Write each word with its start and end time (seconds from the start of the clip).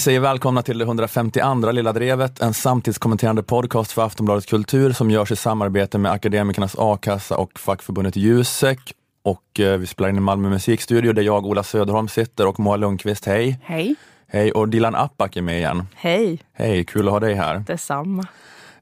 Vi 0.00 0.04
säger 0.04 0.20
välkomna 0.20 0.62
till 0.62 0.78
det 0.78 0.84
152 0.84 1.72
Lilla 1.72 1.92
Drevet, 1.92 2.40
en 2.40 2.54
samtidskommenterande 2.54 3.42
podcast 3.42 3.92
för 3.92 4.06
Aftonbladet 4.06 4.46
Kultur 4.46 4.92
som 4.92 5.10
görs 5.10 5.32
i 5.32 5.36
samarbete 5.36 5.98
med 5.98 6.12
Akademikernas 6.12 6.74
A-kassa 6.78 7.36
och 7.36 7.58
fackförbundet 7.58 8.16
Jusek. 8.16 8.94
Och 9.22 9.60
eh, 9.60 9.78
vi 9.78 9.86
spelar 9.86 10.08
in 10.08 10.16
i 10.16 10.20
Malmö 10.20 10.48
musikstudio 10.48 11.12
där 11.12 11.22
jag, 11.22 11.46
Ola 11.46 11.62
Söderholm, 11.62 12.08
sitter 12.08 12.46
och 12.46 12.60
Moa 12.60 12.76
Lundqvist, 12.76 13.26
hej. 13.26 13.58
Hej. 13.62 13.94
Hej, 14.26 14.52
och 14.52 14.68
Dilan 14.68 14.94
Apak 14.94 15.36
är 15.36 15.42
med 15.42 15.58
igen. 15.58 15.86
Hej, 15.94 16.38
Hej, 16.52 16.84
kul 16.84 17.06
att 17.06 17.12
ha 17.12 17.20
dig 17.20 17.34
här. 17.34 17.64
detsamma. 17.66 18.26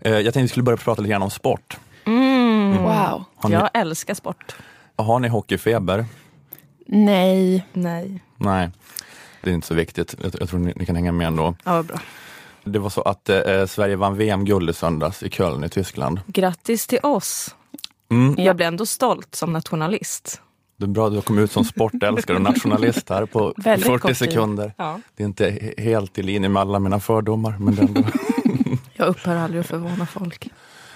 Eh, 0.00 0.12
jag 0.12 0.23
tänkte 0.24 0.40
vi 0.40 0.48
skulle 0.48 0.64
börja 0.64 0.76
prata 0.76 1.02
lite 1.02 1.10
grann 1.10 1.23
om 1.23 1.30
sport. 1.30 1.76
Wow. 2.04 3.24
Har 3.37 3.48
ni, 3.48 3.54
Jag 3.54 3.70
älskar 3.74 4.14
sport. 4.14 4.56
har 4.96 5.18
ni 5.18 5.28
hockeyfeber? 5.28 6.04
Nej. 6.87 7.66
Nej. 7.73 8.23
Nej, 8.37 8.70
det 9.42 9.51
är 9.51 9.55
inte 9.55 9.66
så 9.66 9.74
viktigt. 9.74 10.15
Jag, 10.23 10.33
jag 10.41 10.48
tror 10.48 10.60
ni, 10.60 10.73
ni 10.77 10.87
kan 10.87 10.97
hänga 10.97 11.12
med 11.12 11.27
ändå. 11.27 11.55
Ja, 11.65 11.83
bra. 11.83 12.01
Det 12.65 12.79
var 12.79 12.91
så 12.91 13.02
att 13.02 13.29
eh, 13.29 13.66
Sverige 13.66 13.96
vann 13.96 14.16
VM-guld 14.16 14.70
i 14.70 14.73
söndags 14.73 15.23
i 15.23 15.30
Köln 15.30 15.65
i 15.65 15.69
Tyskland. 15.69 16.20
Grattis 16.27 16.87
till 16.87 16.98
oss. 17.02 17.55
Mm. 18.10 18.34
Jag 18.45 18.56
blir 18.56 18.66
ändå 18.66 18.87
stolt 18.87 19.34
som 19.34 19.52
nationalist. 19.52 20.41
Det 20.77 20.84
är 20.84 20.88
bra 20.88 21.06
att 21.06 21.12
du 21.12 21.16
har 21.16 21.23
kommit 21.23 21.43
ut 21.45 21.52
som 21.52 21.65
sportälskare 21.65 22.37
och 22.37 22.43
nationalist 22.43 23.09
här 23.10 23.27
på 23.27 23.54
Väldigt 23.57 23.87
40 23.87 23.99
kort 24.01 24.09
tid. 24.09 24.16
sekunder. 24.16 24.73
Ja. 24.77 25.01
Det 25.16 25.23
är 25.23 25.27
inte 25.27 25.51
he- 25.51 25.80
helt 25.80 26.18
i 26.18 26.23
linje 26.23 26.49
med 26.49 26.60
alla 26.62 26.79
mina 26.79 27.01
fördomar. 27.01 27.57
Men 27.59 27.74
det, 27.74 27.82
ändå... 27.82 28.02
Jag 28.96 29.09
upphör 29.09 29.37
aldrig 29.37 29.60
att 29.60 29.66
förvåna 29.66 30.07
folk. 30.07 30.51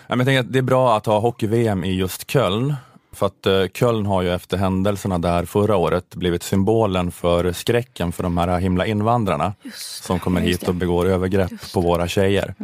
Men 0.09 0.19
jag 0.19 0.27
tänker 0.27 0.41
att 0.41 0.53
det 0.53 0.59
är 0.59 0.63
bra 0.63 0.97
att 0.97 1.07
ha 1.07 1.19
hockey-VM 1.21 1.85
i 1.85 1.95
just 1.95 2.31
Köln. 2.31 2.75
För 3.13 3.27
att 3.27 3.47
eh, 3.47 3.67
Köln 3.75 4.07
har 4.07 4.23
ju 4.23 4.35
efter 4.35 4.57
händelserna 4.57 5.19
där 5.19 5.45
förra 5.45 5.77
året 5.77 6.15
blivit 6.15 6.43
symbolen 6.43 7.13
för 7.13 7.53
skräcken 7.53 8.13
för 8.13 8.23
de 8.23 8.39
här 8.39 8.59
himla 8.59 8.87
invandrarna 8.87 9.55
som 9.75 10.19
kommer 10.19 10.41
hit 10.41 10.69
och 10.69 10.75
begår 10.75 11.07
övergrepp 11.07 11.73
på 11.75 11.81
våra 11.81 12.09
tjejer. 12.09 12.55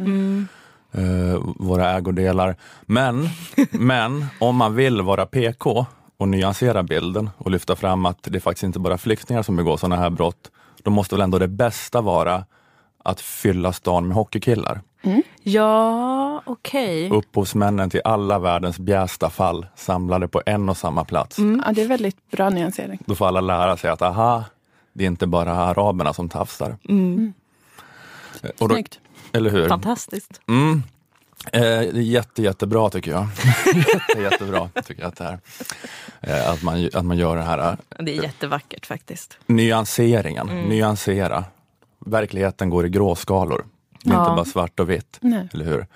Eh, 0.92 1.42
våra 1.56 1.92
ägodelar. 1.96 2.56
Men, 2.82 3.28
men 3.70 4.26
om 4.40 4.56
man 4.56 4.74
vill 4.74 5.02
vara 5.02 5.26
PK 5.26 5.86
och 6.16 6.28
nyansera 6.28 6.82
bilden 6.82 7.30
och 7.38 7.50
lyfta 7.50 7.76
fram 7.76 8.06
att 8.06 8.18
det 8.22 8.40
faktiskt 8.40 8.62
inte 8.64 8.78
bara 8.78 8.94
är 8.94 8.98
flyktingar 8.98 9.42
som 9.42 9.56
begår 9.56 9.76
sådana 9.76 9.96
här 9.96 10.10
brott, 10.10 10.50
då 10.82 10.90
måste 10.90 11.14
väl 11.14 11.22
ändå 11.22 11.38
det 11.38 11.48
bästa 11.48 12.00
vara 12.00 12.44
att 13.04 13.20
fylla 13.20 13.72
stan 13.72 14.08
med 14.08 14.16
hockeykillar. 14.16 14.80
Ja, 15.42 16.42
okej. 16.46 17.10
Upphovsmännen 17.10 17.90
till 17.90 18.00
alla 18.04 18.38
världens 18.38 18.78
bjästa 18.78 19.30
fall 19.30 19.66
samlade 19.76 20.28
på 20.28 20.42
en 20.46 20.68
och 20.68 20.76
samma 20.76 21.04
plats. 21.04 21.38
Ja, 21.38 21.72
det 21.72 21.82
är 21.82 21.88
väldigt 21.88 22.30
bra 22.30 22.50
nyansering. 22.50 22.98
Då 23.06 23.14
får 23.14 23.26
alla 23.26 23.40
lära 23.40 23.76
sig 23.76 23.90
att 23.90 24.02
aha, 24.02 24.44
det 24.92 25.04
är 25.04 25.06
inte 25.08 25.26
bara 25.26 25.52
araberna 25.56 26.12
som 26.12 26.28
tafsar. 26.28 26.76
Mm. 26.88 27.32
Eh, 28.42 28.50
Och 28.58 28.68
då, 28.68 28.74
Snyggt. 28.74 29.00
eller 29.32 29.50
hur? 29.50 29.68
Fantastiskt. 29.68 30.40
Mm. 30.48 30.82
Eh, 31.52 31.60
det 31.60 31.66
är 31.68 31.92
jätte, 31.94 32.42
jättebra 32.42 32.90
tycker 32.90 33.10
jag. 33.10 33.26
jätte, 33.76 34.20
jättebra 34.22 34.68
tycker 34.84 35.02
jag 35.02 35.08
att 35.08 35.16
det 35.16 35.24
är. 35.24 35.38
Eh, 36.20 36.50
att, 36.50 36.62
man, 36.62 36.90
att 36.94 37.04
man 37.04 37.16
gör 37.18 37.36
det 37.36 37.42
här 37.42 37.58
eh, 37.58 38.04
Det 38.04 38.16
är 38.18 38.22
jättevackert 38.22 38.86
faktiskt. 38.86 39.38
nyanseringen, 39.46 40.48
Mm. 40.48 40.64
nyansera. 40.68 41.44
Verkligheten 42.06 42.70
går 42.70 42.86
i 42.86 42.88
gråskalor. 42.88 43.64
Det 44.02 44.10
är 44.10 44.14
Ja. 44.14 44.20
inte 44.24 44.36
bara 44.36 44.44
svart 44.44 44.80
och 44.80 44.90
vitt, 44.90 45.18
Nej. 45.20 45.48
eller 45.54 45.64
hur? 45.64 45.86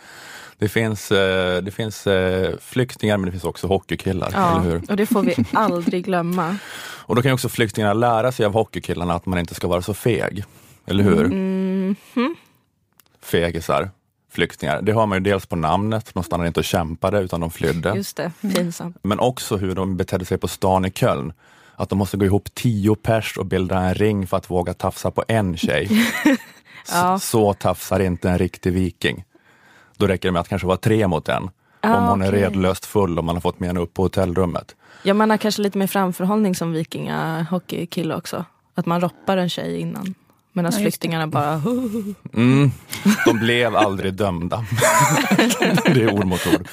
Det 0.59 0.69
finns, 0.69 1.13
eh, 1.13 1.63
det 1.63 1.71
finns 1.71 2.07
eh, 2.07 2.51
flyktingar 2.61 3.17
men 3.17 3.27
det 3.27 3.33
finns 3.33 3.45
också 3.45 3.67
hockeykillar, 3.67 4.31
Ja, 4.33 4.51
eller 4.61 4.71
hur? 4.71 4.83
och 4.91 4.97
det 4.97 5.07
får 5.07 5.23
vi 5.23 5.35
aldrig 5.53 6.05
glömma. 6.05 6.57
Och 7.05 7.17
då 7.17 7.23
kan 7.23 7.33
också 7.33 7.49
flyktingarna 7.49 7.93
lära 7.95 8.33
sig 8.33 8.47
av 8.47 8.53
hockeykillarna 8.53 9.15
att 9.15 9.27
man 9.27 9.39
inte 9.39 9.55
ska 9.55 9.69
vara 9.69 9.83
så 9.83 9.95
feg, 9.95 10.45
eller 10.87 11.05
hur? 11.05 11.25
Mm. 11.25 11.97
Fegisar, 13.23 13.91
flyktingar. 14.33 14.83
Det 14.83 14.93
har 14.93 15.07
man 15.07 15.17
ju 15.19 15.23
dels 15.25 15.47
på 15.47 15.57
namnet, 15.57 16.11
de 16.15 16.23
stannade 16.23 16.49
inte 16.49 16.61
och 16.61 16.65
kämpade 16.65 17.19
utan 17.21 17.41
de 17.41 17.51
flydde. 17.51 17.93
Just 17.97 18.17
det, 18.17 18.33
pinsamt. 18.41 18.97
Men 19.03 19.21
också 19.21 19.57
hur 19.57 19.75
de 19.75 19.97
betedde 19.97 20.25
sig 20.25 20.39
på 20.39 20.49
stan 20.49 20.85
i 20.85 20.91
Köln. 20.91 21.33
Att 21.77 21.89
de 21.89 21.99
måste 21.99 22.17
gå 22.17 22.25
ihop 22.25 22.55
tio 22.55 22.95
pers 22.95 23.37
och 23.39 23.47
bilda 23.47 23.79
en 23.81 23.95
ring 23.95 24.27
för 24.27 24.37
att 24.37 24.51
våga 24.51 24.75
tafsa 24.75 25.11
på 25.11 25.25
en 25.29 25.57
tjej. 25.57 25.89
Ja. 26.91 27.19
Så 27.19 27.53
tafsar 27.53 28.01
inte 28.01 28.31
en 28.31 28.39
riktig 28.39 28.73
viking. 28.73 29.25
Då 29.97 30.07
räcker 30.07 30.29
det 30.29 30.33
med 30.33 30.41
att 30.41 30.49
kanske 30.49 30.67
vara 30.67 30.77
tre 30.77 31.09
mot 31.09 31.29
en. 31.29 31.51
Ah, 31.81 31.97
om 31.97 32.05
hon 32.05 32.23
är 32.23 32.29
okej. 32.29 32.41
redlöst 32.41 32.87
full 32.87 33.19
och 33.19 33.25
man 33.25 33.37
har 33.37 33.41
fått 33.41 33.61
med 33.61 33.69
henne 33.69 33.81
upp 33.81 33.95
på 33.95 34.03
hotellrummet. 34.03 34.77
Ja, 35.03 35.15
man 35.15 35.31
har 35.31 35.37
kanske 35.37 35.63
lite 35.63 35.79
mer 35.79 35.87
framförhållning 35.87 36.55
som 36.55 36.73
vikingahockeykille 36.73 38.15
också. 38.15 38.45
Att 38.75 38.87
man 38.87 39.01
roppar 39.01 39.37
en 39.37 39.49
tjej 39.49 39.81
innan. 39.81 40.15
Medan 40.53 40.73
Ja, 40.73 40.79
flyktingarna 40.79 41.27
bara... 41.27 41.63
Mm, 42.35 42.71
de 43.27 43.39
blev 43.39 43.77
aldrig 43.77 44.15
dömda. 44.15 44.65
det 45.85 46.03
är 46.03 46.13
ord 46.15 46.25
mot 46.27 46.47
ord. 46.47 46.69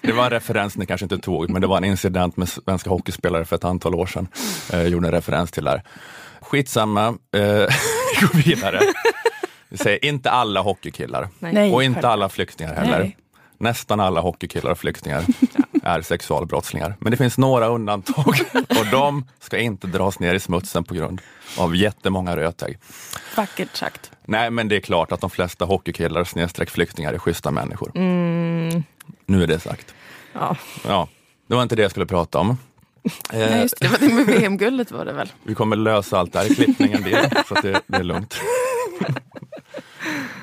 Det 0.00 0.12
var 0.12 0.24
en 0.24 0.30
referens 0.30 0.76
ni 0.76 0.86
kanske 0.86 1.04
inte 1.04 1.18
tog, 1.18 1.50
men 1.50 1.60
det 1.60 1.66
var 1.66 1.76
en 1.76 1.84
incident 1.84 2.36
med 2.36 2.48
svenska 2.48 2.90
hockeyspelare 2.90 3.44
för 3.44 3.56
ett 3.56 3.64
antal 3.64 3.94
år 3.94 4.06
sedan. 4.06 4.28
Eh, 4.72 4.86
gjorde 4.86 5.08
en 5.08 5.12
referens 5.14 5.50
till 5.50 5.64
där. 5.64 5.82
Skitsamma, 6.40 7.06
eh, 7.06 7.12
vi 7.32 8.20
går 8.20 8.42
vidare. 8.42 8.80
Säger 9.74 10.04
inte 10.04 10.30
alla 10.30 10.60
hockeykillar 10.60 11.28
Nej. 11.38 11.72
Och 11.72 11.82
inte 11.84 12.08
alla 12.08 12.28
flyktingar 12.28 12.74
heller. 12.74 12.98
Nej. 12.98 13.16
Nästan 13.58 14.00
alla 14.00 14.20
hockeykillar 14.20 14.70
och 14.70 14.78
flyktingar 14.78 15.24
är 15.82 16.00
sexualbrottslingar. 16.02 16.94
Men 16.98 17.10
det 17.10 17.16
finns 17.16 17.38
några 17.38 17.66
undantag 17.66 18.26
och 18.54 18.86
de 18.90 19.24
ska 19.40 19.58
inte 19.58 19.86
dras 19.86 20.18
ner 20.18 20.34
i 20.34 20.40
smutsen 20.40 20.84
på 20.84 20.94
grund 20.94 21.20
av 21.58 21.76
jättemånga 21.76 22.36
rötägg. 22.36 22.78
Vackert 23.36 23.76
sagt. 23.76 24.10
Nej, 24.24 24.50
men 24.50 24.68
det 24.68 24.76
är 24.76 24.80
klart 24.80 25.12
att 25.12 25.20
de 25.20 25.30
flesta 25.30 25.64
hockeykillar 25.64 26.24
snedstreck 26.24 26.70
flyktingar 26.70 27.12
är 27.12 27.18
schyssta 27.18 27.50
människor. 27.50 27.92
Mm, 27.94 28.82
Nu 29.26 29.42
är 29.42 29.46
det 29.46 29.58
sagt. 29.60 29.94
ja. 30.32 30.56
Ja, 30.86 31.08
det 31.46 31.54
var 31.54 31.62
inte 31.62 31.76
det 31.76 31.82
jag 31.82 31.90
skulle 31.90 32.06
prata 32.06 32.38
om. 32.38 32.58
Nej, 33.32 33.42
Eh, 33.42 33.60
just 33.62 33.80
det, 33.80 33.86
det 33.86 33.90
var 33.90 34.08
det 34.08 34.14
med 34.14 34.26
VM-guldet 34.26 34.90
var 34.92 35.04
det 35.04 35.12
väl? 35.12 35.32
vi 35.42 35.54
kommer 35.54 35.76
lösa 35.76 36.18
allt 36.18 36.32
det 36.32 36.38
här 36.38 36.52
i 36.52 36.54
klippningen, 36.54 37.04
så 37.48 37.54
det, 37.54 37.80
det 37.86 37.96
är 37.96 38.02
lugnt. 38.04 38.40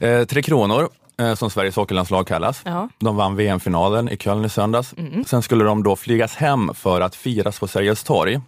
Eh, 0.02 0.26
Tre 0.26 0.42
Kronor, 0.42 0.90
eh, 1.20 1.36
som 1.36 1.50
Sveriges 1.50 1.76
hockeylandslag 1.76 2.28
kallas. 2.28 2.62
Ja. 2.66 2.90
De 3.00 3.16
vann 3.16 3.36
VM-finalen 3.36 4.10
i 4.10 4.18
Köln 4.18 4.46
i 4.46 4.50
söndags. 4.50 4.94
Sen 5.28 5.42
skulle 5.42 5.64
de 5.64 5.84
då 5.84 5.96
flygas 5.96 6.36
hem 6.36 6.74
för 6.74 7.02
att 7.02 7.16
firas 7.16 7.60
på 7.60 7.68
Sergels 7.68 8.04
torg. 8.04 8.40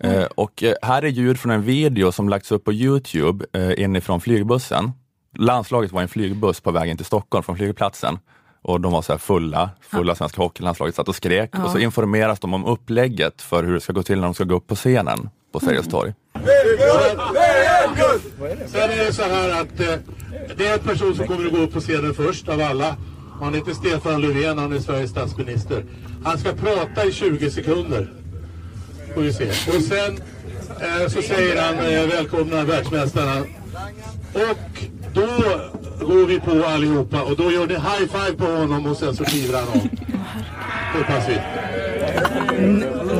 Eh, 0.00 0.24
och 0.24 0.62
eh, 0.62 0.74
här 0.82 1.02
är 1.02 1.08
ljud 1.08 1.40
från 1.40 1.52
en 1.52 1.62
video 1.62 2.12
som 2.12 2.28
lagts 2.28 2.52
upp 2.52 2.64
på 2.64 2.72
Youtube 2.72 3.46
eh, 3.52 3.84
inifrån 3.84 4.20
flygbussen. 4.20 4.92
Landslaget 5.38 5.92
var 5.92 6.00
i 6.00 6.02
en 6.02 6.08
flygbuss 6.08 6.60
på 6.60 6.70
vägen 6.70 6.96
till 6.96 7.06
Stockholm 7.06 7.42
från 7.42 7.56
flygplatsen. 7.56 8.18
Och 8.62 8.80
de 8.80 8.92
var 8.92 9.02
så 9.02 9.12
här 9.12 9.18
fulla, 9.18 9.70
fulla 9.80 10.14
svenska 10.14 10.42
hockeylandslaget 10.42 10.94
satt 10.94 11.08
och 11.08 11.14
skrek. 11.16 11.58
Och 11.64 11.70
så 11.70 11.78
informeras 11.78 12.40
de 12.40 12.54
om 12.54 12.64
upplägget 12.64 13.42
för 13.42 13.64
hur 13.64 13.74
det 13.74 13.80
ska 13.80 13.92
gå 13.92 14.02
till 14.02 14.16
när 14.16 14.24
de 14.24 14.34
ska 14.34 14.44
gå 14.44 14.54
upp 14.54 14.66
på 14.66 14.74
scenen 14.74 15.30
på 15.52 15.60
Sergels 15.60 15.88
torg. 15.88 16.12
Sen 18.66 18.90
är 18.90 19.06
det 19.06 19.12
så 19.12 19.22
här 19.22 19.60
att 19.60 19.80
eh, 19.80 19.94
det 20.56 20.66
är 20.66 20.72
en 20.72 20.78
person 20.78 21.14
som 21.14 21.26
kommer 21.26 21.46
att 21.46 21.52
gå 21.52 21.58
upp 21.58 21.72
på 21.72 21.80
scenen 21.80 22.14
först 22.14 22.48
av 22.48 22.60
alla. 22.60 22.96
Han 23.40 23.54
heter 23.54 23.72
Stefan 23.72 24.20
Löfven, 24.20 24.58
han 24.58 24.72
är 24.72 24.78
Sveriges 24.78 25.10
statsminister. 25.10 25.84
Han 26.24 26.38
ska 26.38 26.52
prata 26.52 27.04
i 27.04 27.12
20 27.12 27.50
sekunder. 27.50 28.12
Får 29.14 29.20
vi 29.20 29.32
se. 29.32 29.48
Och 29.48 29.82
sen 29.82 30.22
eh, 30.80 31.08
så 31.08 31.22
säger 31.22 31.62
han 31.62 31.78
eh, 31.78 32.06
välkomna 32.06 32.64
världsmästarna. 32.64 33.40
Och 34.32 34.84
då 35.14 35.26
går 36.06 36.26
vi 36.26 36.40
på 36.40 36.64
allihopa 36.64 37.22
och 37.22 37.36
då 37.36 37.52
gör 37.52 37.66
ni 37.66 37.74
high 37.74 38.06
five 38.12 38.36
på 38.38 38.44
honom 38.44 38.86
och 38.86 38.96
sen 38.96 39.16
så 39.16 39.24
kliver 39.24 39.58
han 39.58 39.68
av. 39.68 39.88
Hoppas 40.94 41.28
vi. 41.28 41.38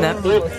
Nej. 0.00 0.14
Och 0.24 0.50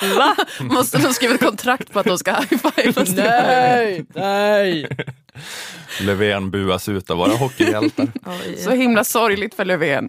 Va? 0.00 0.36
Måste 0.60 0.98
de 0.98 1.12
skriva 1.14 1.34
ett 1.34 1.40
kontrakt 1.40 1.92
på 1.92 1.98
att 2.00 2.06
de 2.06 2.18
ska 2.18 2.32
high-fivas? 2.34 3.08
Nej, 3.16 4.04
nej. 4.14 4.88
Löfven 6.00 6.50
buas 6.50 6.88
ut 6.88 7.10
av 7.10 7.16
våra 7.16 7.32
hockeyhjältar. 7.36 8.08
Så 8.64 8.70
himla 8.70 9.04
sorgligt 9.04 9.54
för 9.54 9.64
Löfven. 9.64 10.08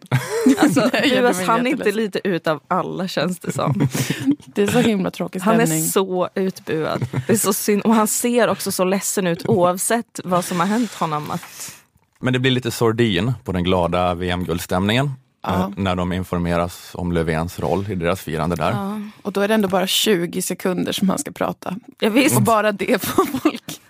Alltså, 0.59 0.89
buas 1.09 1.41
han 1.41 1.67
inte 1.67 1.91
lite 1.91 2.27
ut 2.27 2.47
av 2.47 2.61
alla 2.67 3.07
känns 3.07 3.39
det 3.39 3.51
som. 3.51 3.87
Det 4.45 4.61
är 4.63 4.67
så 4.67 4.79
himla 4.79 5.11
tråkig 5.11 5.39
Han 5.39 5.55
stämning. 5.55 5.79
är 5.79 5.87
så 5.87 6.29
utbuad. 6.35 7.07
Det 7.27 7.33
är 7.33 7.37
så 7.37 7.53
synd. 7.53 7.81
Och 7.81 7.95
han 7.95 8.07
ser 8.07 8.47
också 8.47 8.71
så 8.71 8.83
ledsen 8.83 9.27
ut 9.27 9.45
oavsett 9.45 10.19
vad 10.23 10.45
som 10.45 10.59
har 10.59 10.67
hänt 10.67 10.93
honom. 10.93 11.31
Att, 11.31 11.75
Men 12.19 12.33
det 12.33 12.39
blir 12.39 12.51
lite 12.51 12.71
sordin 12.71 13.33
på 13.43 13.51
den 13.51 13.63
glada 13.63 14.13
VM-guldstämningen. 14.13 15.11
Ja. 15.41 15.53
eh, 15.59 15.69
När 15.75 15.95
de 15.95 16.13
informeras 16.13 16.91
om 16.93 17.11
Löfvens 17.11 17.59
roll 17.59 17.85
i 17.91 17.95
deras 17.95 18.21
firande 18.21 18.55
där. 18.55 18.75
Och 19.21 19.31
då 19.31 19.41
är 19.41 19.47
det 19.47 19.53
ändå 19.53 19.67
bara 19.67 19.87
20 19.87 20.41
sekunder 20.41 20.91
som 20.91 21.09
han 21.09 21.19
ska 21.19 21.31
prata. 21.31 21.75
ja, 21.99 22.09
visst, 22.09 22.35
Och 22.35 22.41
bara 22.41 22.71
det 22.71 23.01
får 23.05 23.25
folk 23.25 23.81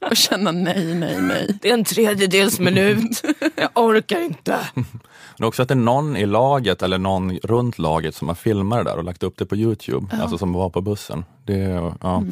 att 0.00 0.18
känna 0.18 0.52
nej, 0.52 0.94
nej, 0.94 1.20
nej. 1.20 1.58
det 1.62 1.70
är 1.70 1.74
en 1.74 1.84
tredjedels 1.84 2.58
minut. 2.60 3.22
Jag 3.56 3.68
orkar 3.74 4.20
inte. 4.20 4.58
Men 5.38 5.48
också 5.48 5.62
att 5.62 5.68
det 5.68 5.74
är 5.74 5.76
någon 5.76 6.16
i 6.16 6.26
laget 6.26 6.82
eller 6.82 6.98
någon 6.98 7.36
runt 7.38 7.78
laget 7.78 8.14
som 8.14 8.28
har 8.28 8.34
filmat 8.34 8.78
det 8.84 8.90
där 8.90 8.96
och 8.98 9.04
lagt 9.04 9.22
upp 9.22 9.36
det 9.38 9.46
på 9.46 9.56
Youtube, 9.56 10.06
alltså 10.22 10.38
som 10.38 10.52
var 10.52 10.70
på 10.70 10.80
bussen. 10.80 11.24
Det, 11.44 11.92
ja. 12.02 12.22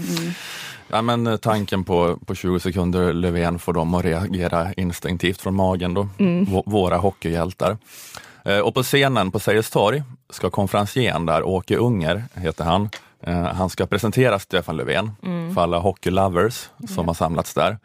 Ja, 0.91 1.03
men 1.03 1.27
eh, 1.27 1.37
tanken 1.37 1.85
på, 1.85 2.19
på 2.27 2.35
20 2.35 2.61
sekunder 2.61 3.13
Löfven 3.13 3.59
får 3.59 3.73
dem 3.73 3.95
att 3.95 4.05
reagera 4.05 4.73
instinktivt 4.73 5.41
från 5.41 5.55
magen 5.55 5.95
då, 5.95 6.09
Vå- 6.19 6.63
våra 6.67 6.97
hockeyhjältar. 6.97 7.79
Eh, 8.45 8.59
Och 8.59 8.75
på 8.75 8.83
scenen 8.83 9.31
på 9.31 9.39
Sergels 9.41 9.71
torg 9.71 10.03
ska 10.31 10.51
konferencieren 10.51 11.27
där, 11.27 11.43
Åke 11.43 11.77
Unger 11.77 12.25
heter 12.35 12.65
han, 12.65 12.91
eh, 13.23 13.43
han 13.43 13.71
ska 13.71 13.87
presentera 13.87 14.39
Stefan 14.39 14.77
Löfven 14.77 15.11
för 15.55 15.63
alla 15.63 15.79
hockeylovers 15.79 16.69
som 16.95 17.07
har 17.09 17.15
samlats 17.15 17.55
där. 17.55 17.79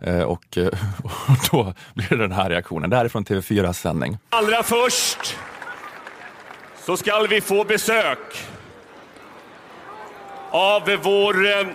Eh, 0.00 0.22
Och, 0.22 0.58
och 1.04 1.36
då 1.50 1.72
blir 1.94 2.08
det 2.08 2.16
den 2.16 2.32
här 2.32 2.50
reaktionen. 2.50 2.90
Det 2.90 2.96
här 2.96 3.04
är 3.04 3.08
från 3.08 3.24
TV4 3.24 3.72
sändning. 3.72 4.18
Allra 4.30 4.62
först 4.62 5.36
så 6.86 6.96
ska 6.96 7.18
vi 7.30 7.40
få 7.40 7.64
besök 7.64 8.18
av 10.50 10.82
vår 11.02 11.46
eh, 11.46 11.66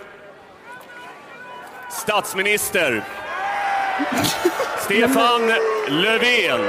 statsminister 1.92 3.04
Stefan 4.86 5.42
Löfven. 5.90 6.62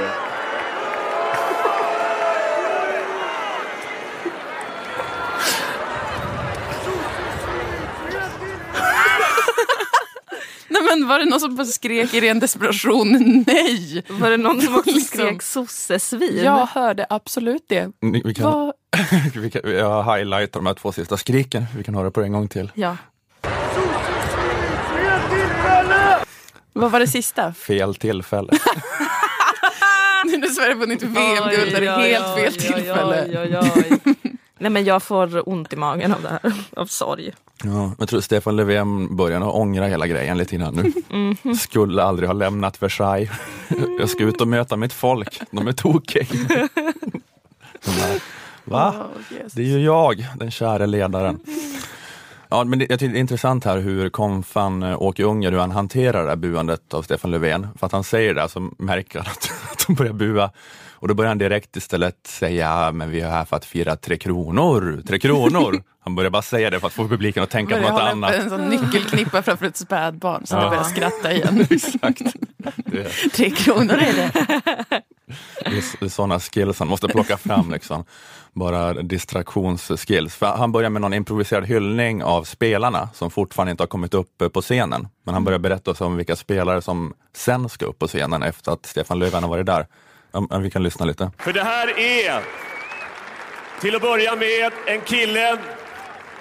Nej, 10.75 10.83
men 10.97 11.07
var 11.07 11.19
det 11.19 11.25
någon 11.25 11.39
som 11.39 11.55
bara 11.55 11.65
skrek 11.65 12.13
i 12.13 12.21
ren 12.21 12.39
desperation 12.39 13.43
nej? 13.47 14.03
Var 14.09 14.29
det 14.29 14.37
någon 14.37 14.61
som 14.61 14.75
också 14.75 14.91
Liksom. 14.91 15.19
skrek 15.19 15.41
sossesvin? 15.41 16.41
Jag 16.43 16.65
hörde 16.65 17.05
absolut 17.09 17.65
det. 17.69 17.87
Ni- 18.01 18.21
Vi 18.25 18.33
kan, 18.33 18.73
vi 19.35 19.51
kan, 19.51 19.61
jag 19.71 20.03
highlightar 20.17 20.59
de 20.59 20.65
här 20.65 20.73
två 20.73 20.91
sista 20.91 21.17
skriken, 21.17 21.65
vi 21.77 21.83
kan 21.83 21.95
höra 21.95 22.11
på 22.11 22.21
en 22.21 22.31
gång 22.31 22.47
till. 22.47 22.71
Ja. 22.75 22.97
Vad 26.73 26.91
var 26.91 26.99
det 26.99 27.07
sista? 27.07 27.53
Fel 27.53 27.95
tillfälle. 27.95 28.49
Nu 30.25 30.37
när 30.37 30.47
Sverige 30.47 30.75
vunnit 30.75 31.03
VM-guld 31.03 31.73
är 31.75 31.81
det 31.81 31.91
helt 31.91 32.35
fel 32.35 32.53
tillfälle. 32.53 33.25
Oj, 33.29 33.57
oj, 33.61 33.71
oj. 34.03 34.15
Nej 34.59 34.69
men 34.71 34.85
jag 34.85 35.03
får 35.03 35.49
ont 35.49 35.73
i 35.73 35.75
magen 35.75 36.13
av 36.13 36.21
det 36.21 36.29
här, 36.29 36.53
av 36.75 36.85
sorg. 36.85 37.33
Ja, 37.65 37.91
jag 37.99 38.09
tror 38.09 38.21
Stefan 38.21 38.55
Löfven 38.55 39.15
börjar 39.15 39.55
ångra 39.55 39.87
hela 39.87 40.07
grejen 40.07 40.37
lite 40.37 40.55
grann 40.55 40.75
nu. 40.75 40.93
Mhm. 41.43 41.55
Skulle 41.55 42.03
aldrig 42.03 42.29
ha 42.29 42.33
lämnat 42.33 42.83
Versailles. 42.83 43.29
Jag 43.99 44.09
ska 44.09 44.23
ut 44.23 44.41
och 44.41 44.47
möta 44.47 44.77
mitt 44.77 44.93
folk, 44.93 45.41
de 45.51 45.67
är 45.67 45.71
tokiga. 45.71 46.25
Va? 48.63 48.89
Oh, 48.89 49.37
yes. 49.37 49.53
Det 49.53 49.61
är 49.61 49.65
ju 49.65 49.79
jag, 49.79 50.27
den 50.35 50.51
käre 50.51 50.85
ledaren. 50.87 51.39
Ja, 52.49 52.63
men 52.63 52.79
det, 52.79 52.85
jag 52.89 52.99
tycker 52.99 53.13
det 53.13 53.17
är 53.17 53.21
intressant 53.21 53.65
här 53.65 53.77
hur 53.77 54.09
konfan 54.09 54.83
eh, 54.83 55.01
Åke 55.01 55.23
Unger, 55.23 55.51
hur 55.51 55.59
han 55.59 55.71
hanterar 55.71 56.23
det 56.23 56.29
här 56.29 56.35
buandet 56.35 56.93
av 56.93 57.01
Stefan 57.01 57.31
Löfven. 57.31 57.67
För 57.79 57.85
att 57.85 57.91
han 57.91 58.03
säger 58.03 58.33
det, 58.33 58.49
så 58.49 58.71
märker 58.77 59.19
han 59.19 59.27
att, 59.31 59.51
de 59.87 59.95
börjar 59.95 60.13
bua. 60.13 60.51
Och 60.93 61.07
då 61.07 61.13
börjar 61.13 61.27
han 61.29 61.37
direkt 61.37 61.75
istället 61.75 62.15
säga, 62.27 62.91
men 62.91 63.09
vi 63.11 63.21
är 63.21 63.29
här 63.29 63.45
för 63.45 63.55
att 63.55 63.65
fira 63.65 63.95
Tre 63.95 64.17
Kronor, 64.17 65.01
Tre 65.07 65.19
Kronor. 65.19 65.83
Han 66.03 66.15
börjar 66.15 66.31
bara 66.31 66.41
säga 66.41 66.69
det 66.69 66.79
för 66.79 66.87
att 66.87 66.93
få 66.93 67.07
publiken 67.07 67.43
att 67.43 67.49
tänka 67.49 67.75
på 67.75 67.81
något 67.81 67.91
hålla 67.91 68.11
annat. 68.11 68.33
en 68.35 68.49
sån 68.49 68.61
nyckelknippa 68.61 69.41
framför 69.41 69.65
ett 69.65 69.77
spädbarn 69.77 70.45
så 70.45 70.55
Ja. 70.55 70.69
börjar 70.69 70.83
skratta 70.83 71.33
igen. 71.33 71.67
Exakt. 71.69 72.21
Tre 73.33 73.49
kronor 73.49 73.93
är 73.93 74.13
det. 74.13 74.31
det 75.59 76.05
är, 76.05 76.07
sådana 76.07 76.39
skills 76.39 76.79
han 76.79 76.87
måste 76.87 77.07
plocka 77.07 77.37
fram. 77.37 77.71
Liksom. 77.71 78.05
Bara 78.53 78.93
distraktionsskills. 78.93 80.35
För 80.35 80.45
han 80.45 80.71
börjar 80.71 80.89
med 80.89 81.01
någon 81.01 81.13
improviserad 81.13 81.65
hyllning 81.65 82.23
av 82.23 82.43
spelarna 82.43 83.09
som 83.13 83.31
fortfarande 83.31 83.71
inte 83.71 83.83
har 83.83 83.87
kommit 83.87 84.13
upp 84.13 84.41
eh, 84.41 84.47
på 84.47 84.61
scenen. 84.61 85.07
Men 85.23 85.33
han 85.33 85.43
börjar 85.43 85.59
berätta 85.59 86.05
om 86.05 86.17
vilka 86.17 86.35
spelare 86.35 86.81
som 86.81 87.13
sen 87.35 87.69
ska 87.69 87.85
upp 87.85 87.99
på 87.99 88.07
scenen 88.07 88.43
efter 88.43 88.71
att 88.71 88.85
Stefan 88.85 89.19
Löfven 89.19 89.43
har 89.43 89.49
varit 89.49 89.65
där. 89.65 89.87
Vi 90.59 90.71
kan 90.71 90.83
lyssna 90.83 91.05
lite. 91.05 91.31
För 91.37 91.53
det 91.53 91.63
här 91.63 91.99
är 91.99 92.41
till 93.81 93.95
att 93.95 94.01
börja 94.01 94.35
med 94.35 94.71
en 94.87 95.01
kille 95.01 95.57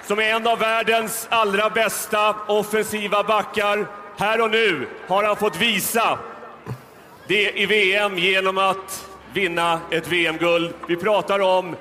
som 0.06 0.18
är 0.18 0.22
en 0.22 0.46
av 0.46 0.58
världens 0.58 1.26
allra 1.30 1.70
bästa 1.70 2.36
offensiva 2.48 3.22
backar. 3.22 3.86
Här 4.18 4.40
och 4.40 4.50
nu 4.50 4.88
har 5.08 5.24
han 5.24 5.36
fått 5.36 5.56
visa 5.56 6.18
det 7.26 7.50
i 7.50 7.66
VM 7.66 8.18
genom 8.18 8.58
att 8.58 9.06
vinna 9.32 9.80
ett 9.90 10.08
VM-guld. 10.08 10.74
Vi 10.88 10.96
pratar 10.96 11.40
om 11.40 11.76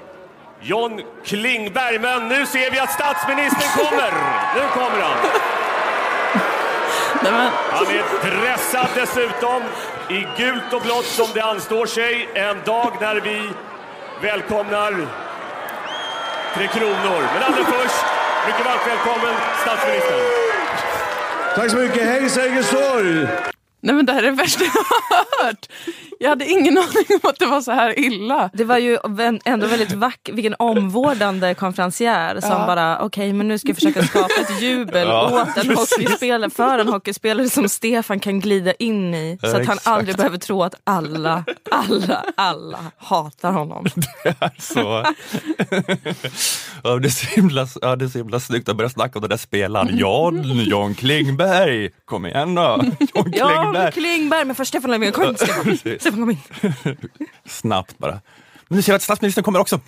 John 0.62 1.02
Klingberg, 1.26 2.00
men 2.00 2.28
nu 2.28 2.46
ser 2.46 2.72
vi 2.72 2.80
att 2.80 2.92
statsministern 2.92 3.86
kommer. 3.86 4.12
Nu 4.56 4.62
kommer 4.74 5.02
han. 5.02 5.18
Han 7.72 7.86
är 7.88 8.04
dressad 8.42 8.88
dessutom 8.96 9.64
i 10.10 10.26
gult 10.38 10.74
och 10.74 10.82
blått 10.82 11.06
som 11.06 11.28
det 11.34 11.42
anstår 11.42 11.86
sig 11.86 12.30
en 12.34 12.58
dag 12.66 12.94
när 13.02 13.16
vi 13.16 13.50
välkomnar 14.22 14.92
Tre 16.56 16.68
Kronor. 16.68 17.22
Men 17.34 17.44
allra 17.44 17.66
först, 17.66 18.06
mycket 18.48 18.66
varmt 18.66 18.88
välkommen 18.88 19.36
statsministern. 19.62 20.20
Tack 21.56 21.72
så 21.72 21.78
mycket. 21.78 22.04
Hej 22.04 22.30
Sergels 22.30 22.70
torg! 22.70 23.53
Nej 23.84 23.96
men 23.96 24.06
det 24.06 24.14
här 24.14 24.24
är 24.24 24.32
det 24.32 24.32
värsta 24.32 24.64
jag 24.64 24.72
har 24.72 25.46
hört. 25.46 25.68
Jag 26.24 26.30
hade 26.30 26.46
ingen 26.46 26.78
aning 26.78 27.06
om 27.24 27.30
att 27.30 27.40
det 27.40 27.46
var 27.46 27.62
så 27.62 27.72
här 27.72 28.00
illa. 28.00 28.50
Det 28.54 28.64
var 28.64 28.78
ju 28.78 28.98
ändå 29.46 29.68
väldigt 29.68 29.92
vacker, 29.92 30.34
vilken 30.34 30.56
omvårdande 30.60 31.54
konferencier 31.54 32.42
som 32.42 32.50
Ja. 32.50 32.66
bara, 32.68 33.00
okej 33.02 33.34
men 33.34 33.48
nu 33.48 33.58
ska 33.58 33.68
jag 33.68 33.76
försöka 33.76 34.04
skapa 34.04 34.34
ett 34.42 34.62
jubel 34.62 35.08
Ja, 35.08 35.42
åt 35.58 35.58
en 35.66 35.76
hockeyspelare, 35.78 36.50
för 36.50 36.80
en 36.80 36.88
hockeyspelare 36.88 37.50
som 37.50 37.70
Stefan 37.70 38.20
kan 38.20 38.40
glida 38.40 38.74
in 38.74 39.14
i. 39.16 39.38
Så 39.42 39.48
Ja, 39.48 39.50
att 39.50 39.54
han 39.56 39.62
exakt. 39.78 39.88
aldrig 39.88 40.16
behöver 40.18 40.38
tro 40.38 40.64
att 40.64 40.76
alla, 40.84 41.44
alla, 41.72 42.24
alla 42.38 42.80
hatar 42.98 43.52
honom. 43.52 43.86
Så. 44.60 45.06
ja, 46.84 46.96
det, 47.00 47.08
är 47.08 47.10
så 47.10 47.26
himla, 47.26 47.68
ja, 47.82 47.96
det 47.96 48.06
är 48.06 48.10
så 48.10 48.18
himla 48.18 48.40
snyggt 48.40 48.70
att 48.70 48.76
börja 48.78 48.90
snacka 48.90 49.20
om 49.20 49.22
den 49.22 49.30
där 49.30 49.38
spelaren. 49.38 49.98
John, 49.98 50.44
John 50.60 50.94
Klingberg. 50.96 51.90
Kom 52.06 52.26
igen 52.26 52.56
då. 52.56 52.84
John 53.16 53.32
Ja, 53.34 53.48
Klingberg. 53.62 53.92
Klingberg, 53.92 54.46
men 54.46 54.56
först 54.56 54.70
Stefan 54.70 54.92
Löfven, 54.92 55.12
kom 55.12 55.36
Stefan. 55.36 55.78
Stefan 56.14 56.20
kom 56.20 56.30
in. 56.30 56.98
Snabbt 57.46 57.98
bara. 57.98 58.22
Men 58.68 58.76
nu 58.76 58.82
ser 58.82 58.92
jag 58.92 58.96
att 58.96 59.02
statsministern 59.04 59.44
kommer 59.44 59.60
också. 59.60 59.80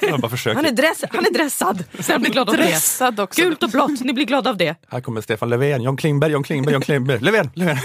Jag 0.00 0.20
bara 0.20 0.30
försöker. 0.30 0.56
Han 0.56 0.66
är, 0.66 0.72
dress, 0.72 1.04
han 1.10 1.26
är 1.26 1.30
dressad. 1.30 1.84
Jag 2.08 2.20
blir 2.20 2.30
glad 2.30 2.48
av 2.48 2.56
det. 2.56 3.22
Också. 3.22 3.42
Gult 3.42 3.62
och 3.62 3.70
blått, 3.70 4.00
ni 4.00 4.12
blir 4.12 4.24
glada 4.24 4.50
av 4.50 4.56
det. 4.56 4.74
Här 4.88 5.00
kommer 5.00 5.20
Stefan 5.20 5.48
Löfven, 5.48 5.82
John 5.82 5.96
Klingberg, 5.96 6.32
John 6.32 6.42
Klingberg, 6.42 6.72
John 6.72 6.82
Klingberg. 6.82 7.20
Löfven, 7.20 7.50
Löfven. 7.54 7.78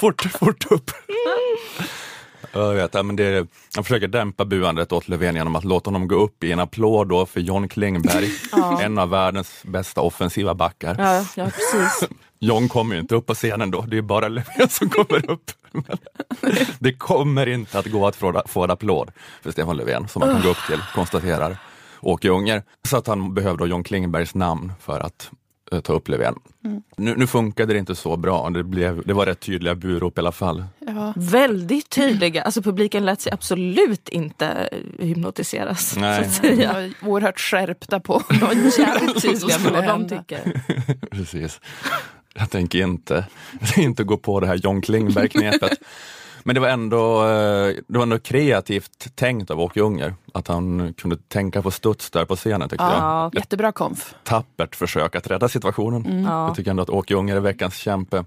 Fort, 0.00 0.22
fort 0.22 0.72
upp. 0.72 0.90
Ja, 1.06 1.84
Jag 2.54 2.74
vet, 2.74 2.94
ja, 2.94 3.02
men 3.02 3.16
det, 3.16 3.46
jag 3.74 3.84
försöker 3.84 4.08
dämpa 4.08 4.44
buandet 4.44 4.92
åt 4.92 5.08
Löfven 5.08 5.34
genom 5.34 5.56
att 5.56 5.64
låta 5.64 5.88
honom 5.88 6.08
gå 6.08 6.14
upp 6.14 6.44
i 6.44 6.52
en 6.52 6.60
applåd 6.60 7.08
då 7.08 7.26
för 7.26 7.40
John 7.40 7.68
Klingberg, 7.68 8.30
en 8.80 8.98
av 8.98 9.10
världens 9.10 9.62
bästa 9.62 10.00
offensiva 10.00 10.54
backar. 10.54 10.96
Ja, 10.98 11.24
ja 11.36 11.44
precis. 11.44 12.08
John 12.38 12.68
kommer 12.68 12.94
ju 12.94 13.00
inte 13.00 13.14
upp 13.14 13.26
på 13.26 13.34
scenen 13.34 13.70
då, 13.70 13.80
det 13.80 13.98
är 13.98 14.02
bara 14.02 14.28
Löfven 14.28 14.68
som 14.68 14.88
kommer 14.88 15.30
upp. 15.30 15.50
Men 15.72 15.98
det 16.78 16.92
kommer 16.92 17.48
inte 17.48 17.78
att 17.78 17.86
gå 17.86 18.06
att 18.06 18.16
få, 18.46 18.64
en 18.64 18.70
applåd 18.70 19.10
för 19.42 19.50
Stefan 19.50 19.76
Löfven, 19.76 20.08
som 20.08 20.20
man 20.20 20.32
kan 20.32 20.42
gå 20.42 20.48
upp 20.48 20.66
till, 20.68 20.80
konstaterar 20.94 21.56
Åke 22.00 22.28
Unger. 22.28 22.62
Så 22.88 22.96
att 22.96 23.06
han 23.06 23.34
behövde 23.34 23.66
John 23.66 23.84
Klingbergs 23.84 24.34
namn 24.34 24.72
för 24.80 25.00
att 25.00 25.30
ta 25.80 25.92
upp 25.92 26.08
Löfven. 26.08 26.34
Nu, 26.96 27.14
nu 27.16 27.26
funkade 27.26 27.72
det 27.72 27.78
inte 27.78 27.94
så 27.94 28.16
bra, 28.16 28.50
det, 28.50 28.64
blev, 28.64 29.02
det 29.06 29.12
var 29.12 29.26
rätt 29.26 29.40
tydliga 29.40 29.74
burop 29.74 30.18
i 30.18 30.20
alla 30.20 30.32
fall. 30.32 30.64
Ja. 30.78 31.12
Väldigt 31.16 31.90
tydliga. 31.90 32.42
Alltså 32.42 32.62
publiken 32.62 33.04
lät 33.04 33.20
sig 33.20 33.32
absolut 33.32 34.08
inte 34.08 34.68
hypnotiseras. 34.98 35.96
Nej. 35.96 36.22
Så 36.22 36.28
att 36.28 36.34
säga. 36.34 36.62
Jag 36.62 36.74
var 36.74 37.10
oerhört 37.10 37.40
skärpta 37.40 38.00
på. 38.00 38.22
De 38.28 38.34
jävligt 38.78 39.22
tydliga 39.22 39.58
med 39.58 39.72
vad 39.72 39.84
de 39.84 40.08
tycker. 40.08 40.62
Precis. 41.10 41.60
Jag 42.34 42.50
tänker 42.50 42.78
inte, 42.78 43.26
jag 43.60 43.60
tänker 43.68 43.82
inte 43.82 44.04
gå 44.04 44.16
på 44.16 44.40
det 44.40 44.46
här 44.46 44.54
John 44.54 44.82
Klingberg-knepet. 44.82 45.76
Men 46.46 46.54
det 46.54 46.60
var, 46.60 46.68
ändå, 46.68 47.22
eh, 47.22 47.74
det 47.88 47.98
var 47.98 48.02
ändå 48.02 48.18
kreativt 48.18 49.16
tänkt 49.16 49.50
av 49.50 49.60
Åke 49.60 49.80
Unger, 49.80 50.14
att 50.34 50.48
han 50.48 50.94
kunde 50.94 51.16
tänka 51.16 51.62
på 51.62 51.70
studs 51.70 52.10
där 52.10 52.24
på 52.24 52.36
scenen 52.36 52.68
tyckte 52.68 52.84
jag. 52.84 52.92
Ja, 52.94 53.30
Jättebra 53.34 53.72
konf. 53.72 54.14
tappert 54.24 54.76
försök 54.76 55.16
att 55.16 55.26
rädda 55.26 55.48
situationen. 55.48 56.24
Ja. 56.24 56.46
Jag 56.46 56.56
tycker 56.56 56.70
ändå 56.70 56.82
att 56.82 56.90
Åke 56.90 57.14
Unger 57.14 57.36
är 57.36 57.40
veckans 57.40 57.76
kämpe. 57.76 58.24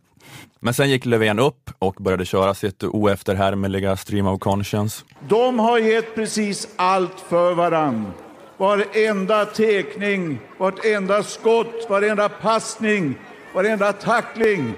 Men 0.60 0.74
sen 0.74 0.90
gick 0.90 1.06
Löfven 1.06 1.40
upp 1.40 1.70
och 1.80 1.96
började 2.00 2.26
köra 2.26 2.54
sitt 2.54 2.84
oefterhärmliga 2.84 3.96
stream 3.98 4.28
of 4.28 4.40
conscience. 4.40 5.04
De 5.30 5.60
har 5.60 5.78
gett 5.80 6.16
precis 6.16 6.68
allt 6.76 7.20
för 7.30 7.54
varann. 7.54 8.12
Varenda 8.58 9.46
tekning, 9.46 10.40
vartenda 10.58 11.24
skott, 11.24 11.88
varenda 11.90 12.30
passning, 12.30 13.16
varenda 13.54 13.94
tackling. 13.94 14.74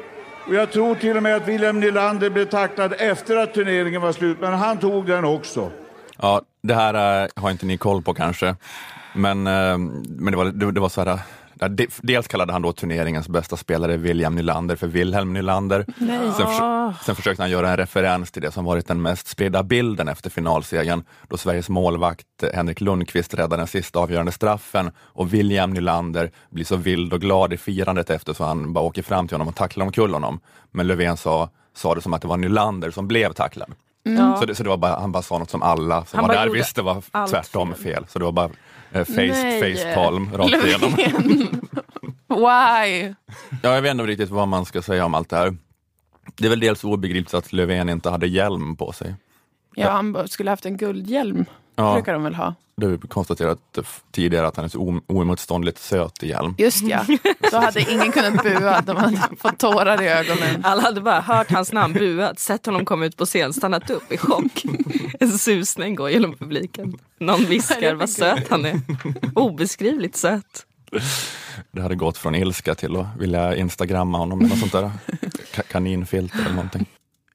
Och 0.50 0.56
jag 0.56 0.72
tror 0.72 0.96
till 0.96 1.18
och 1.18 1.24
med 1.24 1.36
att 1.36 1.48
William 1.48 1.80
Nylander 1.80 2.30
blev 2.30 2.46
tacklad 2.46 2.94
efter 2.98 3.38
att 3.38 3.54
turneringen 3.54 4.02
var 4.02 4.12
slut, 4.12 4.38
men 4.42 4.54
han 4.54 4.78
tog 4.78 5.08
den 5.08 5.26
också. 5.26 5.72
Ja, 6.18 6.42
det 6.62 6.74
här 6.74 7.24
eh, 7.24 7.30
har 7.36 7.52
inte 7.52 7.66
ni 7.66 7.78
koll 7.78 8.02
på 8.02 8.14
kanske, 8.14 8.56
men, 9.14 9.48
eh, 9.48 9.78
men 9.78 10.26
det, 10.26 10.38
var, 10.38 10.46
det, 10.46 10.72
det 10.72 10.80
var 10.80 10.90
så 10.90 11.02
här, 11.02 11.08
eh, 11.08 11.20
dels 12.02 12.28
kallade 12.28 12.54
han 12.54 12.62
då 12.62 12.74
turneringens 12.74 13.30
bästa 13.30 13.58
spelare 13.58 13.98
William 13.98 14.36
Nylander 14.36 14.76
för 14.76 14.88
Wilhelm 14.88 15.34
Nylander. 15.34 15.86
Sen, 15.98 16.46
försö- 16.48 16.94
sen 17.06 17.16
försökte 17.16 17.44
han 17.44 17.52
göra 17.52 17.70
en 17.70 17.78
referens 17.78 18.32
till 18.32 18.42
det 18.42 18.52
som 18.52 18.66
varit 18.66 18.88
den 18.88 19.02
mest 19.02 19.28
spridda 19.28 19.64
bilden 19.64 20.08
efter 20.08 20.30
finalsegern, 20.30 21.04
då 21.28 21.38
Sveriges 21.38 21.70
målvakt 21.70 22.26
eh, 22.44 22.50
Henrik 22.54 22.82
Lundqvist 22.82 23.34
räddade 23.34 23.58
den 23.58 23.68
sista 23.68 24.00
avgörande 24.00 24.32
straffen 24.32 24.92
och 25.00 25.34
William 25.34 25.74
Nylander 25.74 26.32
blir 26.50 26.66
så 26.66 26.76
vild 26.76 27.14
och 27.14 27.22
glad 27.22 27.54
i 27.54 27.58
firandet 27.58 28.10
efter 28.10 28.34
så 28.34 28.44
han 28.44 28.74
bara 28.74 28.84
åker 28.86 29.02
fram 29.04 29.28
till 29.28 29.36
honom 29.36 29.48
och 29.48 29.56
tacklar 29.56 29.86
omkull 29.86 30.14
honom. 30.14 30.40
Men 30.72 30.88
Löfven 30.88 31.18
sa, 31.18 31.50
sa 31.76 31.96
det 31.96 32.02
som 32.02 32.14
att 32.14 32.22
det 32.22 32.28
var 32.28 32.38
Nylander 32.38 32.92
som 32.92 33.08
blev 33.08 33.34
tacklad. 33.34 33.74
Ja. 34.04 34.38
Så, 34.40 34.46
det, 34.46 34.56
så 34.56 34.64
det 34.64 34.70
var 34.70 34.78
bara, 34.78 35.00
han 35.00 35.12
bara 35.12 35.24
sa 35.24 35.38
något 35.38 35.50
som 35.50 35.62
alla 35.62 36.06
som 36.06 36.20
Han 36.20 36.28
var 36.28 36.36
där 36.36 36.46
gjorde 36.46 36.60
visste 36.60 36.82
var 36.82 37.28
tvärtom 37.28 37.74
fel. 37.74 37.84
fel. 37.84 38.06
Så 38.10 38.20
det 38.20 38.26
var 38.26 38.32
bara 38.32 38.50
eh, 38.92 39.06
face, 39.06 39.60
facepalm 39.62 40.30
rakt 40.34 40.66
igenom. 40.66 40.96
Why? 42.28 43.14
Ja, 43.64 43.76
jag 43.76 43.82
vet 43.82 43.92
inte 43.92 44.04
riktigt 44.04 44.30
vad 44.30 44.48
man 44.48 44.66
ska 44.66 44.82
säga 44.82 45.06
om 45.06 45.14
allt 45.16 45.30
det 45.30 45.38
här. 45.38 45.58
Det 46.38 46.46
är 46.46 46.50
väl 46.50 46.60
dels 46.60 46.84
obegripligt 46.84 47.34
att 47.34 47.54
Löfven 47.54 47.90
inte 47.90 48.10
hade 48.10 48.28
hjälm 48.28 48.76
på 48.76 48.92
sig. 48.92 49.16
Ja, 49.76 49.90
han 49.90 50.28
skulle 50.28 50.50
haft 50.50 50.66
en 50.66 50.78
guldhjälm. 50.78 51.46
Ja. 51.80 51.94
brukar 51.94 52.14
de 52.14 52.24
väl 52.24 52.36
ha. 52.36 52.54
Det 52.78 52.86
har 52.86 52.92
vi 52.94 53.08
konstaterat 53.08 53.60
tidigare 54.12 54.48
att 54.48 54.56
han 54.56 54.66
är 54.66 54.70
så 54.70 55.02
oemotståndligt 55.08 55.80
söt 55.80 56.24
i 56.24 56.28
hjälm. 56.28 56.56
Just 56.58 56.82
ja. 56.84 57.06
Då 57.52 57.58
hade 57.58 57.92
ingen 57.92 58.12
kunnat 58.12 58.44
bua. 58.44 58.82
De 58.82 58.98
hade 58.98 59.22
fått 59.40 59.58
tårar 59.58 60.02
i 60.02 60.08
ögonen. 60.08 60.62
Alla 60.66 60.82
hade 60.82 61.02
bara 61.02 61.22
hört 61.22 61.52
hans 61.52 61.72
namn, 61.74 61.94
buat, 61.94 62.40
sett 62.40 62.66
honom 62.66 62.86
komma 62.86 63.06
ut 63.06 63.18
på 63.18 63.26
scen, 63.26 63.54
stannat 63.54 63.90
upp 63.90 64.12
i 64.12 64.18
chock. 64.18 64.64
En 65.20 65.32
susning 65.32 65.96
går 65.96 66.10
genom 66.10 66.38
publiken. 66.38 66.94
Någon 67.20 67.46
viskar 67.46 67.96
vad 67.96 68.10
söt 68.10 68.50
han 68.50 68.66
är. 68.66 68.82
Obeskrivligt 69.36 70.16
söt. 70.16 70.66
Det 71.72 71.82
hade 71.82 71.96
gått 71.96 72.18
från 72.18 72.36
ilska 72.36 72.76
till 72.76 72.96
att 72.96 73.08
vilja 73.20 73.56
instagramma 73.56 74.18
honom 74.18 74.40
med 74.40 74.50
något 74.50 74.60
sånt 74.60 74.72
där 74.72 74.92
ka- 75.54 75.68
kaninfilter 75.72 76.40
eller 76.40 76.50
någonting. 76.56 76.86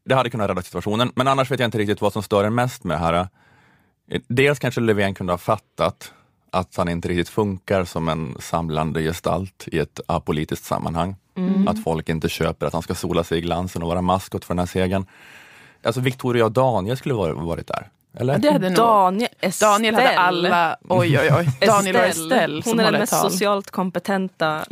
Det 0.04 0.14
hade 0.14 0.30
kunnat 0.30 0.50
rädda 0.50 0.62
situationen, 0.62 1.12
men 1.14 1.28
annars 1.28 1.50
vet 1.50 1.60
jag 1.60 1.66
inte 1.66 1.78
riktigt 1.78 2.00
vad 2.00 2.12
som 2.12 2.22
stör 2.22 2.44
en 2.44 2.54
mest 2.54 2.84
med 2.84 2.96
det 2.96 3.00
här. 3.00 3.28
Dels 4.28 4.58
kanske 4.58 4.80
Löfven 4.80 5.14
kunde 5.14 5.32
ha 5.32 5.38
fattat 5.38 6.12
att 6.50 6.76
han 6.76 6.88
inte 6.88 7.08
riktigt 7.08 7.28
funkar 7.28 7.84
som 7.84 8.08
en 8.08 8.36
samlande 8.40 9.02
gestalt 9.02 9.64
i 9.66 9.78
ett 9.78 10.00
apolitiskt 10.06 10.64
sammanhang. 10.64 11.16
Att 11.66 11.84
folk 11.84 12.08
inte 12.08 12.28
köper 12.28 12.66
att 12.66 12.72
han 12.72 12.82
ska 12.82 12.94
sola 12.94 13.24
sig 13.24 13.38
i 13.38 13.40
glansen 13.40 13.82
och 13.82 13.88
vara 13.88 14.02
maskot 14.02 14.44
för 14.44 14.54
den 14.54 14.58
här 14.58 14.66
segern. 14.66 15.06
Alltså 15.82 16.00
Victoria 16.00 16.44
och 16.44 16.52
Daniel 16.52 16.96
skulle 16.96 17.14
ha 17.14 17.34
varit 17.34 17.66
där. 17.66 17.88
Eller? 18.18 18.38
Det 18.38 18.52
hade 18.52 18.70
Daniel, 18.70 19.30
Estelle. 19.40 19.72
Daniel 19.72 19.94
hade 19.94 20.18
alla... 20.18 20.76
Oj, 20.88 21.18
oj, 21.20 21.30
oj. 21.38 21.66
Daniel 21.66 21.96
och 21.96 22.02
Estelle 22.02 22.62
Hon 22.64 22.80
är 22.80 22.92
den 22.92 23.00
mest 23.00 23.12
tal. 23.12 23.30
socialt 23.30 23.70
kompetenta 23.70 24.64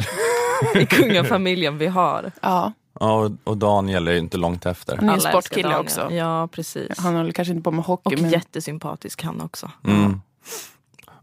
i 0.74 0.86
kungafamiljen 0.86 1.78
vi 1.78 1.86
har. 1.86 2.32
Ja, 2.40 2.72
Ja, 3.00 3.30
och- 3.44 3.56
Daniel 3.56 4.08
är 4.08 4.12
ju 4.12 4.18
inte 4.18 4.36
långt 4.36 4.66
efter. 4.66 4.96
han 4.96 5.04
är 5.08 5.12
en 5.12 5.20
Alla 5.20 5.30
sportkille 5.30 5.76
också. 5.78 6.10
Ja, 6.12 6.48
precis. 6.52 6.98
Han 6.98 7.14
håller 7.14 7.32
kanske 7.32 7.52
inte 7.52 7.64
på 7.64 7.70
med 7.70 7.84
hockey. 7.84 8.14
Och 8.16 8.20
men... 8.22 8.30
jättesympatisk 8.30 9.22
han 9.22 9.40
också. 9.40 9.70
Mm. 9.86 10.20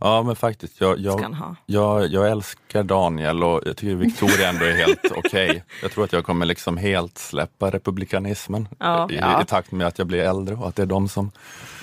Ja 0.02 0.24
men 0.24 0.36
faktiskt, 0.36 0.82
jag, 0.82 1.00
jag, 1.00 1.36
jag, 1.66 2.08
jag 2.08 2.32
älskar 2.32 2.84
Daniel 2.84 3.44
och 3.44 3.62
jag 3.66 3.78
tycker 3.78 3.96
Victoria 3.96 4.50
ändå 4.50 4.66
är 4.66 4.74
helt 4.74 5.00
okej. 5.16 5.64
Jag 5.82 5.92
tror 5.92 6.04
att 6.04 6.14
jag 6.14 6.26
kommer 6.26 6.46
liksom 6.46 6.78
helt 6.78 7.18
släppa 7.18 7.70
republikanismen 7.72 8.68
Ja. 8.80 9.10
i, 9.12 9.16
Ja. 9.16 9.42
i 9.42 9.46
takt 9.46 9.72
med 9.72 9.88
att 9.88 9.98
jag 9.98 10.08
blir 10.08 10.20
äldre 10.20 10.56
och 10.56 10.68
att 10.68 10.76
det 10.76 10.82
är 10.82 10.86
de 10.86 11.10
som, 11.10 11.32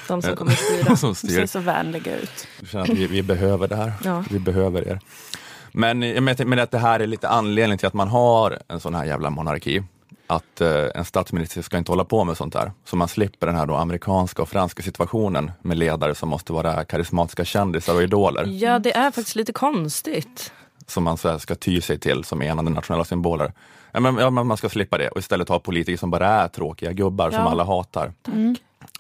De 0.09 0.23
som 0.23 0.31
eh, 0.31 0.37
kommer 0.37 0.53
styra. 0.53 0.97
som 0.97 1.09
De 1.09 1.15
styr. 1.15 1.29
ser 1.29 1.47
så 1.47 1.59
vänliga 1.61 2.17
ut. 2.17 2.47
Jag 2.61 2.69
känner 2.69 2.85
att 2.85 2.91
vi, 2.99 3.07
vi 3.07 3.23
behöver 3.23 3.69
det 3.69 3.77
här. 3.77 3.93
Ja. 4.05 4.25
Vi 4.31 4.39
behöver 4.39 4.89
er. 4.89 5.01
Men 5.79 5.99
menar 6.01 6.45
men 6.45 6.59
att 6.59 6.71
det 6.71 6.79
här 6.79 7.01
är 7.01 7.07
lite 7.07 7.29
anledningen 7.29 7.79
till 7.79 7.87
att 7.89 7.95
man 7.95 8.09
har 8.09 8.59
en 8.69 8.81
sån 8.81 8.95
här 8.95 9.05
jävla 9.05 9.31
monarki. 9.31 9.83
Att 10.27 10.61
eh, 10.61 10.85
en 10.95 11.05
statsminister 11.05 11.63
ska 11.63 11.79
inte 11.79 11.93
hålla 11.93 12.05
på 12.05 12.25
med 12.25 12.37
sånt 12.37 12.53
där. 12.53 12.73
Så 12.85 12.97
man 12.97 13.09
slipper 13.09 13.47
den 13.47 13.57
här 13.57 13.67
då 13.67 13.75
amerikanska 13.75 14.43
och 14.43 14.49
franska 14.49 14.83
situationen 14.83 15.51
med 15.63 15.77
ledare 15.79 16.15
som 16.15 16.29
måste 16.29 16.53
vara 16.53 16.85
karismatiska 16.85 17.45
kändisar 17.45 17.95
och 17.95 18.03
idoler. 18.03 18.45
Ja, 18.47 18.79
det 18.79 18.97
är 18.97 19.11
faktiskt 19.11 19.37
lite 19.37 19.53
konstigt. 19.53 20.53
som 20.87 21.05
man 21.05 21.17
så 21.17 21.39
ska 21.39 21.55
ty 21.55 21.81
sig 21.81 21.99
till 21.99 22.25
som 22.25 22.43
enande 22.43 22.71
nationella 22.71 23.05
symboler. 23.05 23.53
Ja, 23.93 24.01
men, 24.01 24.17
ja, 24.17 24.31
man 24.31 24.57
ska 24.57 24.69
slippa 24.69 24.99
det 24.99 25.09
och 25.09 25.19
istället 25.19 25.49
ha 25.49 25.59
politiker 25.59 25.99
som 25.99 26.11
bara 26.11 26.29
är 26.29 26.49
tråkiga 26.49 26.93
gubbar 26.93 27.31
som 27.31 27.41
Ja. 27.41 27.51
alla 27.51 27.65
hatar. 27.65 28.13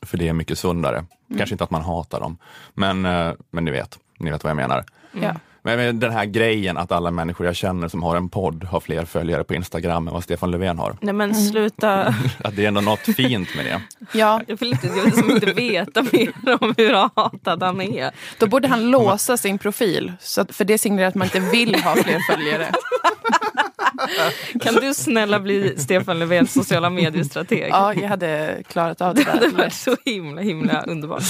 För 0.02 0.18
det 0.18 0.28
är 0.28 0.32
mycket 0.32 0.58
sundare. 0.58 1.04
Kanske 1.38 1.54
inte 1.54 1.64
att 1.64 1.70
man 1.70 1.82
hatar 1.82 2.20
dem, 2.20 2.38
men, 2.74 3.06
eh, 3.06 3.32
men 3.50 3.64
ni 3.64 3.70
vet, 3.70 3.98
ni 4.18 4.30
vet 4.30 4.44
vad 4.44 4.50
jag 4.50 4.56
menar. 4.56 4.84
Ja. 5.12 5.34
Men 5.66 6.00
den 6.00 6.12
här 6.12 6.24
grejen 6.24 6.76
att 6.76 6.92
alla 6.92 7.10
människor 7.10 7.46
jag 7.46 7.56
känner 7.56 7.88
som 7.88 8.02
har 8.02 8.16
en 8.16 8.28
podd 8.28 8.64
har 8.64 8.80
fler 8.80 9.04
följare 9.04 9.44
på 9.44 9.54
Instagram 9.54 10.08
än 10.08 10.14
vad 10.14 10.24
Stefan 10.24 10.50
Löfven 10.50 10.78
har. 10.78 10.96
Nej 11.00 11.14
men 11.14 11.34
sluta. 11.34 12.14
Att 12.44 12.56
det 12.56 12.64
är 12.64 12.68
ändå 12.68 12.80
något 12.80 13.00
fint 13.16 13.48
med 13.56 13.64
det. 13.64 13.80
ja, 14.18 14.40
Jag 14.46 14.56
vill, 14.60 14.72
inte, 14.72 14.86
jag 14.86 14.94
vill 14.94 15.04
liksom 15.04 15.30
inte 15.30 15.52
veta 15.52 16.02
mer 16.12 16.32
om 16.60 16.74
hur 16.76 16.92
hatad 16.92 17.62
han 17.62 17.80
är. 17.80 18.10
då 18.38 18.46
borde 18.46 18.68
han 18.68 18.90
låsa 18.90 19.36
sin 19.36 19.58
profil. 19.58 20.12
Så 20.20 20.40
att, 20.40 20.54
för 20.56 20.64
det 20.64 20.78
signalerar 20.78 21.08
att 21.08 21.14
man 21.14 21.24
inte 21.26 21.40
vill 21.40 21.74
ha 21.74 21.96
fler 21.96 22.18
följare. 22.34 22.66
Kan 24.62 24.74
du 24.74 24.94
snälla 24.94 25.40
bli 25.40 25.74
Stefan 25.78 26.18
Löfvens 26.18 26.52
sociala 26.52 26.90
mediestrateg? 26.90 27.68
Ja, 27.70 27.94
jag 27.94 28.08
hade 28.08 28.62
klarat 28.68 29.00
av 29.00 29.14
det 29.14 29.24
Det 29.24 29.30
hade 29.30 29.48
varit 29.48 29.72
så 29.72 29.96
himla 30.04 30.42
himla 30.42 30.82
underbart. 30.82 31.22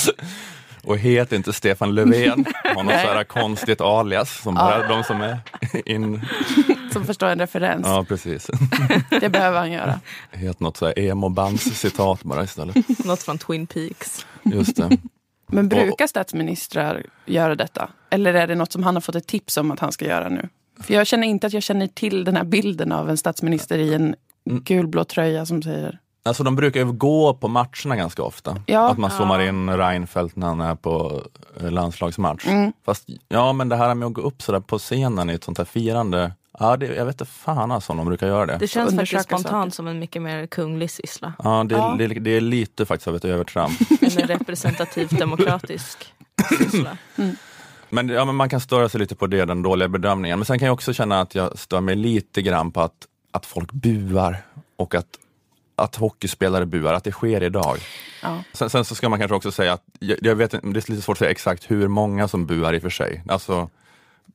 Och 0.87 0.99
heter 0.99 1.37
inte 1.37 1.52
Stefan 1.52 1.95
Löfven, 1.95 2.45
har 2.64 2.83
något 2.85 2.93
så 2.93 3.09
här 3.09 3.25
konstigt 3.25 3.81
alias 3.81 4.43
som 4.43 4.55
bara 4.55 4.88
de 4.88 5.05
som 5.05 5.21
är 5.21 5.38
in... 5.85 6.21
Som 6.93 7.05
förstår 7.05 7.26
en 7.26 7.38
referens. 7.38 7.87
Ja, 7.87 8.05
precis. 8.09 8.50
Det 9.21 9.28
behöver 9.28 9.59
han 9.59 9.73
göra. 9.73 10.00
Het 10.31 10.61
något 10.61 10.76
så 10.76 10.87
här 10.87 10.99
emo-bands-citat 10.99 12.23
bara 12.23 12.45
istället. 12.45 13.05
Något 13.05 13.23
från 13.23 13.38
Twin 13.38 13.66
Peaks. 13.66 14.26
Just 14.43 14.76
det. 14.76 14.99
Men 15.47 15.69
brukar 15.69 16.07
statsministrar 16.07 17.07
göra 17.26 17.55
detta? 17.55 17.90
Eller 18.11 18.35
är 18.35 18.47
det 18.47 18.55
något 18.55 18.73
som 18.73 18.83
han 18.83 18.97
har 18.97 19.00
fått 19.00 19.14
ett 19.14 19.26
tips 19.26 19.57
om 19.57 19.71
att 19.71 19.81
han 19.81 19.93
ska 19.93 20.05
göra 20.05 20.28
nu? 20.28 20.49
För 20.81 20.95
jag 20.95 21.07
känner 21.07 21.26
inte 21.26 21.47
att 21.47 21.52
jag 21.52 21.62
känner 21.62 21.87
till 21.87 22.25
den 22.25 22.37
här 22.37 22.45
bilden 22.45 22.93
av 22.93 23.11
en 23.11 23.16
statsminister 23.16 23.78
i 23.78 23.95
en 23.95 24.14
gulblå 24.45 25.05
tröja 25.05 25.47
som 25.47 25.62
säger 25.62 25.99
Alltså 26.26 26.42
de 26.42 26.56
brukar 26.56 26.80
ju 26.80 26.92
gå 26.92 27.35
på 27.35 27.49
matcherna 27.49 27.97
ganska 27.97 28.23
ofta. 28.23 28.56
Ja. 28.66 28.90
Att 28.90 28.99
man 28.99 29.11
zoomar 29.11 29.40
in 29.40 29.71
Reinfeldt 29.76 30.37
när 30.37 30.47
han 30.47 30.61
är 30.61 30.75
på 30.75 31.23
eh, 31.61 31.71
landslagsmatch. 31.71 32.47
Mm. 32.47 32.73
Fast 32.85 33.09
ja, 33.28 33.52
men 33.52 33.68
det 33.68 33.76
här 33.76 33.95
med 33.95 34.06
att 34.06 34.12
gå 34.12 34.21
upp 34.21 34.42
sådär 34.42 34.61
på 34.61 34.78
scenen 34.78 35.30
i 35.30 35.35
ett 35.35 35.45
sånt 35.45 35.59
här 35.59 35.64
firande. 35.64 36.33
Ja, 36.59 36.76
det, 36.76 36.87
jag 36.87 37.06
vet 37.06 37.14
inte 37.14 37.25
fan 37.25 37.73
alltså 37.73 37.92
om 37.92 37.97
de 37.97 38.06
brukar 38.06 38.26
göra 38.26 38.47
det. 38.47 38.56
Det 38.61 38.68
känns 38.68 38.90
Undersöka 38.90 39.18
faktiskt 39.18 39.40
spontant 39.40 39.75
saker. 39.75 39.76
som 39.76 39.87
en 39.87 39.99
mycket 39.99 40.23
mer 40.23 40.47
kunglig 40.47 40.90
syssla. 40.90 41.33
Ja, 41.38 41.64
det, 41.64 41.75
Ja. 41.75 41.95
Det, 41.99 42.06
det 42.06 42.30
är 42.30 42.40
lite 42.40 42.87
faktiskt 42.87 43.09
av 43.09 43.16
ett 43.16 43.25
övertramp. 43.25 43.73
En 44.00 44.11
representativt 44.11 45.18
demokratisk 45.18 46.14
syssla. 46.59 46.99
Men, 47.88 48.09
ja, 48.09 48.25
men 48.25 48.35
man 48.35 48.49
kan 48.49 48.61
störa 48.61 48.88
sig 48.88 49.00
lite 49.00 49.14
på 49.14 49.26
det, 49.26 49.45
den 49.45 49.62
dåliga 49.62 49.88
bedömningen. 49.88 50.38
Men 50.38 50.47
sen 50.47 50.59
kan 50.59 50.66
jag 50.66 50.75
också 50.75 50.92
känna 50.92 51.21
att 51.21 51.35
jag 51.35 51.59
stör 51.59 51.80
mig 51.80 51.95
lite 51.95 52.42
grann 52.42 52.71
på 52.71 52.80
att, 52.80 53.06
att 53.30 53.47
folk 53.47 53.73
buar 53.73 54.42
och 54.76 54.95
att, 54.95 55.06
att 55.76 55.97
hockeyspelare 55.97 56.66
buar, 56.66 56.95
att 56.95 57.04
det 57.04 57.12
sker 57.12 57.42
idag. 57.42 57.78
Ja. 58.23 58.42
Sen, 58.52 58.71
sen 58.71 58.85
så 58.85 58.95
ska 58.95 59.09
man 59.09 59.18
kanske 59.18 59.35
också 59.35 59.52
säga 59.52 59.73
att, 59.73 59.83
jag, 59.99 60.18
jag 60.23 60.35
vet, 60.35 60.50
det 60.50 60.56
är 60.59 60.73
lite 60.73 61.02
svårt 61.02 61.14
att 61.14 61.18
säga 61.18 61.30
exakt 61.30 61.71
hur 61.71 61.88
många 61.88 62.28
som 62.28 62.47
buar 62.47 62.75
i 62.75 62.78
och 62.78 62.83
för 62.83 62.90
sig. 62.90 63.23
Alltså, 63.28 63.68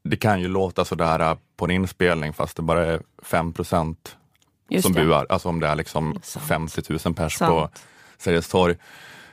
det 0.03 0.17
kan 0.17 0.41
ju 0.41 0.48
låta 0.48 0.86
sådär 0.86 1.19
äh, 1.19 1.38
på 1.57 1.65
en 1.65 1.71
inspelning 1.71 2.33
fast 2.33 2.55
det 2.55 2.62
bara 2.62 2.86
är 2.86 3.01
5 3.24 3.53
procent 3.53 4.17
som 4.81 4.93
det. 4.93 5.03
buar. 5.03 5.25
Alltså 5.29 5.50
om 5.50 5.60
det 5.60 5.67
är 5.67 5.75
liksom 5.75 6.19
Sant. 6.24 6.45
50 6.45 6.81
000 7.05 7.13
pers 7.15 7.38
på 7.38 7.45
Sant. 7.45 7.81
Sergels 8.17 8.48
torg. 8.48 8.75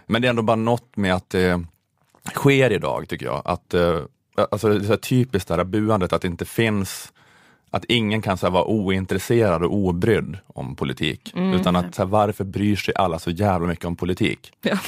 Men 0.06 0.22
det 0.22 0.28
är 0.28 0.30
ändå 0.30 0.42
bara 0.42 0.56
något 0.56 0.96
med 0.96 1.14
att 1.14 1.30
det 1.30 1.64
sker 2.34 2.72
idag 2.72 3.08
tycker 3.08 3.26
jag. 3.26 3.42
Att, 3.44 3.74
eh, 3.74 4.00
alltså 4.50 4.68
det 4.68 4.76
är 4.76 4.86
så 4.86 4.96
typiskt 4.96 5.48
det 5.48 5.54
här 5.54 5.64
buandet 5.64 6.12
att 6.12 6.22
det 6.22 6.28
inte 6.28 6.44
finns 6.44 7.12
att 7.70 7.84
ingen 7.84 8.22
kan 8.22 8.38
så 8.38 8.46
här, 8.46 8.52
vara 8.52 8.64
ointresserad 8.64 9.62
och 9.62 9.74
obrydd 9.74 10.38
om 10.46 10.76
politik. 10.76 11.32
Utan 11.54 11.76
att 11.76 11.94
så 11.94 12.02
här, 12.02 12.08
varför 12.08 12.44
bryr 12.44 12.76
sig 12.76 12.94
alla 12.96 13.18
så 13.18 13.30
jävla 13.30 13.68
mycket 13.68 13.84
om 13.84 13.96
politik? 13.96 14.52
Ja. 14.62 14.70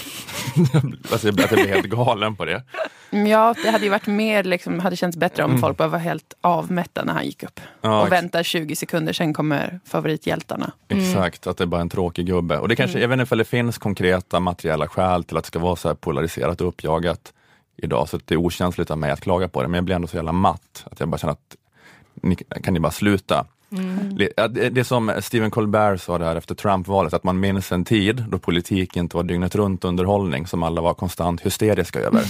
alltså, 1.12 1.28
jag, 1.28 1.40
jag 1.40 1.48
blir 1.48 1.68
helt 1.68 1.86
galen 1.86 2.36
på 2.36 2.44
det. 2.44 2.62
Mm, 3.10 3.26
Ja, 3.26 3.54
det 3.62 3.70
hade 3.70 3.84
ju 3.84 3.90
varit 3.90 4.06
mer, 4.06 4.44
liksom, 4.44 4.80
hade 4.80 4.96
känts 4.96 5.16
bättre 5.16 5.44
om 5.44 5.58
folk 5.58 5.76
bara 5.76 5.88
var 5.88 5.98
helt 5.98 6.34
avmätta 6.40 7.04
när 7.04 7.12
han 7.12 7.24
gick 7.26 7.42
upp. 7.42 7.60
Ja, 7.80 8.02
och 8.02 8.12
väntar 8.12 8.42
20 8.42 8.76
sekunder, 8.76 9.12
sen 9.12 9.34
kommer 9.34 9.80
favorithjältarna. 9.84 10.72
Exakt, 10.88 11.46
att 11.46 11.56
det 11.56 11.64
är 11.64 11.66
bara 11.66 11.80
en 11.80 11.88
tråkig 11.88 12.26
gubbe. 12.26 12.58
Och 12.58 12.68
det 12.68 12.76
kanske, 12.76 13.00
Jag 13.00 13.08
vet 13.08 13.20
inte 13.20 13.34
om 13.34 13.38
det 13.38 13.44
finns 13.44 13.78
konkreta 13.78 14.40
materiella 14.40 14.88
skäl 14.88 15.24
till 15.24 15.36
att 15.36 15.44
det 15.44 15.48
ska 15.48 15.58
vara 15.58 15.76
så 15.76 15.88
här 15.88 15.94
polariserat 15.94 16.60
och 16.60 16.68
uppjagat 16.68 17.32
idag, 17.76 18.08
så 18.08 18.18
det 18.24 18.34
är 18.34 18.38
okänsligt 18.38 18.90
av 18.90 18.98
mig 18.98 19.10
att 19.10 19.20
klaga 19.20 19.48
på 19.48 19.62
det. 19.62 19.68
Men 19.68 19.74
jag 19.78 19.84
blir 19.84 19.94
ändå 19.96 20.08
så 20.08 20.16
jävla 20.16 20.32
matt, 20.32 20.84
att 20.90 21.00
jag 21.00 21.08
bara 21.08 21.18
känner 21.18 21.32
att 21.32 21.56
ni, 22.14 22.36
kan 22.36 22.74
ni 22.74 22.80
bara 22.80 22.92
sluta? 22.92 23.46
Det, 24.12 24.32
ja, 24.36 24.48
det, 24.48 24.70
det 24.70 24.84
som 24.84 25.12
Stephen 25.20 25.50
Colbert 25.50 26.00
sa 26.00 26.18
där 26.18 26.36
efter 26.36 26.54
Trump-valet, 26.54 27.12
att 27.12 27.24
man 27.24 27.40
minns 27.40 27.72
en 27.72 27.84
tid 27.84 28.24
då 28.28 28.38
politik 28.38 28.96
inte 28.96 29.16
var 29.16 29.24
dygnet 29.24 29.54
runt 29.54 29.84
underhållning 29.84 30.46
som 30.46 30.62
alla 30.62 30.80
var 30.80 30.94
konstant 30.94 31.40
hysteriska 31.40 32.00
över. 32.00 32.24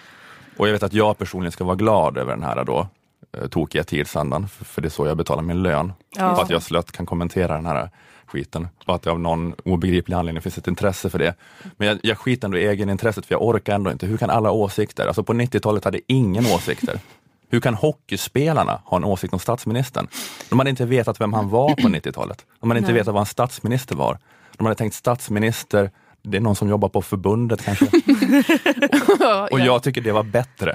Och 0.56 0.68
jag 0.68 0.72
vet 0.72 0.82
att 0.82 0.92
jag 0.92 1.18
personligen 1.18 1.52
ska 1.52 1.64
vara 1.64 1.76
glad 1.76 2.18
över 2.18 2.32
den 2.32 2.42
här 2.42 2.64
då, 2.64 2.88
eh, 3.32 3.48
tokiga 3.48 3.84
tidsandan, 3.84 4.48
för, 4.48 4.82
det 4.82 4.88
är 4.88 4.90
så 4.90 5.06
jag 5.06 5.16
betalar 5.16 5.42
min 5.42 5.62
lön. 5.62 5.92
Ja. 6.16 6.36
För 6.36 6.42
att 6.42 6.50
jag 6.50 6.62
slött 6.62 6.92
kan 6.92 7.06
kommentera 7.06 7.54
den 7.54 7.66
här 7.66 7.90
skiten 8.26 8.68
och 8.86 8.94
att 8.94 9.02
det 9.02 9.10
av 9.10 9.20
någon 9.20 9.54
obegriplig 9.64 10.14
anledning 10.16 10.42
finns 10.42 10.58
ett 10.58 10.68
intresse 10.68 11.10
för 11.10 11.18
det. 11.18 11.34
Men 11.76 11.88
jag, 11.88 11.98
jag 12.02 12.18
skiter 12.18 12.48
ändå 12.48 12.58
i 12.58 12.66
egenintresset 12.66 13.26
för 13.26 13.34
jag 13.34 13.42
orkar 13.42 13.74
ändå 13.74 13.90
inte. 13.90 14.06
Hur 14.06 14.16
kan 14.16 14.30
alla 14.30 14.50
åsikter? 14.50 15.06
Alltså 15.06 15.22
på 15.22 15.32
90-talet 15.32 15.84
hade 15.84 16.00
ingen 16.06 16.46
åsikter. 16.46 17.00
Hur 17.48 17.60
kan 17.60 17.74
hockeyspelarna 17.74 18.80
ha 18.84 18.96
en 18.96 19.04
åsikt 19.04 19.32
om 19.32 19.38
statsministern? 19.38 20.08
De 20.48 20.58
hade 20.58 20.70
inte 20.70 20.86
vetat 20.86 21.20
vem 21.20 21.32
han 21.32 21.48
var 21.48 21.68
på 21.74 21.88
90-talet. 21.88 22.46
De 22.60 22.70
hade 22.70 22.78
inte 22.78 22.92
vetat 22.92 23.14
vad 23.14 23.20
en 23.20 23.26
statsminister 23.26 23.94
var. 23.94 24.18
De 24.56 24.66
hade 24.66 24.76
tänkt 24.76 24.94
statsminister, 24.94 25.90
det 26.22 26.36
är 26.36 26.40
någon 26.40 26.56
som 26.56 26.68
jobbar 26.68 26.88
på 26.88 27.02
förbundet 27.02 27.64
kanske. 27.64 27.86
Och 29.50 29.60
jag 29.60 29.82
tycker 29.82 30.00
det 30.00 30.12
var 30.12 30.22
bättre. 30.22 30.72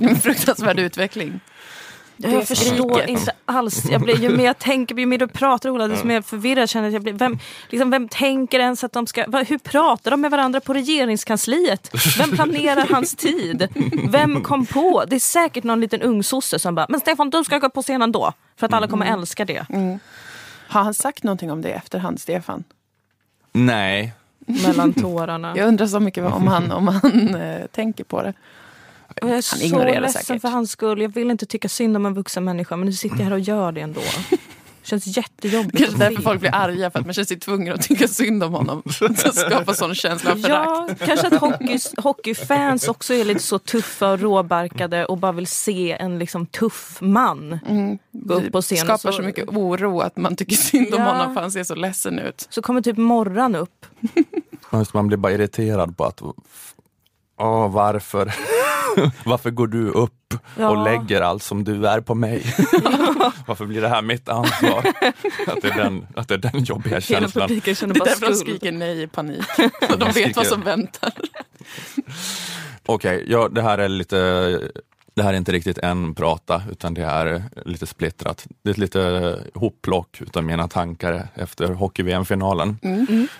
En 0.00 0.16
fruktansvärd 0.16 0.78
utveckling. 0.78 1.40
Jag 2.22 2.48
förstår 2.48 3.02
inte 3.08 3.32
alls. 3.44 3.84
Jag 3.90 4.00
blir, 4.00 4.16
ju 4.16 4.28
mer 4.36 4.44
jag 4.44 4.58
tänker, 4.58 4.94
ju 4.94 5.06
mer 5.06 5.18
du 5.18 5.26
pratar 5.28 5.70
Ola, 5.70 5.88
desto 5.88 6.06
mer 6.06 6.22
förvirrad 6.22 6.68
känner 6.70 6.84
jag 6.86 6.90
att 6.90 6.94
jag 6.94 7.02
blir. 7.02 7.12
Vem, 7.12 7.38
liksom, 7.68 7.90
vem 7.90 8.08
tänker 8.08 8.60
ens 8.60 8.84
att 8.84 8.92
de 8.92 9.06
ska... 9.06 9.24
va- 9.28 9.42
Hur 9.42 9.58
pratar 9.58 10.10
de 10.10 10.20
med 10.20 10.30
varandra 10.30 10.60
på 10.60 10.74
regeringskansliet? 10.74 11.90
Vem 12.18 12.30
planerar 12.30 12.86
hans 12.90 13.14
tid? 13.14 13.68
Vem 14.10 14.42
kom 14.42 14.66
på? 14.66 15.04
Det 15.08 15.16
är 15.16 15.20
säkert 15.20 15.64
någon 15.64 15.80
liten 15.80 16.02
ung 16.02 16.22
sosse 16.22 16.58
som 16.58 16.74
bara, 16.74 16.86
men 16.88 17.00
Stefan 17.00 17.30
du 17.30 17.44
ska 17.44 17.58
gå 17.58 17.70
på 17.70 17.82
scenen 17.82 18.12
då. 18.12 18.32
För 18.56 18.66
att 18.66 18.72
alla 18.72 18.88
kommer 18.88 19.06
älska 19.06 19.44
det. 19.44 19.66
Har 20.68 20.82
han 20.82 20.94
sagt 20.94 21.22
någonting 21.22 21.50
om 21.50 21.62
det 21.62 21.68
i 21.68 21.72
efterhand, 21.72 22.20
Stefan? 22.20 22.64
Nej, 23.52 24.12
Mellan 24.66 24.92
tårarna. 24.92 25.52
Jag 25.56 25.68
undrar 25.68 25.86
så 25.86 26.00
mycket 26.00 26.24
om 26.24 26.46
han, 26.46 26.72
om 26.72 26.88
han 26.88 27.34
eh, 27.34 27.66
tänker 27.66 28.04
på 28.04 28.22
det. 28.22 28.32
Jag 29.16 29.30
är 29.30 29.40
så 29.40 29.56
ignorerar 29.56 30.00
ledsen 30.00 30.22
säkert. 30.22 30.42
för 30.42 30.48
hans 30.48 30.70
skull. 30.70 31.00
Jag 31.02 31.08
vill 31.14 31.30
inte 31.30 31.46
tycka 31.46 31.68
synd 31.68 31.96
om 31.96 32.06
en 32.06 32.14
vuxen 32.14 32.44
människa 32.44 32.76
men 32.76 32.86
nu 32.86 32.92
sitter 32.92 33.16
jag 33.16 33.24
här 33.24 33.32
och 33.32 33.40
gör 33.40 33.72
det 33.72 33.80
ändå. 33.80 34.00
känns 34.82 35.16
jättejobbigt. 35.16 35.78
Kanske 35.78 35.94
att 35.94 36.00
därför 36.00 36.22
folk 36.22 36.40
blir 36.40 36.54
arga, 36.54 36.90
för 36.90 36.98
att 36.98 37.06
man 37.06 37.14
känner 37.14 37.26
sig 37.26 37.38
tvungen 37.40 37.74
att 37.74 37.82
tycka 37.82 38.08
synd 38.08 38.44
om 38.44 38.52
honom. 38.54 38.82
Så 39.16 39.32
skapar 39.32 39.72
sån 39.72 39.94
känsla 39.94 40.32
av 40.32 40.36
förakt. 40.36 40.96
Ja, 41.00 41.06
kanske 41.06 41.26
att 41.26 41.40
hockey, 41.40 41.78
hockeyfans 41.96 42.88
också 42.88 43.14
är 43.14 43.24
lite 43.24 43.42
så 43.42 43.58
tuffa 43.58 44.10
och 44.10 44.20
råbarkade 44.20 45.06
och 45.06 45.18
bara 45.18 45.32
vill 45.32 45.46
se 45.46 45.92
en 45.92 46.18
liksom 46.18 46.46
tuff 46.46 46.98
man 47.00 47.58
gå 48.12 48.34
upp 48.34 48.52
på 48.52 48.58
Det 48.58 48.62
scenen. 48.62 48.84
skapar 48.98 49.12
så 49.12 49.22
mycket 49.22 49.48
oro 49.48 50.00
att 50.00 50.16
man 50.16 50.36
tycker 50.36 50.56
synd 50.56 50.94
om 50.94 51.00
Ja. 51.02 51.12
honom 51.12 51.34
för 51.34 51.40
han 51.40 51.52
ser 51.52 51.64
så 51.64 51.74
ledsen 51.74 52.18
ut. 52.18 52.46
Så 52.50 52.62
kommer 52.62 52.82
typ 52.82 52.96
Morran 52.96 53.54
upp. 53.54 53.86
Man 54.92 55.06
blir 55.08 55.16
bara 55.18 55.32
irriterad 55.32 55.96
på 55.96 56.04
att 56.04 56.22
Åh, 57.38 57.72
varför? 57.72 58.34
varför 59.24 59.50
går 59.50 59.66
du 59.66 59.88
upp 59.90 60.12
Ja. 60.56 60.68
och 60.68 60.84
lägger 60.84 61.20
allt 61.20 61.42
som 61.42 61.64
du 61.64 61.86
är 61.86 62.00
på 62.00 62.14
mig? 62.14 62.42
varför 63.46 63.66
blir 63.66 63.80
det 63.80 63.88
här 63.88 64.02
mitt 64.02 64.28
ansvar? 64.28 64.78
att, 65.46 65.62
det 65.62 65.68
är 65.68 65.76
den, 65.76 66.06
att 66.16 66.28
det 66.28 66.34
är 66.34 66.38
den 66.38 66.64
jobbiga 66.64 66.94
Hela 67.00 67.20
känslan. 67.20 67.48
publiken 67.48 67.74
känner 67.74 67.94
Det 67.94 67.98
är 67.98 68.00
bara 68.00 68.08
därför 68.10 68.26
de 68.26 68.34
skriker 68.34 68.72
nej 68.72 69.02
i 69.02 69.06
panik. 69.06 69.44
Så 69.90 69.96
de 69.96 70.10
vet 70.12 70.36
vad 70.36 70.46
som 70.46 70.60
väntar. 70.60 71.12
Okej, 72.86 73.24
ja, 73.28 73.48
det 73.48 73.62
här 73.62 73.78
är 73.78 73.88
lite 73.88 74.60
det 75.20 75.24
här 75.24 75.32
är 75.32 75.36
inte 75.36 75.52
riktigt 75.52 75.78
en 75.78 76.14
prata 76.14 76.62
utan 76.70 76.94
det 76.94 77.02
är 77.04 77.42
lite 77.64 77.86
splittrat. 77.86 78.46
Det 78.62 78.70
är 78.70 78.72
ett 78.72 78.78
lite 78.78 79.38
hopplock 79.54 80.20
utav 80.20 80.44
mina 80.44 80.68
tankar 80.68 81.28
efter 81.34 81.68
hockey-VM-finalen. 81.68 82.78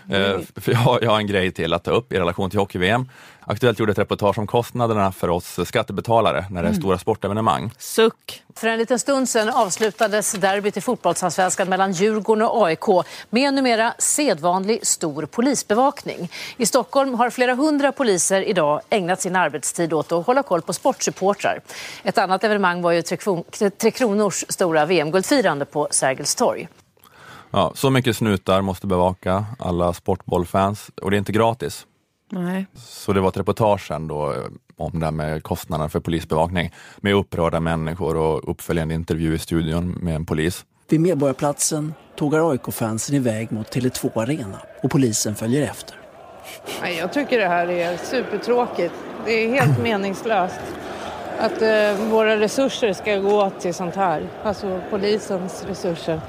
Eh, 0.08 0.38
för 0.56 0.72
jag, 0.72 0.78
har- 0.78 0.98
jag 1.02 1.10
har 1.10 1.18
en 1.18 1.26
grej 1.26 1.50
till 1.52 1.72
att 1.74 1.84
ta 1.84 1.90
upp 1.90 2.12
i 2.12 2.18
relation 2.18 2.50
till 2.50 2.58
hockey-VM. 2.58 3.08
Aktuellt 3.40 3.78
gjorde 3.78 3.92
ett 3.92 3.98
reportage 3.98 4.38
om 4.38 4.46
kostnaderna 4.46 5.12
för 5.12 5.28
oss 5.28 5.58
skattebetalare 5.64 6.44
när 6.50 6.62
det 6.62 6.68
är 6.68 6.72
stora 6.72 6.98
sportevenemang. 6.98 7.70
Suck. 7.78 8.42
För 8.60 8.68
en 8.68 8.78
liten 8.78 8.98
stund 8.98 9.28
sedan 9.28 9.48
avslutades 9.48 10.32
derbyt 10.32 10.76
i 10.76 10.80
fotbollsallsvenskan 10.80 11.68
mellan 11.68 11.92
Djurgården 11.92 12.42
och 12.46 12.66
AIK 12.66 12.84
med 13.30 13.48
en 13.48 13.54
numera 13.54 13.94
sedvanlig 13.98 14.86
stor 14.86 15.26
polisbevakning. 15.26 16.30
I 16.56 16.66
Stockholm 16.66 17.14
har 17.14 17.30
flera 17.30 17.54
hundra 17.54 17.92
poliser 17.92 18.42
idag 18.42 18.80
ägnat 18.90 19.20
sin 19.20 19.36
arbetstid 19.36 19.92
åt 19.92 20.12
att 20.12 20.26
hålla 20.26 20.42
koll 20.42 20.62
på 20.62 20.72
sportsupportrar. 20.72 21.60
Ett 22.02 22.18
annat 22.18 22.44
evenemang 22.44 22.82
var 22.82 22.92
ju 22.92 23.02
Tre, 23.02 23.16
Kron- 23.16 23.70
Tre 23.78 23.90
Kronors 23.90 24.44
stora 24.48 24.86
VM-guldfirande 24.86 25.64
på 25.64 25.88
Sergels 25.90 26.34
torg. 26.34 26.68
Ja, 27.50 27.72
så 27.74 27.90
mycket 27.90 28.16
snutar 28.16 28.60
måste 28.60 28.86
bevaka 28.86 29.44
alla 29.58 29.92
sportbollfans 29.92 30.90
och 31.02 31.10
det 31.10 31.16
är 31.16 31.18
inte 31.18 31.32
gratis. 31.32 31.86
Nej. 32.32 32.66
Så 32.86 33.12
det 33.12 33.20
var 33.20 33.28
ett 33.28 33.36
reportage 33.36 33.86
sen 33.86 34.08
då 34.08 34.34
om 34.80 35.00
det 35.00 35.06
här 35.06 35.12
med 35.12 35.42
kostnaderna 35.42 35.88
för 35.88 36.00
polisbevakning 36.00 36.72
med 36.96 37.14
upprörda 37.14 37.60
människor 37.60 38.16
och 38.16 38.50
uppföljande 38.50 38.94
intervju 38.94 39.34
i 39.34 39.38
studion 39.38 39.98
med 40.02 40.14
en 40.14 40.26
polis. 40.26 40.64
Vid 40.88 41.00
Medborgarplatsen 41.00 41.94
tågar 42.16 42.50
AIK-fansen 42.50 43.16
iväg 43.16 43.52
mot 43.52 43.74
Tele2 43.74 44.22
Arena 44.22 44.58
och 44.82 44.90
polisen 44.90 45.34
följer 45.34 45.62
efter. 45.62 45.96
Nej, 46.82 46.96
jag 46.96 47.12
tycker 47.12 47.38
det 47.38 47.48
här 47.48 47.70
är 47.70 47.96
supertråkigt. 47.96 48.94
Det 49.24 49.32
är 49.32 49.48
helt 49.48 49.78
meningslöst 49.82 50.60
att 51.38 51.62
eh, 51.62 52.08
våra 52.10 52.40
resurser 52.40 52.92
ska 52.92 53.16
gå 53.16 53.50
till 53.50 53.74
sånt 53.74 53.96
här. 53.96 54.28
Alltså 54.44 54.80
polisens 54.90 55.64
resurser. 55.68 56.20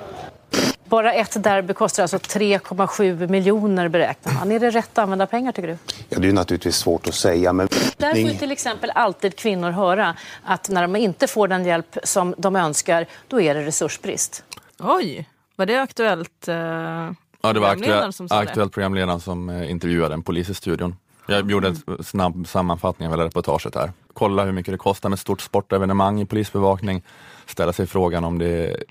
Bara 0.91 1.13
ett 1.13 1.43
derby 1.43 1.73
kostar 1.73 2.03
alltså 2.03 2.17
3,7 2.17 3.27
miljoner 3.27 3.87
beräknar 3.87 4.33
man. 4.33 4.51
Är 4.51 4.59
det 4.59 4.69
rätt 4.69 4.97
använda 4.97 5.27
pengar 5.27 5.51
tycker 5.51 5.67
du? 5.67 5.77
Ja, 6.09 6.19
det 6.19 6.27
är 6.29 6.33
naturligtvis 6.33 6.75
svårt 6.75 7.07
att 7.07 7.13
säga, 7.15 7.53
men 7.53 7.67
Där 7.97 8.09
får 8.09 8.17
ju 8.19 8.37
till 8.37 8.51
exempel 8.51 8.89
alltid 8.89 9.35
kvinnor 9.35 9.71
höra 9.71 10.15
att 10.43 10.69
när 10.69 10.81
de 10.81 10.95
inte 10.95 11.27
får 11.27 11.47
den 11.47 11.65
hjälp 11.65 11.97
som 12.03 12.35
de 12.37 12.55
önskar, 12.55 13.05
då 13.27 13.41
är 13.41 13.55
det 13.55 13.65
resursbrist. 13.65 14.43
Oj, 14.79 15.29
var 15.55 15.65
det 15.65 15.81
aktuellt? 15.81 16.47
Eh, 16.47 16.55
Ja, 17.43 17.53
det 17.53 17.59
var 17.59 17.69
aktuell, 17.69 18.11
aktuellt 18.29 18.73
programledaren 18.73 19.19
som 19.19 19.49
eh, 19.49 19.71
intervjuade 19.71 20.13
en 20.13 20.23
polis 20.23 20.49
i 20.49 20.53
studion. 20.53 20.95
Jag 21.27 21.51
gjorde 21.51 21.67
en 21.67 22.03
snabb 22.03 22.47
sammanfattning 22.47 23.07
av 23.07 23.13
hela 23.13 23.25
reportaget 23.25 23.75
här. 23.75 23.91
Kolla 24.13 24.43
hur 24.43 24.51
mycket 24.51 24.73
det 24.73 24.77
kostar 24.77 25.09
med 25.09 25.15
ett 25.15 25.19
stort 25.21 25.41
sportevenemang 25.41 26.21
i 26.21 26.25
polisbevakning. 26.25 27.03
Ställa 27.45 27.73
sig 27.73 27.87
frågan 27.87 28.23
om 28.23 28.37
det 28.39 28.47
är, 28.47 28.83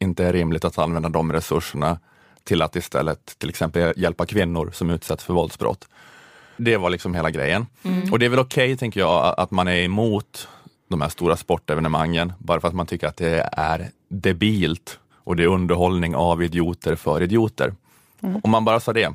inte 0.00 0.24
är 0.24 0.32
rimligt 0.32 0.64
att 0.64 0.78
använda 0.78 1.08
de 1.08 1.32
resurserna 1.32 1.98
till 2.44 2.62
att 2.62 2.76
istället 2.76 3.38
till 3.38 3.48
exempel 3.48 3.92
hjälpa 3.96 4.26
kvinnor 4.26 4.70
som 4.74 4.90
utsätts 4.90 5.24
för 5.24 5.34
våldsbrott. 5.34 5.88
Det 6.56 6.76
var 6.76 6.90
liksom 6.90 7.14
hela 7.14 7.30
grejen. 7.30 7.66
Och 8.12 8.18
det 8.18 8.26
är 8.26 8.30
väl 8.30 8.38
okej, 8.38 8.76
tänker 8.76 9.00
jag, 9.00 9.34
att 9.38 9.50
man 9.50 9.68
är 9.68 9.76
emot 9.76 10.48
de 10.88 11.00
här 11.00 11.08
stora 11.08 11.36
sportevenemangen 11.36 12.32
bara 12.38 12.60
för 12.60 12.68
att 12.68 12.74
man 12.74 12.86
tycker 12.86 13.06
att 13.06 13.16
det 13.16 13.48
är 13.52 13.90
debilt 14.08 14.98
och 15.14 15.36
det 15.36 15.42
är 15.42 15.46
underhållning 15.46 16.16
av 16.16 16.42
idioter 16.42 16.96
för 16.96 17.22
idioter. 17.22 17.74
Om 18.42 18.50
man 18.50 18.64
bara 18.64 18.80
sa 18.80 18.92
det, 18.92 19.12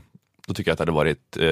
då 0.48 0.54
tycker 0.54 0.72
jag 0.72 0.74
att 0.74 0.78
det 0.78 0.82
hade 0.82 0.92
varit 0.92 1.38
eh, 1.38 1.44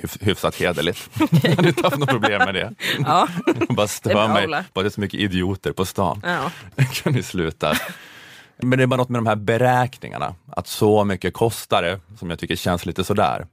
hyf- 0.00 0.24
hyfsat 0.24 0.54
hederligt. 0.60 1.10
Jag 1.42 1.56
hade 1.56 1.68
inte 1.68 1.82
haft 1.82 1.98
något 1.98 2.08
problem 2.08 2.38
med 2.44 2.54
det. 2.54 2.74
Ja. 2.98 3.28
Bara 3.68 3.82
Det 3.82 3.88
stör 3.88 4.10
bra, 4.14 4.28
mig 4.28 4.46
på 4.48 4.58
att 4.60 4.74
det 4.74 4.88
är 4.88 4.90
så 4.90 5.00
mycket 5.00 5.20
idioter 5.20 5.72
på 5.72 5.84
stan. 5.84 6.20
Ja. 6.24 6.50
kan 7.02 7.12
ni 7.12 7.22
sluta? 7.22 7.74
Men 8.58 8.78
det 8.78 8.82
är 8.82 8.86
bara 8.86 8.96
något 8.96 9.08
med 9.08 9.18
de 9.18 9.26
här 9.26 9.36
beräkningarna, 9.36 10.34
att 10.50 10.66
så 10.66 11.04
mycket 11.04 11.34
kostar 11.34 11.82
det, 11.82 12.00
som 12.18 12.30
jag 12.30 12.38
tycker 12.38 12.56
känns 12.56 12.86
lite 12.86 13.04
sådär. 13.04 13.46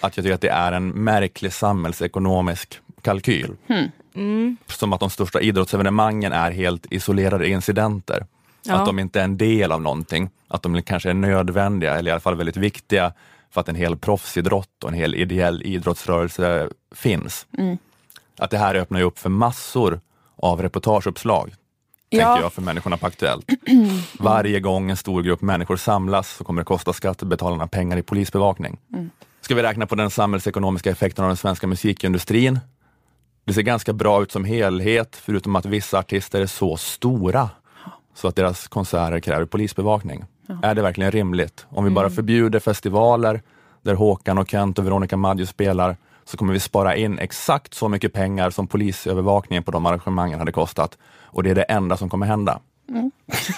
Att 0.00 0.16
jag 0.16 0.24
tycker 0.24 0.34
att 0.34 0.40
det 0.40 0.48
är 0.48 0.72
en 0.72 0.88
märklig 0.88 1.52
samhällsekonomisk 1.52 2.80
kalkyl. 3.02 3.56
Som 4.66 4.92
att 4.92 5.00
de 5.00 5.10
största 5.10 5.40
idrottsevenemangen 5.40 6.32
är 6.32 6.50
helt 6.50 6.86
isolerade 6.92 7.48
incidenter. 7.48 8.26
Ja. 8.62 8.74
Att 8.74 8.86
de 8.86 8.98
inte 8.98 9.20
är 9.20 9.24
en 9.24 9.36
del 9.36 9.72
av 9.72 9.82
någonting, 9.82 10.30
att 10.48 10.62
de 10.62 10.82
kanske 10.82 11.10
är 11.10 11.14
nödvändiga 11.14 11.94
eller 11.94 12.10
i 12.10 12.12
alla 12.12 12.20
fall 12.20 12.34
väldigt 12.34 12.56
viktiga 12.56 13.12
för 13.50 13.60
att 13.60 13.68
en 13.68 13.74
hel 13.74 13.96
proffsidrott 13.96 14.84
och 14.84 14.88
en 14.88 14.94
hel 14.94 15.14
ideell 15.14 15.62
idrottsrörelse 15.62 16.68
finns. 16.94 17.46
Att 18.38 18.50
det 18.50 18.58
här 18.58 18.74
öppnar 18.74 18.98
ju 18.98 19.04
upp 19.04 19.18
för 19.18 19.30
massor 19.30 20.00
av 20.36 20.62
reportageuppslag, 20.62 21.54
Ja. 22.12 22.26
tänker 22.26 22.42
jag, 22.42 22.52
för 22.52 22.62
människorna 22.62 22.96
på 22.96 23.06
Aktuellt. 23.06 23.46
Varje 24.18 24.60
gång 24.60 24.90
en 24.90 24.96
stor 24.96 25.22
grupp 25.22 25.40
människor 25.40 25.76
samlas 25.76 26.36
så 26.36 26.44
kommer 26.44 26.62
det 26.62 26.66
kosta 26.66 26.92
skattebetalarna 26.92 27.66
pengar 27.66 27.96
i 27.96 28.02
polisbevakning. 28.02 28.78
Ska 29.40 29.54
vi 29.54 29.62
räkna 29.62 29.86
på 29.86 29.94
den 29.94 30.10
samhällsekonomiska 30.10 30.90
effekten 30.90 31.24
av 31.24 31.28
den 31.28 31.36
svenska 31.36 31.66
musikindustrin? 31.66 32.60
Det 33.44 33.52
ser 33.52 33.62
ganska 33.62 33.92
bra 33.92 34.22
ut 34.22 34.32
som 34.32 34.44
helhet, 34.44 35.16
förutom 35.22 35.56
att 35.56 35.66
vissa 35.66 35.98
artister 35.98 36.40
är 36.40 36.46
så 36.46 36.76
stora 36.76 37.50
så 38.14 38.28
att 38.28 38.36
deras 38.36 38.68
konserter 38.68 39.20
kräver 39.20 39.44
polisbevakning. 39.44 40.24
Är 40.62 40.74
det 40.74 40.82
verkligen 40.82 41.10
rimligt? 41.10 41.66
Om 41.68 41.84
vi 41.84 41.90
bara 41.90 42.10
förbjuder 42.10 42.60
festivaler 42.60 43.42
där 43.82 43.94
Håkan 43.94 44.38
och 44.38 44.50
Kent 44.50 44.78
och 44.78 44.86
Veronica 44.86 45.16
Maggio 45.16 45.46
spelar 45.46 45.96
så 46.24 46.36
kommer 46.36 46.52
vi 46.52 46.60
spara 46.60 46.96
in 46.96 47.18
exakt 47.18 47.74
så 47.74 47.88
mycket 47.88 48.12
pengar 48.12 48.50
som 48.50 48.66
polisövervakningen 48.66 49.62
på 49.62 49.70
de 49.70 49.86
arrangemangen 49.86 50.38
hade 50.38 50.52
kostat. 50.52 50.98
Och 51.32 51.42
det 51.42 51.50
är 51.50 51.54
det 51.54 51.62
enda 51.62 51.96
som 51.96 52.10
kommer 52.10 52.26
hända. 52.26 52.60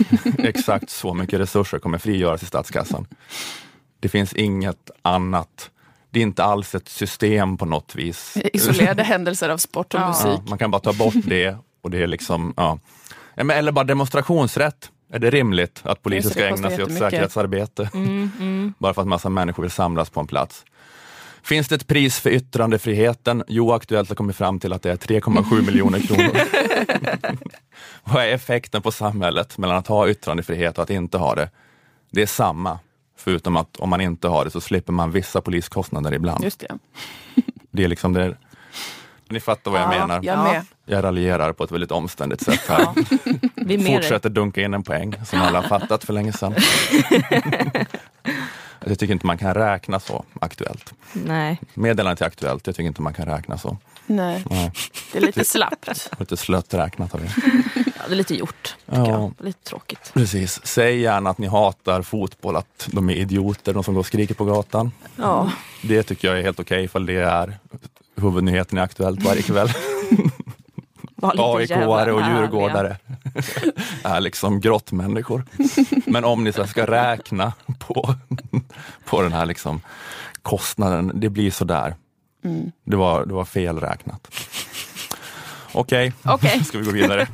Exakt 0.39 0.91
så 0.91 1.15
mycket 1.15 1.41
resurser 1.41 1.79
kommer 1.79 1.99
frigöras 1.99 2.43
i 2.43 2.47
statskassan. 2.47 3.07
Det 4.01 4.09
finns 4.09 4.33
inget 4.33 4.91
annat. 5.03 5.71
Det 6.11 6.19
är 6.21 6.23
inte 6.23 6.45
alls 6.45 6.75
ett 6.75 6.89
system 6.89 7.57
på 7.57 7.67
något 7.67 7.95
vis. 7.95 8.37
Isolerade 8.53 9.03
händelser 9.13 9.49
av 9.49 9.59
sport 9.59 9.95
och 9.95 10.01
Ja. 10.01 10.09
musik. 10.09 10.27
Ja, 10.27 10.43
man 10.49 10.59
kan 10.59 10.71
bara 10.71 10.81
ta 10.81 10.93
bort 10.93 11.15
det 11.25 11.57
och 11.83 11.91
det 11.91 12.03
är 12.03 12.07
liksom, 12.07 12.55
ja. 12.57 12.79
Eller 13.37 13.73
bara 13.73 13.85
demonstrationsrätt. 13.85 14.91
Är 15.13 15.19
det 15.19 15.31
rimligt 15.31 15.81
att 15.85 16.03
polisen 16.03 16.31
ska 16.31 16.47
ägna 16.47 16.71
sig 16.71 16.83
åt 16.85 16.93
säkerhetsarbete? 16.93 17.91
Mm, 17.95 18.75
Bara 18.79 18.95
för 18.95 19.03
att 19.03 19.09
massa 19.09 19.29
människor 19.29 19.63
vill 19.63 19.71
samlas 19.71 20.11
på 20.11 20.21
en 20.21 20.27
plats. 20.27 20.65
Finns 21.45 21.69
det 21.69 21.75
ett 21.75 21.87
pris 21.87 22.21
för 22.21 22.31
yttrandefriheten? 22.31 23.45
Jo, 23.49 23.73
Aktuellt 23.73 24.09
har 24.09 24.17
kommit 24.17 24.37
fram 24.37 24.61
till 24.61 24.73
att 24.73 24.83
det 24.83 24.91
är 24.91 24.97
3,7 24.97 25.67
miljoner 25.67 26.01
kronor. 26.01 26.31
Vad 28.05 28.25
är 28.25 28.29
effekten 28.29 28.83
på 28.83 28.91
samhället 28.93 29.59
mellan 29.59 29.77
att 29.77 29.87
ha 29.87 30.09
yttrandefrihet 30.09 30.79
och 30.79 30.83
att 30.83 30.91
inte 30.91 31.19
ha 31.19 31.35
det? 31.35 31.51
Det 32.11 32.23
är 32.23 32.27
samma, 32.27 32.79
förutom 33.19 33.57
att 33.57 33.77
om 33.77 33.91
man 33.91 34.01
inte 34.01 34.29
har 34.29 34.45
det 34.45 34.51
så 34.51 34.61
slipper 34.61 34.93
man 34.93 35.11
vissa 35.11 35.41
poliskostnader 35.41 36.15
ibland. 36.15 36.45
Just 36.45 36.61
det. 36.61 36.79
Det 37.71 37.85
är 37.85 37.89
liksom 37.89 38.13
det. 38.13 38.37
Ni 39.29 39.41
fattar 39.41 39.71
vad 39.71 39.81
jag 39.81 39.95
Ja, 39.95 39.99
menar. 39.99 40.21
Jag 40.23 40.39
med. 40.45 40.67
Jag 40.87 41.05
raljerar 41.05 41.53
på 41.53 41.65
ett 41.65 41.73
väldigt 41.73 41.91
omständigt 41.91 42.41
sätt 42.41 42.61
här. 42.69 42.89
Dig. 43.67 43.95
Fortsätter 43.95 44.31
dunka 44.31 44.61
in 44.63 44.75
en 44.75 44.83
poäng 44.83 45.15
som 45.27 45.41
alla 45.41 45.61
har 45.61 45.69
fattat 45.69 46.05
för 46.05 46.13
länge 46.13 46.33
sedan. 46.33 46.55
jag 48.87 48.99
tycker 48.99 49.13
inte 49.13 49.27
man 49.27 49.39
kan 49.39 49.55
räkna 49.55 50.01
så 50.01 50.25
aktuellt. 50.41 50.95
Nej. 51.13 51.61
Meddelande 51.75 52.17
till 52.17 52.27
Aktuellt, 52.27 52.67
jag 52.67 52.77
tycker 52.77 52.87
inte 52.87 53.03
man 53.03 53.15
kan 53.15 53.27
räkna 53.27 53.59
så. 53.59 53.77
Nej, 54.07 54.45
Nej, 54.51 54.73
det 55.13 55.19
är 55.19 55.23
lite 55.23 55.45
slappt. 55.45 56.11
lite 56.19 56.37
slött 56.37 56.75
räknat 56.75 57.15
av 57.15 57.21
er. 57.25 57.35
Ja, 57.97 58.09
det 58.09 58.15
är 58.15 58.17
lite 58.17 58.35
gjort. 58.35 58.77
Ja. 58.87 59.09
jag. 59.09 59.33
Lite 59.39 59.65
tråkigt. 59.65 60.11
Precis. 60.15 60.67
Säg 60.67 61.01
gärna 61.01 61.31
att 61.31 61.39
ni 61.39 61.47
hatar 61.47 62.03
fotboll, 62.03 62.57
att 62.57 62.89
de 62.93 63.11
är 63.11 63.15
idioter, 63.15 63.75
de 63.75 63.85
som 63.85 63.95
går 63.95 64.01
och 64.01 64.07
skriker 64.07 64.35
på 64.35 64.45
gatan. 64.45 64.93
Ja. 65.17 65.51
Det 65.83 66.03
tycker 66.03 66.29
jag 66.29 66.39
är 66.39 66.43
helt 66.43 66.61
okej 66.61 66.85
ifall 66.85 67.07
det 67.07 67.15
är 67.15 67.59
huvudnyheten 68.17 68.79
i 68.79 68.81
Aktuellt 68.81 69.23
varje 69.23 69.43
kväll. 69.43 69.69
AIK-are 71.25 72.11
och 72.11 72.23
djurgårdare 72.23 72.97
är 74.05 74.21
liksom 74.21 74.61
grottmänniskor. 74.61 75.45
Men 76.07 76.25
om 76.25 76.45
ni 76.45 76.53
så 76.53 76.67
ska 76.67 76.87
räkna 76.87 77.53
på, 77.79 78.15
på 79.05 79.23
den 79.23 79.33
här 79.33 79.47
liksom 79.47 79.81
kostnaden, 80.43 81.13
det 81.15 81.29
blir 81.29 81.51
sådär. 81.51 81.95
Mm. 82.45 82.73
Det, 82.85 82.97
var, 82.97 83.27
det 83.27 83.35
var 83.35 83.45
fel 83.45 83.81
räknat. 83.81 84.29
Okej, 85.73 86.13
Okej. 86.23 86.65
ska 86.65 86.79
vi 86.79 86.85
gå 86.85 86.91
vidare? 86.91 87.27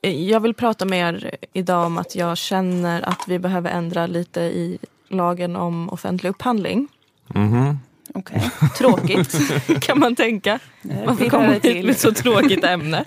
Jag 0.00 0.40
vill 0.40 0.54
prata 0.54 0.84
med 0.84 1.14
er 1.14 1.36
idag 1.52 1.86
om 1.86 1.98
att 1.98 2.14
jag 2.14 2.38
känner 2.38 3.02
att 3.02 3.28
vi 3.28 3.38
behöver 3.38 3.70
ändra 3.70 4.06
lite 4.06 4.40
i 4.40 4.78
lagen 5.08 5.56
om 5.56 5.88
offentlig 5.88 6.30
upphandling. 6.30 6.88
Mhm. 7.28 7.78
Okej. 8.14 8.50
Tråkigt 8.78 9.36
kan 9.80 9.98
man 9.98 10.16
tänka. 10.16 10.58
Varför 10.82 11.16
pirrar 11.16 11.30
kommer 11.30 11.48
det 11.48 11.54
vi 11.54 11.60
till? 11.60 11.72
till 11.72 11.86
med 11.86 11.96
så 11.96 12.12
tråkigt 12.12 12.64
ämne? 12.64 13.04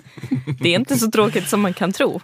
Det 0.60 0.68
är 0.68 0.78
inte 0.78 0.96
så 0.96 1.10
tråkigt 1.10 1.48
som 1.48 1.60
man 1.60 1.72
kan 1.74 1.92
tro, 1.92 2.20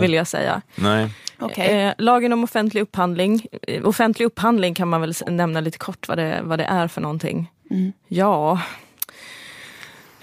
vill 0.00 0.12
jag 0.12 0.26
säga. 0.26 0.62
Nej. 0.74 1.08
Okej. 1.38 1.82
Eh, 1.82 1.92
lagen 1.98 2.32
om 2.32 2.44
offentlig 2.44 2.80
upphandling. 2.80 3.46
Eh, 3.62 3.84
offentlig 3.88 4.26
upphandling 4.26 4.74
kan 4.74 4.88
man 4.88 5.00
väl 5.00 5.14
nämna 5.26 5.60
lite 5.60 5.78
kort 5.78 6.08
vad 6.08 6.18
det, 6.18 6.40
vad 6.44 6.58
det 6.58 6.64
är 6.64 6.88
för 6.88 7.00
någonting. 7.00 7.50
Mm. 7.70 7.92
Ja, 8.08 8.60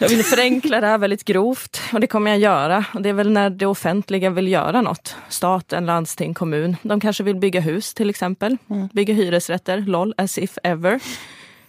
jag 0.02 0.10
vill 0.10 0.24
förenkla 0.24 0.82
det 0.82 0.88
här 0.88 0.98
väldigt 0.98 1.24
grovt 1.24 1.82
och 1.94 2.00
det 2.00 2.08
kommer 2.08 2.32
jag 2.32 2.40
göra. 2.40 2.86
Och 2.94 3.02
det 3.02 3.10
är 3.10 3.14
väl 3.14 3.32
när 3.32 3.50
det 3.50 3.66
offentliga 3.66 4.30
vill 4.30 4.48
göra 4.48 4.82
något. 4.82 5.16
Staten, 5.30 5.86
landsting, 5.86 6.34
kommun. 6.34 6.76
De 6.82 7.00
kanske 7.00 7.24
vill 7.24 7.36
bygga 7.36 7.62
hus 7.62 7.94
till 7.94 8.10
exempel. 8.10 8.58
Bygga 8.94 9.14
hyresrätter, 9.14 9.78
LOL, 9.78 10.14
as 10.18 10.38
if 10.38 10.58
ever. 10.64 11.00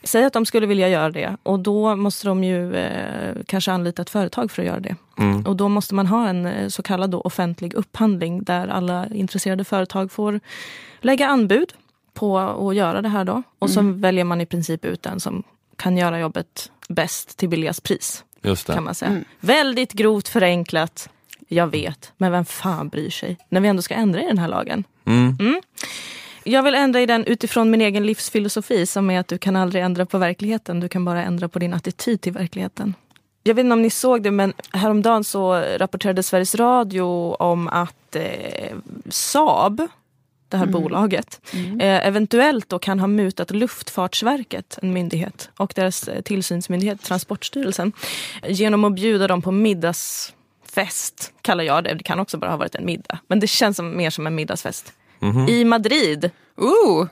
Säg 0.05 0.25
att 0.25 0.33
de 0.33 0.47
skulle 0.47 0.67
vilja 0.67 0.89
göra 0.89 1.11
det 1.11 1.37
och 1.43 1.59
då 1.59 1.97
måste 1.97 2.29
de 2.29 2.45
ju 2.45 2.75
eh, 2.77 3.35
kanske 3.47 3.73
anlita 3.73 4.03
ett 4.03 4.11
företag 4.11 4.51
för 4.51 4.63
att 4.63 4.67
göra 4.67 4.81
det. 4.81 4.97
Mm. 5.19 5.47
Och 5.47 5.57
då 5.57 5.69
måste 5.69 5.95
man 5.95 6.07
ha 6.07 6.29
en 6.29 6.47
eh, 6.47 6.69
så 6.69 6.83
kallad 6.83 7.11
då 7.11 7.21
offentlig 7.21 7.75
upphandling 7.75 8.43
där 8.43 8.69
alla 8.69 9.07
intresserade 9.15 9.65
företag 9.65 10.13
får 10.13 10.41
lägga 11.01 11.27
anbud 11.27 11.73
på 12.15 12.39
att 12.39 12.77
göra 12.77 13.03
det 13.03 13.09
här 13.09 13.25
då. 13.25 13.43
Och 13.59 13.71
så 13.71 13.81
väljer 13.83 14.25
man 14.25 14.41
i 14.41 14.47
princip 14.47 14.85
ut 14.85 15.03
den 15.03 15.21
som 15.21 15.43
kan 15.77 15.97
göra 15.97 16.21
jobbet 16.21 16.71
bäst 16.89 17.37
till 17.37 17.49
billigast 17.49 17.83
pris. 17.83 18.25
Just 18.43 18.67
det. 18.67 18.73
Kan 18.75 18.85
man 18.85 18.95
säga. 18.95 19.21
Väldigt 19.41 19.93
grovt 19.93 20.29
förenklat. 20.29 21.09
Jag 21.49 21.67
vet, 21.67 22.13
men 22.17 22.33
vem 22.33 22.45
fan 22.45 22.89
bryr 22.89 23.11
sig? 23.11 23.39
När 23.49 23.61
vi 23.61 23.69
ändå 23.69 23.83
ska 23.83 23.95
ändra 23.95 24.23
i 24.23 24.27
den 24.27 24.39
här 24.39 24.49
lagen. 24.49 24.85
Mm. 25.05 25.61
Jag 26.45 26.63
vill 26.63 26.75
ändra 26.75 27.01
i 27.01 27.07
den 27.07 27.25
utifrån 27.25 27.71
min 27.71 27.81
egen 27.81 28.07
livsfilosofi 28.07 28.87
som 28.87 29.11
är 29.11 29.21
att 29.21 29.29
du 29.29 29.39
kan 29.39 29.57
aldrig 29.57 29.85
ändra 29.85 30.07
på 30.07 30.19
verkligheten. 30.19 30.81
Du 30.81 30.89
kan 30.89 31.05
bara 31.05 31.23
ändra 31.23 31.49
på 31.49 31.59
din 31.59 31.75
attityd 31.75 32.21
till 32.21 32.33
verkligheten. 32.33 32.95
Jag 33.43 33.55
vet 33.55 33.65
inte 33.65 33.73
om 33.73 33.83
ni 33.83 33.91
såg 33.91 34.23
det 34.23 34.31
men 34.31 34.53
häromdagen 34.73 35.25
så 35.25 35.55
rapporterade 35.55 36.23
Sveriges 36.23 36.55
Radio 36.55 37.37
om 37.39 37.69
att 37.69 38.17
eh, 38.17 38.77
Saab, 39.09 39.89
det 40.53 40.59
här 40.59 40.67
bolaget, 40.67 41.41
eh, 41.81 42.07
eventuellt 42.07 42.69
då 42.69 42.79
kan 42.79 43.01
ha 43.01 43.07
mutat 43.07 43.51
Luftfartsverket, 43.51 44.79
en 44.83 44.93
myndighet, 44.93 45.51
och 45.57 45.73
deras 45.77 46.09
eh, 46.09 46.23
tillsynsmyndighet 46.23 47.03
Transportstyrelsen 47.03 47.93
genom 48.49 48.85
att 48.85 48.95
bjuda 48.95 49.27
dem 49.27 49.43
på 49.43 49.51
middagsfest, 49.51 51.33
kallar 51.43 51.65
jag 51.65 51.85
det. 51.85 51.95
Det 51.95 52.05
kan 52.05 52.21
också 52.21 52.39
bara 52.39 52.51
ha 52.51 52.57
varit 52.57 52.75
en 52.75 52.87
middag. 52.87 53.19
Men 53.27 53.41
det 53.41 53.47
känns 53.47 53.77
som, 53.77 53.97
mer 53.97 54.11
som 54.11 54.27
en 54.27 54.35
middagsfest. 54.35 54.93
I 55.49 55.65
Madrid. 55.65 56.31
Ooh. 56.57 57.07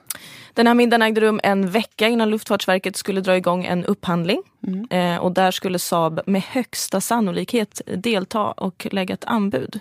Den 0.55 0.66
här 0.66 0.74
middagen 0.74 1.03
ägde 1.03 1.20
rum 1.20 1.40
en 1.42 1.70
vecka 1.70 2.09
innan 2.09 2.31
Luftfartsverket 2.31 2.96
skulle 2.96 3.20
dra 3.20 3.37
igång 3.37 3.64
en 3.64 3.85
upphandling. 3.85 4.42
Eh, 4.90 5.16
och 5.16 5.33
där 5.33 5.50
skulle 5.50 5.79
Saab 5.79 6.20
med 6.26 6.42
högsta 6.42 7.00
sannolikhet 7.00 7.81
delta 7.96 8.42
och 8.42 8.87
lägga 8.90 9.14
ett 9.14 9.24
anbud 9.24 9.81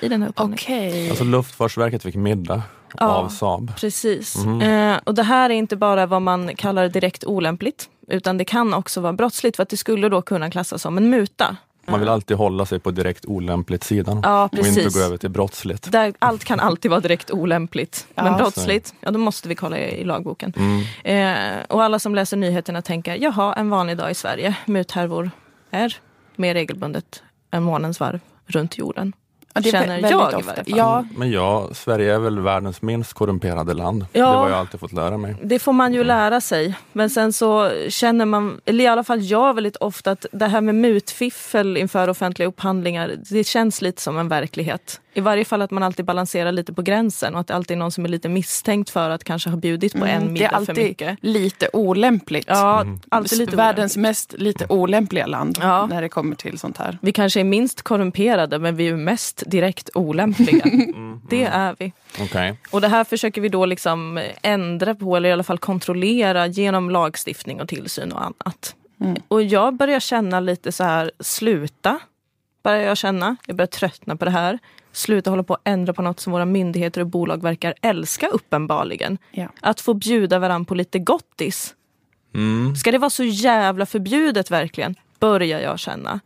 i 0.00 0.08
den 0.08 0.22
här 0.22 0.28
upphandlingen. 0.28 0.64
Okej. 0.64 1.10
Alltså 1.10 1.24
Luftfartsverket 1.24 2.02
fick 2.02 2.14
middag 2.14 2.62
Ja. 2.98 3.06
av 3.06 3.28
Saab. 3.28 3.76
Precis. 3.76 4.36
Eh, 4.62 4.96
och 5.04 5.14
det 5.14 5.22
här 5.22 5.50
är 5.50 5.54
inte 5.54 5.76
bara 5.76 6.06
vad 6.06 6.22
man 6.22 6.56
kallar 6.56 6.88
direkt 6.88 7.24
olämpligt. 7.24 7.88
Utan 8.08 8.38
det 8.38 8.44
kan 8.44 8.74
också 8.74 9.00
vara 9.00 9.12
brottsligt 9.12 9.56
för 9.56 9.62
att 9.62 9.68
det 9.68 9.76
skulle 9.76 10.08
då 10.08 10.22
kunna 10.22 10.50
klassas 10.50 10.82
som 10.82 10.96
en 10.98 11.10
muta. 11.10 11.56
Man 11.88 12.00
vill 12.00 12.08
alltid 12.08 12.36
hålla 12.36 12.66
sig 12.66 12.78
på 12.78 12.90
direkt 12.90 13.24
olämpligt 13.26 13.84
sidan 13.84 14.20
Ja, 14.24 14.48
och 14.52 14.58
inte 14.66 14.88
gå 14.94 15.00
över 15.00 15.16
till 15.16 15.30
brottsligt. 15.30 15.92
Där 15.92 16.14
allt 16.18 16.44
kan 16.44 16.60
alltid 16.60 16.90
vara 16.90 17.00
direkt 17.00 17.30
olämpligt. 17.30 18.06
Ja, 18.14 18.24
men 18.24 18.36
brottsligt, 18.36 18.94
ja 19.00 19.10
då 19.10 19.18
måste 19.18 19.48
vi 19.48 19.54
kolla 19.54 19.78
i, 19.78 20.04
lagboken. 20.04 20.52
Eh, 21.04 21.34
och 21.68 21.82
alla 21.82 21.98
som 21.98 22.14
läser 22.14 22.36
nyheterna 22.36 22.82
tänker, 22.82 23.14
jaha, 23.16 23.54
en 23.54 23.70
vanlig 23.70 23.96
dag 23.96 24.10
i 24.10 24.14
Sverige. 24.14 24.56
Muthärvor 24.66 25.30
är 25.70 25.96
mer 26.36 26.54
regelbundet 26.54 27.22
än 27.50 27.62
månens 27.62 28.00
varv 28.00 28.20
runt 28.46 28.78
jorden. 28.78 29.12
Ja, 29.56 29.60
det 29.60 29.70
Känner 29.70 30.10
jag 30.10 30.34
ofta. 30.34 30.62
Ja, 30.66 31.04
Men 31.16 31.30
ja, 31.30 31.68
Sverige 31.72 32.14
är 32.14 32.18
väl 32.18 32.40
världens 32.40 32.82
minst 32.82 33.12
korrumperade 33.12 33.74
land. 33.74 34.06
Ja. 34.12 34.30
Det 34.30 34.36
har 34.36 34.48
jag 34.48 34.58
alltid 34.58 34.80
fått 34.80 34.92
lära 34.92 35.16
mig. 35.16 35.36
Det 35.42 35.58
får 35.58 35.72
man 35.72 35.94
ju 35.94 36.04
lära 36.04 36.40
sig. 36.40 36.74
Men 36.92 37.10
sen 37.10 37.32
så 37.32 37.70
känner 37.88 38.24
man, 38.24 38.60
eller 38.64 38.84
i 38.84 38.86
alla 38.86 39.04
fall 39.04 39.22
jag 39.22 39.54
väldigt 39.54 39.76
ofta, 39.76 40.10
att 40.10 40.26
det 40.32 40.46
här 40.46 40.60
med 40.60 40.74
mutfiffel 40.74 41.76
inför 41.76 42.08
offentliga 42.08 42.48
upphandlingar, 42.48 43.12
det 43.30 43.44
känns 43.44 43.82
lite 43.82 44.02
som 44.02 44.18
en 44.18 44.28
verklighet. 44.28 45.00
I 45.16 45.20
varje 45.20 45.44
fall 45.44 45.62
att 45.62 45.70
man 45.70 45.82
alltid 45.82 46.04
balanserar 46.04 46.52
lite 46.52 46.72
på 46.72 46.82
gränsen 46.82 47.34
och 47.34 47.40
att 47.40 47.46
det 47.46 47.54
alltid 47.54 47.74
är 47.74 47.78
någon 47.78 47.92
som 47.92 48.04
är 48.04 48.08
lite 48.08 48.28
misstänkt 48.28 48.90
för 48.90 49.10
att 49.10 49.24
kanske 49.24 49.50
ha 49.50 49.56
bjudit 49.56 49.92
på 49.92 50.04
en 50.04 50.22
Mm, 50.22 50.22
det 50.22 50.28
är 50.28 50.32
middag 50.32 50.48
för 50.50 50.56
alltid 50.56 50.76
mycket. 50.84 51.18
lite 51.20 51.68
olämpligt. 51.72 52.44
Ja, 52.48 52.84
alltid 53.08 53.38
lite 53.38 53.56
Världens 53.56 53.96
mest 53.96 54.34
lite 54.38 54.66
olämpliga 54.68 55.26
land 55.26 55.58
Ja. 55.60 55.86
när 55.86 56.02
det 56.02 56.08
kommer 56.08 56.36
till 56.36 56.58
sånt 56.58 56.78
här. 56.78 56.98
Vi 57.02 57.12
kanske 57.12 57.40
är 57.40 57.44
minst 57.44 57.82
korrumperade 57.82 58.58
men 58.58 58.76
vi 58.76 58.88
är 58.88 58.96
mest 58.96 59.42
direkt 59.46 59.90
olämpliga. 59.94 60.64
Det 61.30 61.44
är 61.44 61.76
vi. 61.78 61.92
Okej. 62.20 62.58
Och 62.70 62.80
det 62.80 62.88
här 62.88 63.04
försöker 63.04 63.40
vi 63.40 63.48
då 63.48 63.66
liksom 63.66 64.20
ändra 64.42 64.94
på 64.94 65.16
eller 65.16 65.28
i 65.28 65.32
alla 65.32 65.42
fall 65.42 65.58
kontrollera 65.58 66.46
genom 66.46 66.90
lagstiftning 66.90 67.60
och 67.60 67.68
tillsyn 67.68 68.12
och 68.12 68.20
annat. 68.24 68.74
Och 69.28 69.42
jag 69.42 69.74
börjar 69.74 70.00
känna 70.00 70.40
lite 70.40 70.72
så 70.72 70.84
här, 70.84 71.10
sluta. 71.20 71.98
Börjar 72.66 72.82
jag 72.82 72.96
känna. 72.96 73.36
Jag 73.46 73.56
börjar 73.56 73.66
tröttna 73.66 74.16
på 74.16 74.24
det 74.24 74.30
här. 74.30 74.58
Sluta 74.92 75.30
hålla 75.30 75.42
på 75.42 75.54
att 75.54 75.60
ändra 75.64 75.92
på 75.92 76.02
något 76.02 76.20
som 76.20 76.32
våra 76.32 76.44
myndigheter 76.44 77.00
och 77.00 77.06
bolag 77.06 77.42
verkar 77.42 77.74
älska 77.82 78.28
uppenbarligen. 78.28 79.18
Ja. 79.30 79.48
Att 79.60 79.80
få 79.80 79.94
bjuda 79.94 80.38
varandra 80.38 80.68
på 80.68 80.74
lite 80.74 80.98
gottis. 80.98 81.74
Ska 82.80 82.92
det 82.92 82.98
vara 82.98 83.10
så 83.10 83.24
jävla 83.24 83.86
förbjudet 83.86 84.50
verkligen? 84.50 84.94
Börjar 85.20 85.60
jag 85.60 85.78
känna. 85.78 86.20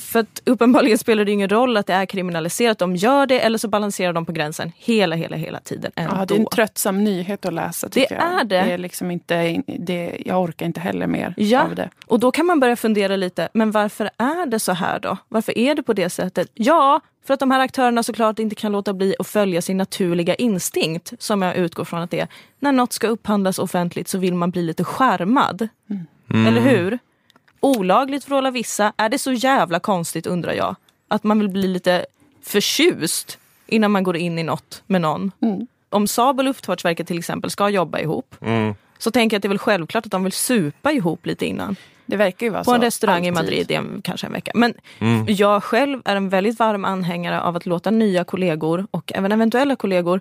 För 0.00 0.20
att 0.20 0.42
uppenbarligen 0.44 0.98
spelar 0.98 1.24
det 1.24 1.32
ingen 1.32 1.48
roll 1.48 1.76
att 1.76 1.86
det 1.86 1.92
är 1.92 2.06
kriminaliserat. 2.06 2.78
De 2.78 2.96
gör 2.96 3.26
det 3.26 3.40
eller 3.40 3.58
så 3.58 3.68
balanserar 3.68 4.12
de 4.12 4.26
på 4.26 4.32
gränsen 4.32 4.72
hela, 4.76 5.16
hela, 5.16 5.36
hela 5.36 5.60
tiden 5.60 5.92
ändå. 5.94 6.16
Ja, 6.16 6.26
det 6.26 6.34
är 6.34 6.38
en 6.38 6.46
tröttsam 6.46 7.04
nyhet 7.04 7.46
att 7.46 7.52
läsa. 7.52 7.88
Det 7.88 8.00
jag. 8.10 8.20
är 8.20 8.44
det. 8.44 8.44
det, 8.44 8.72
är 8.72 8.78
liksom 8.78 9.10
inte, 9.10 9.62
det. 9.66 10.22
Jag 10.26 10.42
orkar 10.42 10.66
inte 10.66 10.80
heller 10.80 11.06
mer 11.06 11.34
ja. 11.36 11.62
av 11.62 11.74
det. 11.74 11.90
Och 12.06 12.20
då 12.20 12.30
kan 12.30 12.46
man 12.46 12.60
börja 12.60 12.76
fundera 12.76 13.16
lite, 13.16 13.48
men 13.52 13.70
varför 13.70 14.10
är 14.16 14.46
det 14.46 14.58
så 14.58 14.72
här 14.72 14.98
då? 14.98 15.16
Varför 15.28 15.58
är 15.58 15.74
det 15.74 15.82
på 15.82 15.92
det 15.92 16.10
sättet? 16.10 16.48
Ja, 16.54 17.00
för 17.26 17.34
att 17.34 17.40
de 17.40 17.50
här 17.50 17.60
aktörerna 17.60 18.02
såklart 18.02 18.38
inte 18.38 18.54
kan 18.54 18.72
låta 18.72 18.92
bli 18.92 19.14
att 19.18 19.26
följa 19.26 19.62
sin 19.62 19.76
naturliga 19.76 20.34
instinkt, 20.34 21.12
som 21.18 21.42
jag 21.42 21.56
utgår 21.56 21.84
från 21.84 22.00
att 22.00 22.10
det 22.10 22.20
är. 22.20 22.28
När 22.58 22.72
något 22.72 22.92
ska 22.92 23.06
upphandlas 23.08 23.58
offentligt 23.58 24.08
så 24.08 24.18
vill 24.18 24.34
man 24.34 24.50
bli 24.50 24.62
lite 24.62 24.84
skärmad. 24.84 25.68
Mm. 26.30 26.46
Eller 26.46 26.60
hur? 26.60 26.98
Olagligt 27.60 28.24
för 28.24 28.34
alla 28.34 28.50
vissa. 28.50 28.92
Är 28.96 29.08
det 29.08 29.18
så 29.18 29.32
jävla 29.32 29.80
konstigt 29.80 30.26
undrar 30.26 30.52
jag? 30.52 30.76
Att 31.08 31.24
man 31.24 31.38
vill 31.38 31.48
bli 31.48 31.68
lite 31.68 32.06
förtjust 32.42 33.38
innan 33.66 33.90
man 33.90 34.02
går 34.02 34.16
in 34.16 34.38
i 34.38 34.42
något 34.42 34.82
med 34.86 35.00
någon. 35.00 35.32
Mm. 35.40 35.66
Om 35.90 36.06
Saab 36.06 36.38
och 36.38 36.44
Luftfartsverket 36.44 37.06
till 37.06 37.18
exempel 37.18 37.50
ska 37.50 37.68
jobba 37.68 37.98
ihop 37.98 38.36
mm. 38.40 38.74
så 38.98 39.10
tänker 39.10 39.34
jag 39.34 39.38
att 39.38 39.42
det 39.42 39.46
är 39.46 39.48
väl 39.50 39.58
självklart 39.58 40.06
att 40.06 40.12
de 40.12 40.24
vill 40.24 40.32
supa 40.32 40.92
ihop 40.92 41.26
lite 41.26 41.46
innan. 41.46 41.76
Det 42.06 42.16
verkar 42.16 42.46
ju 42.46 42.50
vara 42.50 42.64
På 42.64 42.70
så. 42.70 42.74
en 42.74 42.80
restaurang 42.80 43.16
Alltid. 43.16 43.28
i 43.28 43.30
Madrid 43.32 43.70
en, 43.70 44.02
kanske 44.02 44.26
en 44.26 44.32
vecka. 44.32 44.52
Men 44.54 44.74
mm. 44.98 45.26
jag 45.28 45.64
själv 45.64 46.00
är 46.04 46.16
en 46.16 46.28
väldigt 46.28 46.58
varm 46.58 46.84
anhängare 46.84 47.40
av 47.40 47.56
att 47.56 47.66
låta 47.66 47.90
nya 47.90 48.24
kollegor 48.24 48.86
och 48.90 49.12
även 49.14 49.32
eventuella 49.32 49.76
kollegor 49.76 50.20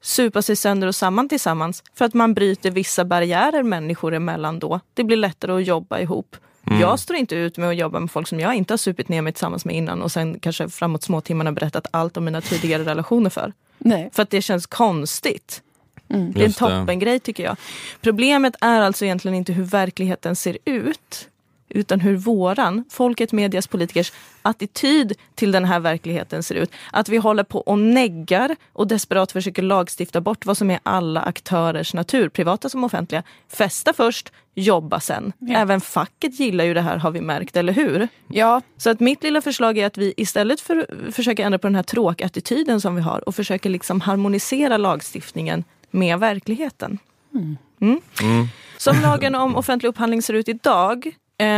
supa 0.00 0.42
sig 0.42 0.56
sönder 0.56 0.88
och 0.88 0.94
samman 0.94 1.28
tillsammans 1.28 1.82
för 1.94 2.04
att 2.04 2.14
man 2.14 2.34
bryter 2.34 2.70
vissa 2.70 3.04
barriärer 3.04 3.62
människor 3.62 4.14
emellan 4.14 4.58
då. 4.58 4.80
Det 4.94 5.04
blir 5.04 5.16
lättare 5.16 5.52
att 5.52 5.66
jobba 5.66 5.98
ihop. 5.98 6.36
Mm. 6.66 6.80
Jag 6.80 6.98
står 6.98 7.16
inte 7.16 7.34
ut 7.34 7.56
med 7.56 7.68
att 7.68 7.76
jobba 7.76 8.00
med 8.00 8.10
folk 8.10 8.28
som 8.28 8.40
jag 8.40 8.54
inte 8.54 8.72
har 8.72 8.78
supit 8.78 9.08
ner 9.08 9.22
mig 9.22 9.32
tillsammans 9.32 9.64
med 9.64 9.76
innan 9.76 10.02
och 10.02 10.12
sen 10.12 10.40
kanske 10.40 10.68
framåt 10.68 11.02
småtimmarna 11.02 11.52
berättat 11.52 11.86
allt 11.90 12.16
om 12.16 12.24
mina 12.24 12.40
tidigare 12.40 12.84
relationer 12.84 13.30
för. 13.30 13.52
Nej. 13.78 14.10
För 14.12 14.22
att 14.22 14.30
det 14.30 14.42
känns 14.42 14.66
konstigt. 14.66 15.62
Mm. 16.08 16.32
Det 16.32 16.40
är 16.40 16.44
en 16.44 16.52
toppengrej 16.52 17.20
tycker 17.20 17.44
jag. 17.44 17.56
Problemet 18.00 18.56
är 18.60 18.80
alltså 18.80 19.04
egentligen 19.04 19.34
inte 19.34 19.52
hur 19.52 19.64
verkligheten 19.64 20.36
ser 20.36 20.58
ut 20.64 21.28
utan 21.70 22.00
hur 22.00 22.16
våran, 22.16 22.84
folket, 22.90 23.32
medias, 23.32 23.66
politikers 23.66 24.12
attityd 24.42 25.12
till 25.34 25.52
den 25.52 25.64
här 25.64 25.80
verkligheten 25.80 26.42
ser 26.42 26.54
ut. 26.54 26.72
Att 26.92 27.08
vi 27.08 27.16
håller 27.16 27.44
på 27.44 27.60
och 27.60 27.78
neggar 27.78 28.56
och 28.72 28.86
desperat 28.86 29.32
försöker 29.32 29.62
lagstifta 29.62 30.20
bort 30.20 30.46
vad 30.46 30.56
som 30.56 30.70
är 30.70 30.80
alla 30.82 31.20
aktörers 31.20 31.94
natur, 31.94 32.28
privata 32.28 32.68
som 32.68 32.84
offentliga. 32.84 33.22
Festa 33.48 33.92
först, 33.92 34.32
jobba 34.54 35.00
sen. 35.00 35.32
Ja. 35.38 35.58
Även 35.58 35.80
facket 35.80 36.40
gillar 36.40 36.64
ju 36.64 36.74
det 36.74 36.80
här 36.80 36.96
har 36.96 37.10
vi 37.10 37.20
märkt, 37.20 37.56
eller 37.56 37.72
hur? 37.72 38.08
Ja. 38.28 38.62
Så 38.76 38.90
att 38.90 39.00
mitt 39.00 39.22
lilla 39.22 39.42
förslag 39.42 39.78
är 39.78 39.86
att 39.86 39.98
vi 39.98 40.14
istället 40.16 40.60
för 40.60 40.76
att 41.08 41.14
försöka 41.14 41.44
ändra 41.44 41.58
på 41.58 41.66
den 41.66 41.74
här 41.74 41.82
tråkattityden 41.82 42.80
som 42.80 42.94
vi 42.94 43.02
har 43.02 43.28
och 43.28 43.34
försöker 43.34 43.70
liksom 43.70 44.00
harmonisera 44.00 44.76
lagstiftningen 44.76 45.64
med 45.90 46.18
verkligheten. 46.18 46.98
Mm. 47.34 47.56
Mm. 47.80 48.00
Mm. 48.22 48.46
Som 48.76 49.00
lagen 49.00 49.34
om 49.34 49.56
offentlig 49.56 49.88
upphandling 49.88 50.22
ser 50.22 50.34
ut 50.34 50.48
idag 50.48 51.12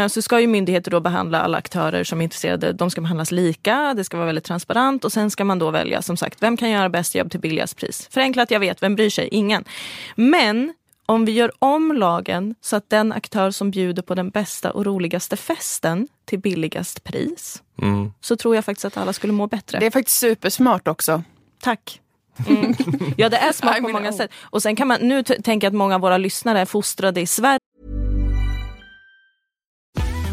så 0.09 0.23
ska 0.23 0.41
ju 0.41 0.47
myndigheter 0.47 0.91
då 0.91 1.01
behandla 1.01 1.41
alla 1.41 1.59
aktörer 1.59 2.05
som 2.05 2.21
är 2.21 2.25
intresserade. 2.25 2.73
De 2.73 2.91
ska 2.91 3.01
behandlas 3.01 3.31
lika, 3.31 3.95
det 3.95 4.05
ska 4.05 4.17
vara 4.17 4.27
väldigt 4.27 4.45
transparent 4.45 5.05
och 5.05 5.13
sen 5.13 5.31
ska 5.31 5.45
man 5.45 5.59
då 5.59 5.71
välja 5.71 6.03
som 6.03 6.17
sagt, 6.17 6.43
vem 6.43 6.57
kan 6.57 6.71
göra 6.71 6.89
bäst 6.89 7.15
jobb 7.15 7.31
till 7.31 7.41
billigast 7.41 7.77
pris? 7.77 8.09
Förenklat, 8.11 8.51
jag 8.51 8.61
vet, 8.61 8.83
vem 8.83 8.97
bryr 8.97 9.11
sig? 9.11 9.29
Ingen. 9.29 9.65
Men 10.15 10.73
om 11.07 11.25
vi 11.25 11.33
gör 11.33 11.53
om 11.59 11.93
lagen 11.93 12.55
så 12.61 12.77
att 12.77 12.91
den 12.91 13.13
aktör 13.13 13.51
som 13.51 13.71
bjuder 13.71 14.03
på 14.03 14.15
den 14.15 14.31
bästa 14.31 14.71
och 14.71 14.87
roligaste 14.87 15.37
festen 15.37 16.09
till 16.25 16.39
billigast 16.39 17.05
pris, 17.05 17.63
mm. 17.83 18.13
så 18.21 18.37
tror 18.37 18.55
jag 18.55 18.65
faktiskt 18.65 18.85
att 18.85 18.97
alla 18.97 19.13
skulle 19.13 19.33
må 19.33 19.47
bättre. 19.47 19.79
Det 19.79 19.87
är 19.87 19.91
faktiskt 19.91 20.19
supersmart 20.19 20.89
också. 20.89 21.23
Tack. 21.61 21.99
Mm. 22.49 22.75
Ja, 23.17 23.29
det 23.29 23.37
är 23.37 23.53
smart 23.53 23.77
på 23.77 23.89
många 23.89 24.13
sätt. 24.13 24.31
Och 24.41 24.63
sen 24.63 24.77
kan 24.77 24.89
man, 24.89 25.01
nu 25.01 25.23
tänker 25.23 25.67
jag 25.67 25.71
att 25.71 25.77
många 25.77 25.95
av 25.95 26.01
våra 26.01 26.19
lyssnare 26.19 26.61
är 26.61 26.65
fostrade 26.65 27.21
i 27.21 27.27
Sverige 27.27 27.59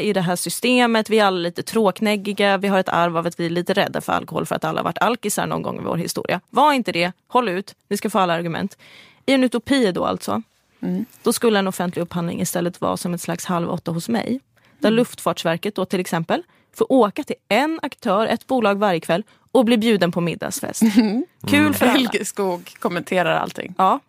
i 0.00 0.12
det 0.12 0.20
här 0.20 0.36
systemet. 0.36 1.10
Vi 1.10 1.18
är 1.18 1.24
alla 1.24 1.38
lite 1.38 1.62
tråknäggiga. 1.62 2.56
Vi 2.56 2.68
har 2.68 2.78
ett 2.78 2.88
arv 2.88 3.16
av 3.16 3.26
att 3.26 3.40
vi 3.40 3.46
är 3.46 3.50
lite 3.50 3.72
rädda 3.72 4.00
för 4.00 4.12
alkohol 4.12 4.46
för 4.46 4.54
att 4.54 4.64
alla 4.64 4.78
har 4.78 4.84
varit 4.84 4.98
alkisar 4.98 5.46
någon 5.46 5.62
gång 5.62 5.80
i 5.80 5.84
vår 5.84 5.96
historia. 5.96 6.40
Var 6.50 6.72
inte 6.72 6.92
det. 6.92 7.12
Håll 7.28 7.48
ut. 7.48 7.74
Ni 7.88 7.96
ska 7.96 8.10
få 8.10 8.18
alla 8.18 8.34
argument. 8.34 8.78
I 9.26 9.32
en 9.32 9.44
utopi 9.44 9.92
då 9.92 10.04
alltså. 10.04 10.42
Mm. 10.80 11.04
Då 11.22 11.32
skulle 11.32 11.58
en 11.58 11.68
offentlig 11.68 12.02
upphandling 12.02 12.40
istället 12.40 12.80
vara 12.80 12.96
som 12.96 13.14
ett 13.14 13.20
slags 13.20 13.44
halv 13.44 13.70
åtta 13.70 13.90
hos 13.90 14.08
mig. 14.08 14.40
Där 14.78 14.88
mm. 14.88 14.96
Luftfartsverket 14.96 15.74
då 15.74 15.84
till 15.84 16.00
exempel 16.00 16.42
får 16.74 16.92
åka 16.92 17.24
till 17.24 17.36
en 17.48 17.80
aktör, 17.82 18.26
ett 18.26 18.46
bolag 18.46 18.74
varje 18.74 19.00
kväll 19.00 19.24
och 19.52 19.64
bli 19.64 19.78
bjuden 19.78 20.12
på 20.12 20.20
middagsfest. 20.20 20.82
Mm. 20.82 21.26
Kul 21.46 21.74
för 21.74 21.86
alla. 21.86 21.92
Helge 21.92 22.24
Skog 22.24 22.74
kommenterar 22.78 23.36
allting. 23.36 23.74
Ja. 23.78 24.00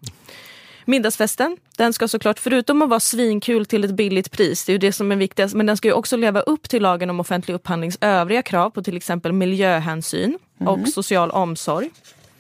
Middagsfesten, 0.86 1.58
den 1.78 1.94
ska 1.94 2.08
såklart 2.08 2.40
förutom 2.40 2.82
att 2.82 2.90
vara 2.90 3.00
svinkul 3.00 3.66
till 3.66 3.84
ett 3.84 3.92
billigt 3.92 4.32
pris, 4.32 4.66
det 4.66 4.72
är 4.72 4.74
ju 4.74 4.78
det 4.78 4.94
som 4.94 5.12
är 5.12 5.16
viktigast, 5.16 5.56
men 5.56 5.66
den 5.66 5.78
ska 5.78 5.88
ju 5.88 5.94
också 5.94 6.18
leva 6.18 6.42
upp 6.42 6.70
till 6.70 6.82
lagen 6.84 7.10
om 7.10 7.20
offentlig 7.20 7.56
upphandlings 7.56 7.98
övriga 8.02 8.42
krav 8.42 8.70
på 8.70 8.84
till 8.84 8.98
exempel 8.98 9.34
miljöhänsyn 9.34 10.40
och 10.60 10.78
mm. 10.78 10.88
social 10.88 11.32
omsorg. 11.32 11.90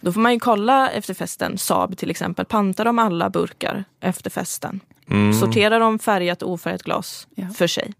Då 0.04 0.12
får 0.12 0.22
man 0.22 0.34
ju 0.34 0.40
kolla 0.40 0.90
efter 0.90 1.14
festen, 1.14 1.58
Saab 1.58 1.98
till 1.98 2.10
exempel, 2.10 2.46
pantar 2.46 2.86
de 2.86 3.00
alla 3.00 3.30
burkar 3.30 3.84
efter 4.00 4.30
festen? 4.30 4.80
Mm. 5.10 5.34
Sorterar 5.34 5.80
de 5.80 6.00
färgat 6.00 6.42
och 6.42 6.52
ofärgat 6.52 6.84
glas 6.84 7.28
ja. 7.36 7.48
för 7.48 7.68
sig? 7.68 7.94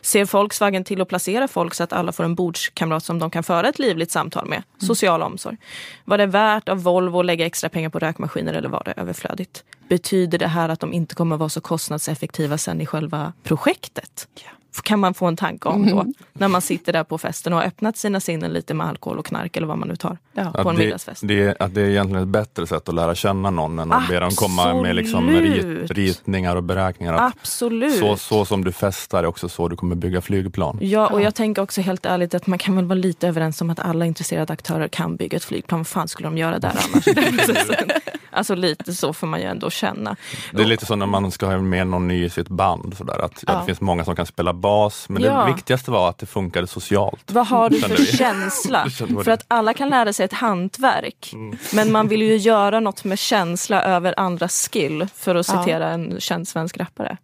Ser 0.00 0.24
Volkswagen 0.24 0.84
till 0.84 1.00
att 1.00 1.08
placera 1.08 1.48
folk 1.48 1.74
så 1.74 1.82
att 1.82 1.92
alla 1.92 2.12
får 2.12 2.24
en 2.24 2.34
bordskamrat 2.34 3.04
som 3.04 3.18
de 3.18 3.30
kan 3.30 3.42
föra 3.42 3.68
ett 3.68 3.78
livligt 3.78 4.10
samtal 4.10 4.46
med? 4.46 4.56
Mm. 4.56 4.86
Social 4.86 5.22
omsorg. 5.22 5.56
Var 6.04 6.18
det 6.18 6.26
värt 6.26 6.68
av 6.68 6.82
Volvo 6.82 7.20
att 7.20 7.26
lägga 7.26 7.46
extra 7.46 7.70
pengar 7.70 7.88
på 7.88 7.98
rökmaskiner 7.98 8.54
eller 8.54 8.68
var 8.68 8.82
det 8.84 8.92
överflödigt? 8.96 9.64
Betyder 9.88 10.38
det 10.38 10.48
här 10.48 10.68
att 10.68 10.80
de 10.80 10.92
inte 10.92 11.14
kommer 11.14 11.36
vara 11.36 11.48
så 11.48 11.60
kostnadseffektiva 11.60 12.58
sen 12.58 12.80
i 12.80 12.86
själva 12.86 13.32
projektet? 13.42 14.28
Ja 14.44 14.50
kan 14.82 14.98
man 14.98 15.14
få 15.14 15.26
en 15.26 15.36
tanke 15.36 15.68
om 15.68 15.86
då. 15.86 16.00
Mm. 16.00 16.14
När 16.32 16.48
man 16.48 16.60
sitter 16.60 16.92
där 16.92 17.04
på 17.04 17.18
festen 17.18 17.52
och 17.52 17.58
har 17.58 17.66
öppnat 17.66 17.96
sina 17.96 18.20
sinnen 18.20 18.52
lite 18.52 18.74
med 18.74 18.86
alkohol 18.86 19.18
och 19.18 19.26
knark 19.26 19.56
eller 19.56 19.66
vad 19.66 19.78
man 19.78 19.88
nu 19.88 19.96
tar 19.96 20.18
ja. 20.32 20.52
på 20.52 20.68
en 20.70 20.76
det, 20.76 20.84
middagsfest. 20.84 21.28
Det, 21.28 21.60
att 21.60 21.74
det 21.74 21.80
är 21.80 21.88
egentligen 21.88 22.22
ett 22.22 22.28
bättre 22.28 22.66
sätt 22.66 22.88
att 22.88 22.94
lära 22.94 23.14
känna 23.14 23.50
någon 23.50 23.78
än 23.78 23.92
att 23.92 24.08
be 24.08 24.20
dem 24.20 24.30
komma 24.30 24.82
med 24.82 24.96
liksom 24.96 25.30
rit, 25.30 25.90
ritningar 25.90 26.56
och 26.56 26.62
beräkningar. 26.62 27.14
Att 27.14 27.34
Absolut. 27.36 27.98
Så, 27.98 28.16
så 28.16 28.44
som 28.44 28.64
du 28.64 28.72
festar 28.72 29.22
är 29.22 29.26
också 29.26 29.48
så 29.48 29.68
du 29.68 29.76
kommer 29.76 29.96
bygga 29.96 30.20
flygplan. 30.20 30.78
Ja, 30.80 31.06
och 31.06 31.22
jag 31.22 31.34
tänker 31.34 31.62
också 31.62 31.80
helt 31.80 32.06
ärligt 32.06 32.34
att 32.34 32.46
man 32.46 32.58
kan 32.58 32.76
väl 32.76 32.84
vara 32.84 32.98
lite 32.98 33.28
överens 33.28 33.60
om 33.60 33.70
att 33.70 33.80
alla 33.80 34.06
intresserade 34.06 34.52
aktörer 34.52 34.88
kan 34.88 35.16
bygga 35.16 35.36
ett 35.36 35.44
flygplan. 35.44 35.80
Vad 35.80 35.86
fan 35.86 36.08
skulle 36.08 36.26
de 36.26 36.38
göra 36.38 36.58
där 36.58 36.78
annars? 36.92 37.04
alltså 38.30 38.54
lite 38.54 38.94
så 38.94 39.12
får 39.12 39.26
man 39.26 39.40
ju 39.40 39.46
ändå 39.46 39.70
känna. 39.70 40.16
Det 40.52 40.62
är 40.62 40.66
lite 40.66 40.86
så 40.86 40.96
när 40.96 41.06
man 41.06 41.30
ska 41.30 41.46
ha 41.46 41.58
med 41.58 41.86
någon 41.86 42.08
ny 42.08 42.24
i 42.24 42.30
sitt 42.30 42.48
band. 42.48 42.94
Sådär, 42.98 43.18
att, 43.18 43.44
ja. 43.46 43.52
att 43.52 43.60
det 43.60 43.66
finns 43.66 43.80
många 43.80 44.04
som 44.04 44.16
kan 44.16 44.26
spela 44.26 44.52
bas, 44.60 45.08
men 45.08 45.22
ja. 45.22 45.44
det 45.44 45.52
viktigaste 45.52 45.90
var 45.90 46.08
att 46.08 46.18
det 46.18 46.26
funkade 46.26 46.66
socialt. 46.66 47.32
Vad 47.32 47.46
har 47.46 47.70
du 47.70 47.80
för 47.80 48.04
känsla? 48.16 48.90
för 49.24 49.30
att 49.30 49.44
alla 49.48 49.74
kan 49.74 49.88
lära 49.88 50.12
sig 50.12 50.24
ett 50.24 50.32
hantverk, 50.32 51.30
mm. 51.32 51.58
men 51.72 51.92
man 51.92 52.08
vill 52.08 52.22
ju 52.22 52.36
göra 52.36 52.80
något 52.80 53.04
med 53.04 53.18
känsla 53.18 53.82
över 53.82 54.14
andras 54.16 54.68
skill, 54.72 55.06
för 55.16 55.34
att 55.34 55.46
citera 55.46 55.84
ja. 55.84 55.90
en 55.90 56.20
känd 56.20 56.48
svensk 56.48 56.76
rappare. 56.76 57.16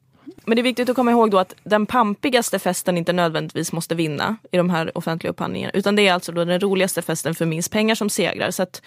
Men 0.46 0.56
det 0.56 0.60
är 0.60 0.64
viktigt 0.64 0.88
att 0.88 0.96
komma 0.96 1.10
ihåg 1.10 1.30
då 1.30 1.38
att 1.38 1.54
den 1.64 1.86
pampigaste 1.86 2.58
festen 2.58 2.98
inte 2.98 3.12
nödvändigtvis 3.12 3.72
måste 3.72 3.94
vinna 3.94 4.36
i 4.52 4.56
de 4.56 4.70
här 4.70 4.98
offentliga 4.98 5.30
upphandlingarna. 5.30 5.72
Utan 5.74 5.96
det 5.96 6.08
är 6.08 6.12
alltså 6.12 6.32
då 6.32 6.44
den 6.44 6.60
roligaste 6.60 7.02
festen 7.02 7.34
för 7.34 7.46
minst 7.46 7.72
pengar 7.72 7.94
som 7.94 8.10
segrar. 8.10 8.50
Så 8.50 8.62
att 8.62 8.82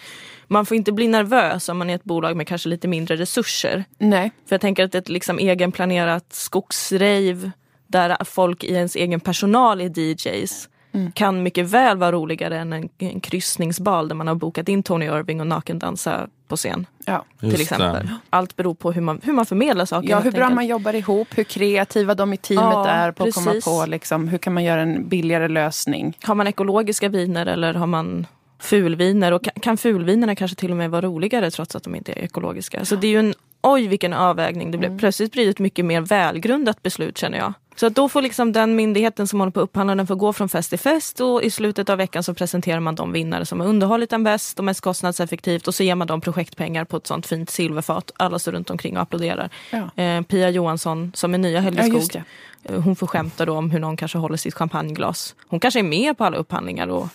man 0.46 0.66
får 0.66 0.76
inte 0.76 0.92
bli 0.92 1.08
nervös 1.08 1.68
om 1.68 1.78
man 1.78 1.90
är 1.90 1.94
ett 1.94 2.04
bolag 2.04 2.36
med 2.36 2.48
kanske 2.48 2.68
lite 2.68 2.88
mindre 2.88 3.16
resurser. 3.16 3.84
Nej. 3.98 4.30
För 4.48 4.54
jag 4.54 4.60
tänker 4.60 4.84
att 4.84 4.94
ett 4.94 5.08
liksom 5.08 5.38
egenplanerat 5.38 6.26
skogsrave 6.32 7.50
där 7.90 8.24
folk 8.24 8.64
i 8.64 8.74
ens 8.74 8.96
egen 8.96 9.20
personal 9.20 9.80
är 9.80 9.98
DJs 9.98 10.68
mm. 10.92 11.12
kan 11.12 11.42
mycket 11.42 11.66
väl 11.66 11.96
vara 11.96 12.12
roligare 12.12 12.58
än 12.58 12.72
en, 12.72 12.88
en 12.98 13.20
kryssningsbal 13.20 14.08
där 14.08 14.16
man 14.16 14.28
har 14.28 14.34
bokat 14.34 14.68
in 14.68 14.82
Tony 14.82 15.06
Irving 15.06 15.40
och 15.40 15.46
nakendansa 15.46 16.28
på 16.48 16.56
scen. 16.56 16.86
Ja. 17.04 17.24
Till 17.40 17.60
exempel. 17.60 18.06
Det. 18.06 18.16
Allt 18.30 18.56
beror 18.56 18.74
på 18.74 18.92
hur 18.92 19.02
man, 19.02 19.20
hur 19.22 19.32
man 19.32 19.46
förmedlar 19.46 19.84
saker. 19.84 20.10
Ja, 20.10 20.20
hur 20.20 20.30
bra 20.30 20.42
enkelt. 20.42 20.54
man 20.54 20.66
jobbar 20.66 20.94
ihop, 20.94 21.28
hur 21.34 21.44
kreativa 21.44 22.14
de 22.14 22.32
i 22.32 22.36
teamet 22.36 22.72
ja, 22.72 22.88
är 22.88 23.12
på 23.12 23.24
precis. 23.24 23.46
att 23.46 23.64
komma 23.64 23.84
på 23.84 23.90
liksom, 23.90 24.28
hur 24.28 24.38
kan 24.38 24.54
man 24.54 24.64
göra 24.64 24.80
en 24.80 25.08
billigare 25.08 25.48
lösning. 25.48 26.18
Har 26.22 26.34
man 26.34 26.46
ekologiska 26.46 27.08
viner 27.08 27.46
eller 27.46 27.74
har 27.74 27.86
man 27.86 28.26
fulviner? 28.58 29.32
Och 29.32 29.44
kan, 29.44 29.52
kan 29.60 29.76
fulvinerna 29.76 30.34
kanske 30.34 30.56
till 30.56 30.70
och 30.70 30.76
med 30.76 30.90
vara 30.90 31.02
roligare 31.02 31.50
trots 31.50 31.76
att 31.76 31.82
de 31.82 31.94
inte 31.94 32.12
är 32.12 32.18
ekologiska? 32.18 32.78
Ja. 32.78 32.84
Så 32.84 32.96
det 32.96 33.06
är 33.06 33.10
ju 33.10 33.18
en 33.18 33.34
oj 33.62 33.86
vilken 33.86 34.12
avvägning 34.12 34.70
det 34.70 34.78
blev. 34.78 34.90
Mm. 34.90 34.98
Plötsligt 34.98 35.32
blir 35.32 35.44
det 35.44 35.50
ett 35.50 35.58
mycket 35.58 35.84
mer 35.84 36.00
välgrundat 36.00 36.82
beslut 36.82 37.18
känner 37.18 37.38
jag. 37.38 37.52
Så 37.76 37.86
att 37.86 37.94
då 37.94 38.08
får 38.08 38.22
liksom 38.22 38.52
den 38.52 38.76
myndigheten 38.76 39.26
som 39.26 39.40
håller 39.40 39.52
på 39.52 39.60
att 39.60 39.64
upphandla 39.64 39.94
den 39.94 40.06
få 40.06 40.14
gå 40.14 40.32
från 40.32 40.48
fest 40.48 40.70
till 40.70 40.78
fest 40.78 41.20
och 41.20 41.42
i 41.42 41.50
slutet 41.50 41.88
av 41.88 41.98
veckan 41.98 42.22
så 42.22 42.34
presenterar 42.34 42.80
man 42.80 42.94
de 42.94 43.12
vinnare 43.12 43.46
som 43.46 43.60
har 43.60 43.66
underhållit 43.66 44.10
den 44.10 44.24
bäst 44.24 44.58
och 44.58 44.64
mest 44.64 44.80
kostnadseffektivt 44.80 45.68
och 45.68 45.74
så 45.74 45.82
ger 45.82 45.94
man 45.94 46.06
dem 46.06 46.20
projektpengar 46.20 46.84
på 46.84 46.96
ett 46.96 47.06
sånt 47.06 47.26
fint 47.26 47.50
silverfat. 47.50 48.10
Alla 48.16 48.38
står 48.38 48.52
runt 48.52 48.70
omkring 48.70 48.96
och 48.96 49.02
applåderar. 49.02 49.50
Ja. 49.70 50.02
Eh, 50.02 50.22
Pia 50.22 50.50
Johansson 50.50 51.12
som 51.14 51.34
är 51.34 51.38
nya 51.38 51.60
Hälleskog, 51.60 52.02
ja, 52.12 52.74
eh, 52.74 52.80
hon 52.80 52.96
får 52.96 53.06
skämta 53.06 53.46
då 53.46 53.56
om 53.56 53.70
hur 53.70 53.78
någon 53.78 53.96
kanske 53.96 54.18
håller 54.18 54.36
sitt 54.36 54.54
champagneglas. 54.54 55.34
Hon 55.48 55.60
kanske 55.60 55.80
är 55.80 55.84
med 55.84 56.18
på 56.18 56.24
alla 56.24 56.36
upphandlingar 56.36 56.86
och 56.86 57.08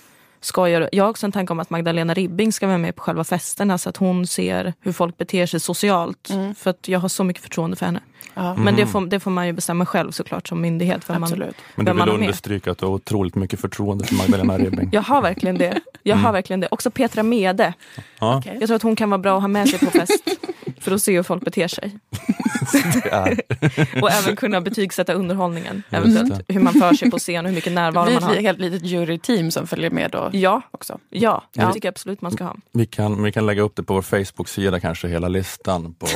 skojar. 0.45 0.89
Jag 0.91 1.03
har 1.03 1.09
också 1.09 1.25
en 1.25 1.31
tanke 1.31 1.53
om 1.53 1.59
att 1.59 1.69
Magdalena 1.69 2.13
Ribbing 2.13 2.53
ska 2.53 2.67
vara 2.67 2.77
med 2.77 2.95
på 2.95 3.01
själva 3.01 3.23
festerna 3.23 3.77
så 3.77 3.89
att 3.89 3.97
hon 3.97 4.27
ser 4.27 4.73
hur 4.81 4.91
folk 4.91 5.17
beter 5.17 5.45
sig 5.45 5.59
socialt. 5.59 6.29
Mm. 6.29 6.55
För 6.55 6.69
att 6.69 6.87
jag 6.87 6.99
har 6.99 7.09
så 7.09 7.23
mycket 7.23 7.43
förtroende 7.43 7.75
för 7.75 7.85
henne. 7.85 7.99
Mm. 8.35 8.63
Men 8.63 8.75
det 8.75 8.87
får, 8.87 9.01
det 9.05 9.19
får 9.19 9.31
man 9.31 9.47
ju 9.47 9.53
bestämma 9.53 9.85
själv 9.85 10.11
såklart 10.11 10.47
som 10.47 10.61
myndighet. 10.61 11.09
Vem 11.09 11.23
Absolut. 11.23 11.55
Man, 11.75 11.85
Men 11.85 11.95
du 11.95 12.03
vill 12.03 12.13
understryka 12.13 12.71
att 12.71 12.77
du 12.77 12.85
har 12.85 12.93
otroligt 12.93 13.35
mycket 13.35 13.59
förtroende 13.59 14.05
för 14.05 14.15
Magdalena 14.15 14.57
Ribbing. 14.57 14.89
jag 14.91 15.01
har 15.01 15.21
verkligen 15.21 15.57
det. 15.57 15.79
Jag 16.03 16.15
har 16.15 16.19
mm. 16.19 16.33
verkligen 16.33 16.59
det. 16.59 16.67
Också 16.71 16.91
Petra 16.91 17.23
Mede. 17.23 17.73
Ja. 18.19 18.37
Okay. 18.37 18.57
Jag 18.59 18.67
tror 18.67 18.75
att 18.75 18.81
hon 18.81 18.95
kan 18.95 19.09
vara 19.09 19.17
bra 19.17 19.35
att 19.35 19.43
ha 19.43 19.47
med 19.47 19.69
sig 19.69 19.79
på 19.79 19.85
fest. 19.85 20.23
för 20.79 20.91
att 20.91 21.01
se 21.01 21.15
hur 21.15 21.23
folk 21.23 21.45
beter 21.45 21.67
sig. 21.67 21.99
och 24.01 24.11
även 24.11 24.35
kunna 24.35 24.61
betygsätta 24.61 25.13
underhållningen. 25.13 25.83
Eventuellt. 25.89 26.41
Hur 26.47 26.59
man 26.59 26.73
för 26.73 26.93
sig 26.93 27.11
på 27.11 27.19
scen 27.19 27.45
och 27.45 27.49
hur 27.49 27.55
mycket 27.55 27.73
närvaro 27.73 28.13
man 28.13 28.13
har. 28.13 28.19
Det 28.21 28.27
blir 28.27 28.37
ett 28.37 28.43
helt 28.43 28.59
litet 28.59 28.85
juryteam 28.85 29.51
som 29.51 29.67
följer 29.67 29.89
med 29.89 30.11
då 30.11 30.29
ja. 30.33 30.61
också. 30.71 30.99
Ja, 31.09 31.43
ja. 31.53 31.67
det 31.67 31.73
tycker 31.73 31.87
jag 31.87 31.91
absolut 31.91 32.21
man 32.21 32.31
ska 32.31 32.43
ha. 32.43 32.55
Vi 32.71 32.85
kan, 32.85 33.23
vi 33.23 33.31
kan 33.31 33.45
lägga 33.45 33.61
upp 33.61 33.75
det 33.75 33.83
på 33.83 33.93
vår 33.93 34.01
Facebook-sida 34.01 34.79
kanske, 34.79 35.07
hela 35.07 35.27
listan 35.27 35.93
på 35.93 36.07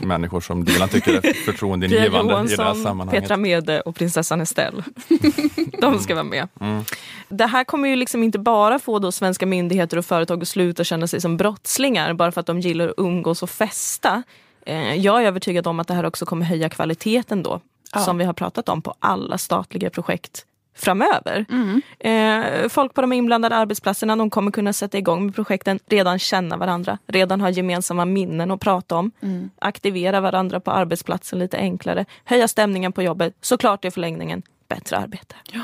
människor 0.06 0.40
som 0.40 0.64
Dilan 0.64 0.88
tycker 0.88 1.14
är 1.14 1.32
förtroendeingivande 1.32 2.52
i 2.52 2.56
det 2.56 2.62
här 2.62 2.74
sammanhanget. 2.74 3.22
Petra 3.22 3.36
Mede 3.36 3.80
och 3.80 3.96
prinsessan 3.96 4.40
Estelle. 4.40 4.82
De 5.80 5.98
ska 5.98 6.14
vara 6.14 6.24
med. 6.24 6.48
Mm. 6.60 6.84
Det 7.28 7.46
här 7.46 7.64
kommer 7.64 7.88
ju 7.88 7.96
liksom 7.96 8.22
inte 8.22 8.38
bara 8.38 8.78
få 8.78 8.98
då 8.98 9.12
svenska 9.12 9.46
myndigheter 9.46 9.96
och 9.96 10.06
företag 10.06 10.42
att 10.42 10.48
sluta 10.48 10.84
känna 10.84 11.06
sig 11.06 11.20
som 11.20 11.36
brottslingar 11.36 12.14
bara 12.14 12.32
för 12.32 12.40
att 12.40 12.46
de 12.46 12.60
gillar 12.60 12.88
att 12.88 12.94
umgås 12.96 13.42
och 13.42 13.50
festa. 13.50 14.22
Eh, 14.66 14.94
jag 14.94 15.22
är 15.22 15.26
övertygad 15.26 15.66
om 15.66 15.80
att 15.80 15.88
det 15.88 15.94
här 15.94 16.06
också 16.06 16.26
kommer 16.26 16.46
höja 16.46 16.68
kvaliteten 16.68 17.42
då, 17.42 17.60
ja. 17.94 18.00
som 18.00 18.18
vi 18.18 18.24
har 18.24 18.32
pratat 18.32 18.68
om 18.68 18.82
på 18.82 18.94
alla 19.00 19.38
statliga 19.38 19.90
projekt 19.90 20.46
framöver. 20.76 21.44
Mm. 21.50 21.82
Eh, 21.98 22.68
folk 22.68 22.94
på 22.94 23.00
de 23.00 23.12
inblandade 23.12 23.56
arbetsplatserna 23.56 24.16
de 24.16 24.30
kommer 24.30 24.50
kunna 24.50 24.72
sätta 24.72 24.98
igång 24.98 25.26
med 25.26 25.34
projekten, 25.34 25.78
redan 25.86 26.18
känna 26.18 26.56
varandra, 26.56 26.98
redan 27.06 27.40
ha 27.40 27.50
gemensamma 27.50 28.04
minnen 28.04 28.50
att 28.50 28.60
prata 28.60 28.96
om. 28.96 29.10
Mm. 29.20 29.50
Aktivera 29.58 30.20
varandra 30.20 30.60
på 30.60 30.70
arbetsplatsen 30.70 31.38
lite 31.38 31.56
enklare, 31.56 32.04
höja 32.24 32.48
stämningen 32.48 32.92
på 32.92 33.02
jobbet, 33.02 33.34
såklart 33.40 33.84
i 33.84 33.90
förlängningen 33.90 34.42
bättre 34.68 34.96
arbete. 34.96 35.34
Ja. 35.52 35.62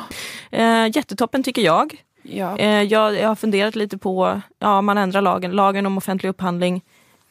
Eh, 0.50 0.96
jättetoppen 0.96 1.42
tycker 1.42 1.62
jag. 1.62 2.02
Ja. 2.22 2.58
Eh, 2.58 2.82
jag. 2.82 3.14
Jag 3.14 3.28
har 3.28 3.36
funderat 3.36 3.76
lite 3.76 3.98
på, 3.98 4.40
ja 4.58 4.82
man 4.82 4.98
ändrar 4.98 5.20
lagen, 5.20 5.50
lagen 5.52 5.86
om 5.86 5.98
offentlig 5.98 6.30
upphandling 6.30 6.82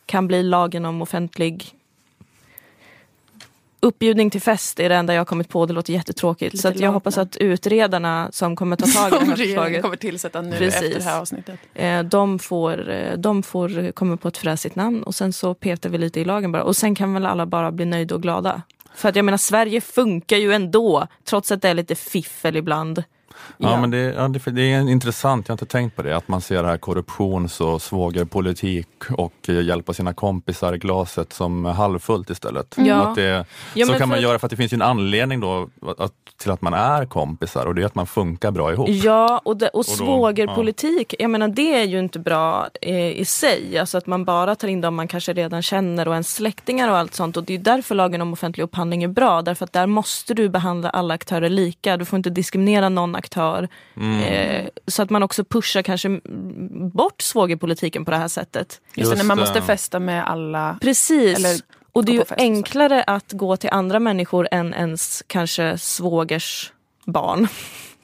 kan 0.05 0.27
bli 0.27 0.43
lagen 0.43 0.85
om 0.85 1.01
offentlig 1.01 1.75
Uppbjudning 3.83 4.29
till 4.29 4.41
fest 4.41 4.79
är 4.79 4.89
det 4.89 4.95
enda 4.95 5.13
jag 5.13 5.27
kommit 5.27 5.49
på. 5.49 5.65
Det 5.65 5.73
låter 5.73 5.93
jättetråkigt. 5.93 6.53
Lite 6.53 6.77
så 6.77 6.83
jag 6.83 6.91
hoppas 6.91 7.17
att 7.17 7.37
utredarna 7.37 8.29
som 8.31 8.55
kommer 8.55 8.75
ta 8.75 8.85
tag 8.85 9.07
i 9.07 9.09
det 9.19 9.25
här 9.25 9.35
förslaget. 9.35 9.81
kommer 9.81 9.95
tillsätta 9.95 10.41
nu 10.41 10.57
precis, 10.57 10.81
efter 10.81 10.99
det 10.99 11.03
här 11.03 11.19
avsnittet. 11.19 11.59
Eh, 11.73 12.03
de 12.03 12.39
får, 12.39 12.89
eh, 12.89 13.17
de 13.17 13.43
får 13.43 13.91
komma 13.91 14.17
på 14.17 14.27
ett 14.27 14.37
fräsigt 14.37 14.75
namn 14.75 15.03
och 15.03 15.15
sen 15.15 15.33
så 15.33 15.53
petar 15.53 15.89
vi 15.89 15.97
lite 15.97 16.19
i 16.19 16.25
lagen 16.25 16.51
bara. 16.51 16.63
Och 16.63 16.77
sen 16.77 16.95
kan 16.95 17.13
väl 17.13 17.25
alla 17.25 17.45
bara 17.45 17.71
bli 17.71 17.85
nöjda 17.85 18.15
och 18.15 18.21
glada. 18.21 18.61
För 18.95 19.09
att 19.09 19.15
jag 19.15 19.25
menar 19.25 19.37
Sverige 19.37 19.81
funkar 19.81 20.37
ju 20.37 20.53
ändå. 20.53 21.07
Trots 21.23 21.51
att 21.51 21.61
det 21.61 21.69
är 21.69 21.73
lite 21.73 21.95
fiffel 21.95 22.55
ibland. 22.57 23.03
Ja, 23.57 23.71
ja 23.71 23.81
men 23.81 23.91
det, 23.91 23.97
ja, 23.97 24.27
det, 24.27 24.51
det, 24.51 24.61
är 24.61 24.89
intressant, 24.89 25.47
jag 25.47 25.53
har 25.53 25.55
inte 25.55 25.65
tänkt 25.65 25.95
på 25.95 26.01
det, 26.01 26.17
att 26.17 26.27
man 26.27 26.41
ser 26.41 26.63
det 26.63 26.69
här 26.69 26.77
korruptions 26.77 27.61
och 27.61 27.81
svågerpolitik 27.81 28.87
och 29.11 29.49
hjälpa 29.49 29.93
sina 29.93 30.13
kompisar 30.13 30.73
i 30.73 30.77
glaset 30.77 31.33
som 31.33 31.65
halvfullt 31.65 32.29
istället. 32.29 32.75
Ja. 32.77 32.95
Att 32.95 33.15
det, 33.15 33.45
ja, 33.73 33.85
så 33.85 33.93
kan 33.93 34.09
man 34.09 34.21
göra 34.21 34.39
för 34.39 34.47
att 34.47 34.51
det 34.51 34.57
finns 34.57 34.73
en 34.73 34.81
anledning 34.81 35.39
då 35.39 35.69
att, 35.97 36.13
till 36.41 36.51
att 36.51 36.61
man 36.61 36.73
är 36.73 37.05
kompisar 37.05 37.65
och 37.65 37.75
det 37.75 37.81
är 37.81 37.85
att 37.85 37.95
man 37.95 38.07
funkar 38.07 38.51
bra 38.51 38.71
ihop. 38.71 38.89
Ja, 38.89 39.41
och, 39.45 39.57
det, 39.57 39.69
och, 39.69 39.79
och 39.79 39.85
då, 39.85 39.91
svågerpolitik, 39.91 41.13
ja. 41.13 41.17
jag 41.19 41.29
menar 41.29 41.47
det 41.47 41.73
är 41.73 41.83
ju 41.83 41.99
inte 41.99 42.19
bra 42.19 42.67
eh, 42.81 43.11
i 43.11 43.25
sig. 43.25 43.77
Alltså 43.77 43.97
att 43.97 44.07
man 44.07 44.25
bara 44.25 44.55
tar 44.55 44.67
in 44.67 44.81
dem 44.81 44.95
man 44.95 45.07
kanske 45.07 45.33
redan 45.33 45.61
känner 45.61 46.07
och 46.07 46.13
ens 46.13 46.33
släktingar 46.35 46.89
och 46.89 46.97
allt 46.97 47.13
sånt. 47.13 47.37
Och 47.37 47.43
det 47.43 47.53
är 47.53 47.57
därför 47.57 47.95
lagen 47.95 48.21
om 48.21 48.33
offentlig 48.33 48.63
upphandling 48.63 49.03
är 49.03 49.07
bra. 49.07 49.41
Därför 49.41 49.65
att 49.65 49.73
där 49.73 49.87
måste 49.87 50.33
du 50.33 50.49
behandla 50.49 50.89
alla 50.89 51.13
aktörer 51.13 51.49
lika. 51.49 51.97
Du 51.97 52.05
får 52.05 52.17
inte 52.17 52.29
diskriminera 52.29 52.89
någon 52.89 53.15
aktör. 53.15 53.30
Mm. 53.95 54.19
Eh, 54.19 54.69
så 54.87 55.03
att 55.03 55.09
man 55.09 55.23
också 55.23 55.43
pushar 55.43 55.81
kanske 55.81 56.19
bort 56.93 57.21
svågerpolitiken 57.21 58.05
på 58.05 58.11
det 58.11 58.17
här 58.17 58.27
sättet. 58.27 58.81
Just, 58.95 59.11
det, 59.11 59.17
när 59.17 59.23
man 59.23 59.39
måste 59.39 59.61
festa 59.61 59.99
med 59.99 60.29
alla. 60.29 60.77
Precis. 60.81 61.37
Eller 61.37 61.61
och 61.93 62.05
det 62.05 62.11
är 62.11 62.13
ju 62.13 62.23
enklare 62.37 63.03
att 63.03 63.31
gå 63.31 63.57
till 63.57 63.69
andra 63.69 63.99
människor 63.99 64.47
än 64.51 64.73
ens 64.73 65.23
kanske 65.27 65.77
svågers 65.77 66.73
barn. 67.05 67.47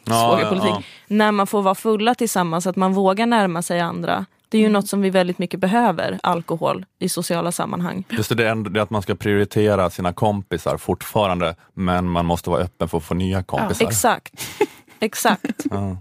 Ja, 0.04 0.30
Svågerpolitik. 0.30 0.70
Ja, 0.70 0.82
ja. 1.08 1.16
När 1.16 1.32
man 1.32 1.48
får 1.48 1.62
vara 1.62 1.76
fulla 1.76 2.16
tillsammans, 2.16 2.68
att 2.68 2.76
man 2.76 2.94
vågar 2.94 3.26
närma 3.26 3.62
sig 3.62 3.80
andra. 3.80 4.26
Det 4.50 4.58
är 4.58 4.60
ju 4.60 4.66
mm. 4.66 4.74
något 4.74 4.88
som 4.88 5.02
vi 5.02 5.10
väldigt 5.10 5.38
mycket 5.38 5.60
behöver, 5.60 6.20
alkohol, 6.24 6.86
i 7.00 7.10
sociala 7.10 7.52
sammanhang. 7.52 8.04
Just 8.10 8.30
det, 8.30 8.36
det 8.36 8.48
är 8.48 8.78
att 8.80 8.90
man 8.90 9.02
ska 9.02 9.16
prioritera 9.16 9.90
sina 9.90 10.14
kompisar 10.14 10.78
fortfarande, 10.78 11.56
men 11.74 12.10
man 12.10 12.26
måste 12.26 12.50
vara 12.50 12.62
öppen 12.62 12.90
för 12.90 12.98
att 12.98 13.04
få 13.04 13.14
nya 13.14 13.44
kompisar. 13.44 13.86
Ja, 13.86 13.90
exakt. 13.90 14.34
exakt. 15.00 15.66
Ja. 15.72 15.98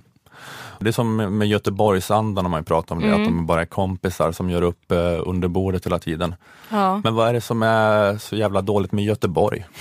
Det 0.81 0.89
är 0.89 0.93
som 0.93 1.17
med 1.17 1.49
Göteborgsandan 1.49 2.45
om 2.45 2.51
man 2.51 2.65
pratar 2.65 2.95
om 2.95 3.03
det, 3.03 3.09
mm. 3.09 3.21
att 3.21 3.29
de 3.29 3.47
bara 3.47 3.61
är 3.61 3.67
kompisar 3.67 4.33
som 4.33 4.51
gör 4.51 4.63
upp 4.63 4.93
eh, 4.93 5.23
under 5.27 5.49
bordet 5.49 5.87
hela 5.87 5.99
tiden. 5.99 6.35
Ja. 6.69 7.01
Men 7.05 7.15
vad 7.15 7.29
är 7.29 7.33
det 7.33 7.41
som 7.41 7.63
är 7.63 8.19
så 8.19 8.37
jävla 8.37 8.63
dåligt 8.63 8.93
med 8.93 9.05
Göteborg? 9.05 9.67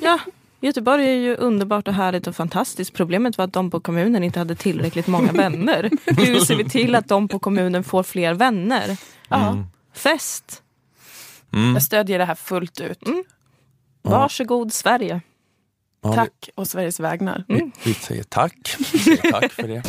Ja, 0.00 0.18
Göteborg 0.60 1.08
är 1.08 1.16
ju 1.16 1.36
underbart 1.36 1.88
och 1.88 1.94
härligt 1.94 2.26
och 2.26 2.36
fantastiskt. 2.36 2.94
Problemet 2.94 3.38
var 3.38 3.44
att 3.44 3.52
de 3.52 3.70
på 3.70 3.80
kommunen 3.80 4.24
inte 4.24 4.38
hade 4.38 4.54
tillräckligt 4.54 5.06
många 5.06 5.32
vänner. 5.32 5.90
Hur 6.06 6.40
ser 6.40 6.56
vi 6.56 6.64
till 6.64 6.94
att 6.94 7.08
de 7.08 7.28
på 7.28 7.38
kommunen 7.38 7.84
får 7.84 8.02
fler 8.02 8.34
vänner? 8.34 8.96
Ja. 9.28 9.48
Mm. 9.48 9.64
Fest! 9.94 10.62
Mm. 11.52 11.72
Jag 11.72 11.82
stödjer 11.82 12.18
det 12.18 12.24
här 12.24 12.34
fullt 12.34 12.80
ut. 12.80 13.06
Mm. 13.06 13.24
Varsågod 14.02 14.72
Sverige. 14.72 15.20
Tack 16.02 16.50
och 16.54 16.66
Sveriges 16.66 17.00
vägnar. 17.00 17.44
Mm. 17.48 17.72
Vi, 17.84 17.90
vi 17.90 17.94
säger 17.94 18.22
tack. 18.22 18.76
Vi 18.92 18.98
säger 18.98 19.30
tack 19.32 19.52
för 19.52 19.68
det. 19.68 19.82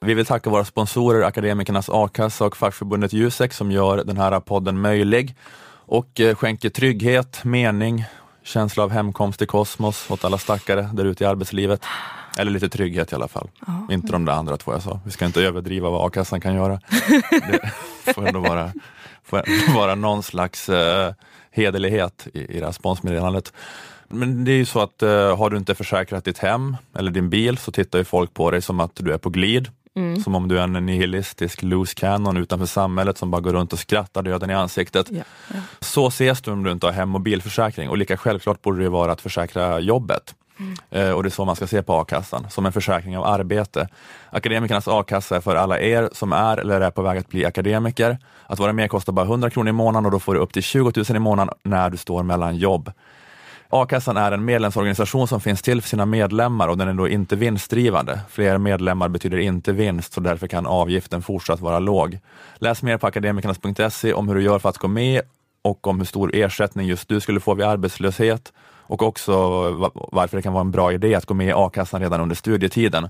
Vi 0.00 0.14
vill 0.14 0.26
tacka 0.26 0.50
våra 0.50 0.64
sponsorer 0.64 1.22
Akademikernas 1.22 1.88
a-kassa 1.92 2.44
och 2.44 2.56
fackförbundet 2.56 3.12
Jusek 3.12 3.52
som 3.52 3.70
gör 3.70 4.04
den 4.04 4.16
här 4.16 4.40
podden 4.40 4.80
möjlig 4.80 5.36
och 5.86 6.20
eh, 6.20 6.34
skänker 6.34 6.70
trygghet, 6.70 7.44
mening, 7.44 8.04
känsla 8.42 8.82
av 8.82 8.90
hemkomst 8.90 9.42
i 9.42 9.46
kosmos 9.46 10.10
åt 10.10 10.24
alla 10.24 10.38
stackare 10.38 10.90
där 10.92 11.04
ute 11.04 11.24
i 11.24 11.26
arbetslivet. 11.26 11.84
Eller 12.38 12.50
lite 12.50 12.68
trygghet 12.68 13.12
i 13.12 13.14
alla 13.14 13.28
fall. 13.28 13.50
Ja. 13.66 13.86
Inte 13.90 14.12
de 14.12 14.24
där 14.24 14.32
andra 14.32 14.56
två 14.56 14.72
jag 14.72 14.82
sa. 14.82 15.00
Vi 15.04 15.10
ska 15.10 15.24
inte 15.24 15.42
överdriva 15.42 15.90
vad 15.90 16.06
a-kassan 16.06 16.40
kan 16.40 16.54
göra. 16.54 16.80
Det 18.04 18.12
får 18.14 18.26
ändå 18.26 18.40
vara, 18.40 18.72
får 19.24 19.42
vara 19.74 19.94
någon 19.94 20.22
slags 20.22 20.68
uh, 20.68 21.10
hederlighet 21.50 22.28
i, 22.34 22.38
i 22.38 22.60
responsmeddelandet. 22.60 23.52
Men 24.08 24.44
det 24.44 24.52
är 24.52 24.56
ju 24.56 24.64
så 24.64 24.80
att 24.80 25.02
uh, 25.02 25.36
har 25.36 25.50
du 25.50 25.56
inte 25.56 25.74
försäkrat 25.74 26.24
ditt 26.24 26.38
hem 26.38 26.76
eller 26.98 27.10
din 27.10 27.30
bil 27.30 27.58
så 27.58 27.72
tittar 27.72 27.98
ju 27.98 28.04
folk 28.04 28.34
på 28.34 28.50
dig 28.50 28.62
som 28.62 28.80
att 28.80 28.90
du 28.94 29.12
är 29.12 29.18
på 29.18 29.30
glid. 29.30 29.68
Mm. 29.96 30.20
Som 30.20 30.34
om 30.34 30.48
du 30.48 30.58
är 30.58 30.62
en 30.62 30.72
nihilistisk 30.72 31.62
loose 31.62 31.94
cannon 31.94 32.36
utanför 32.36 32.66
samhället 32.66 33.18
som 33.18 33.30
bara 33.30 33.40
går 33.40 33.52
runt 33.52 33.72
och 33.72 33.78
skrattar 33.78 34.22
döden 34.22 34.50
i 34.50 34.54
ansiktet. 34.54 35.06
Ja, 35.10 35.22
ja. 35.54 35.60
Så 35.80 36.06
ses 36.06 36.42
du 36.42 36.50
om 36.50 36.62
du 36.62 36.72
inte 36.72 36.86
har 36.86 36.92
hem 36.92 37.14
och 37.14 37.20
bilförsäkring 37.20 37.88
och 37.88 37.98
lika 37.98 38.16
självklart 38.16 38.62
borde 38.62 38.82
det 38.82 38.88
vara 38.88 39.12
att 39.12 39.20
försäkra 39.20 39.80
jobbet. 39.80 40.34
Eh, 40.90 41.10
och 41.10 41.22
det 41.22 41.28
är 41.28 41.30
så 41.30 41.44
man 41.44 41.56
ska 41.56 41.66
se 41.66 41.82
på 41.82 41.94
a-kassan, 41.94 42.46
som 42.50 42.66
en 42.66 42.72
försäkring 42.72 43.18
av 43.18 43.24
arbete. 43.24 43.88
Akademikernas 44.30 44.88
a-kassa 44.88 45.36
är 45.36 45.40
för 45.40 45.56
alla 45.56 45.80
er 45.80 46.08
som 46.12 46.32
är 46.32 46.56
eller 46.56 46.80
är 46.80 46.90
på 46.90 47.02
väg 47.02 47.18
att 47.18 47.28
bli 47.28 47.44
akademiker. 47.44 48.18
Att 48.46 48.58
vara 48.58 48.72
med 48.72 48.90
kostar 48.90 49.12
bara 49.12 49.26
100 49.26 49.50
kronor 49.50 49.68
i 49.68 49.72
månaden 49.72 50.06
och 50.06 50.12
då 50.12 50.18
får 50.18 50.34
du 50.34 50.40
upp 50.40 50.52
till 50.52 50.62
20 50.62 50.92
000 50.96 51.16
i 51.16 51.18
månaden 51.18 51.54
när 51.62 51.90
du 51.90 51.96
står 51.96 52.22
mellan 52.22 52.56
jobb. 52.56 52.92
A-kassan 53.68 54.16
är 54.16 54.32
en 54.32 54.44
medlemsorganisation 54.44 55.28
som 55.28 55.40
finns 55.40 55.62
till 55.62 55.82
för 55.82 55.88
sina 55.88 56.06
medlemmar 56.06 56.68
och 56.68 56.78
den 56.78 56.88
är 56.88 56.94
då 56.94 57.08
inte 57.08 57.36
vinstdrivande. 57.36 58.20
Fler 58.30 58.58
medlemmar 58.58 59.08
betyder 59.08 59.38
inte 59.38 59.72
vinst, 59.72 60.12
så 60.12 60.20
därför 60.20 60.46
kan 60.46 60.66
avgiften 60.66 61.22
fortsatt 61.22 61.60
vara 61.60 61.78
låg. 61.78 62.18
Läs 62.56 62.82
mer 62.82 62.98
på 62.98 63.06
akademikernas.se 63.06 64.12
om 64.12 64.28
hur 64.28 64.34
du 64.34 64.42
gör 64.42 64.58
för 64.58 64.68
att 64.68 64.78
gå 64.78 64.88
med 64.88 65.22
och 65.62 65.86
om 65.86 65.98
hur 65.98 66.06
stor 66.06 66.34
ersättning 66.34 66.86
just 66.86 67.08
du 67.08 67.20
skulle 67.20 67.40
få 67.40 67.54
vid 67.54 67.66
arbetslöshet 67.66 68.52
och 68.86 69.02
också 69.02 69.32
varför 70.12 70.36
det 70.36 70.42
kan 70.42 70.52
vara 70.52 70.60
en 70.60 70.70
bra 70.70 70.92
idé 70.92 71.14
att 71.14 71.26
gå 71.26 71.34
med 71.34 71.46
i 71.46 71.52
a-kassan 71.54 72.00
redan 72.00 72.20
under 72.20 72.36
studietiden. 72.36 73.08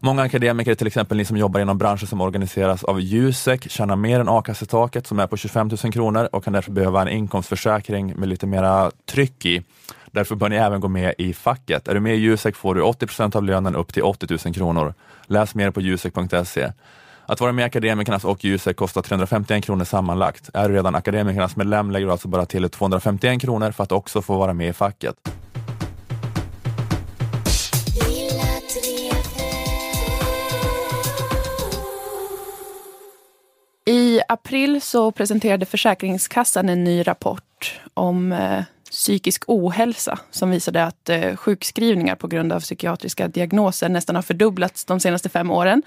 Många 0.00 0.22
akademiker, 0.22 0.74
till 0.74 0.86
exempel 0.86 1.16
ni 1.16 1.24
som 1.24 1.36
jobbar 1.36 1.60
inom 1.60 1.78
branscher 1.78 2.06
som 2.06 2.20
organiseras 2.20 2.84
av 2.84 3.00
Jusek, 3.00 3.70
tjänar 3.70 3.96
mer 3.96 4.20
än 4.20 4.28
a-kassetaket 4.28 5.06
som 5.06 5.18
är 5.18 5.26
på 5.26 5.36
25 5.36 5.70
000 5.84 5.92
kronor 5.92 6.28
och 6.32 6.44
kan 6.44 6.52
därför 6.52 6.72
behöva 6.72 7.02
en 7.02 7.08
inkomstförsäkring 7.08 8.14
med 8.16 8.28
lite 8.28 8.46
mera 8.46 8.90
tryck 9.10 9.46
i. 9.46 9.62
Därför 10.10 10.34
bör 10.34 10.48
ni 10.48 10.56
även 10.56 10.80
gå 10.80 10.88
med 10.88 11.14
i 11.18 11.32
facket. 11.32 11.88
Är 11.88 11.94
du 11.94 12.00
med 12.00 12.14
i 12.14 12.18
Jusek 12.18 12.56
får 12.56 12.74
du 12.74 12.82
80 12.82 13.06
procent 13.06 13.36
av 13.36 13.42
lönen 13.42 13.76
upp 13.76 13.94
till 13.94 14.02
80 14.02 14.26
000 14.44 14.54
kronor. 14.54 14.94
Läs 15.26 15.54
mer 15.54 15.70
på 15.70 15.80
jusek.se. 15.80 16.72
Att 17.32 17.40
vara 17.40 17.52
med 17.52 17.62
i 17.62 17.66
Akademikernas 17.66 18.24
och 18.24 18.44
Jusek 18.44 18.76
kostar 18.76 19.02
351 19.02 19.64
kronor 19.64 19.84
sammanlagt. 19.84 20.50
Är 20.54 20.68
du 20.68 20.74
redan 20.74 20.94
Akademikernas 20.94 21.56
medlem 21.56 21.90
lägger 21.90 22.06
du 22.06 22.12
alltså 22.12 22.28
bara 22.28 22.46
till 22.46 22.70
251 22.70 23.40
kronor 23.40 23.70
för 23.70 23.84
att 23.84 23.92
också 23.92 24.22
få 24.22 24.38
vara 24.38 24.54
med 24.54 24.68
i 24.68 24.72
facket. 24.72 25.14
I 33.86 34.20
april 34.28 34.80
så 34.80 35.12
presenterade 35.12 35.66
Försäkringskassan 35.66 36.68
en 36.68 36.84
ny 36.84 37.02
rapport 37.02 37.80
om 37.94 38.32
eh, 38.32 38.62
psykisk 38.90 39.44
ohälsa 39.46 40.18
som 40.30 40.50
visade 40.50 40.84
att 40.84 41.08
eh, 41.08 41.36
sjukskrivningar 41.36 42.14
på 42.14 42.26
grund 42.26 42.52
av 42.52 42.60
psykiatriska 42.60 43.28
diagnoser 43.28 43.88
nästan 43.88 44.16
har 44.16 44.22
fördubblats 44.22 44.84
de 44.84 45.00
senaste 45.00 45.28
fem 45.28 45.50
åren. 45.50 45.82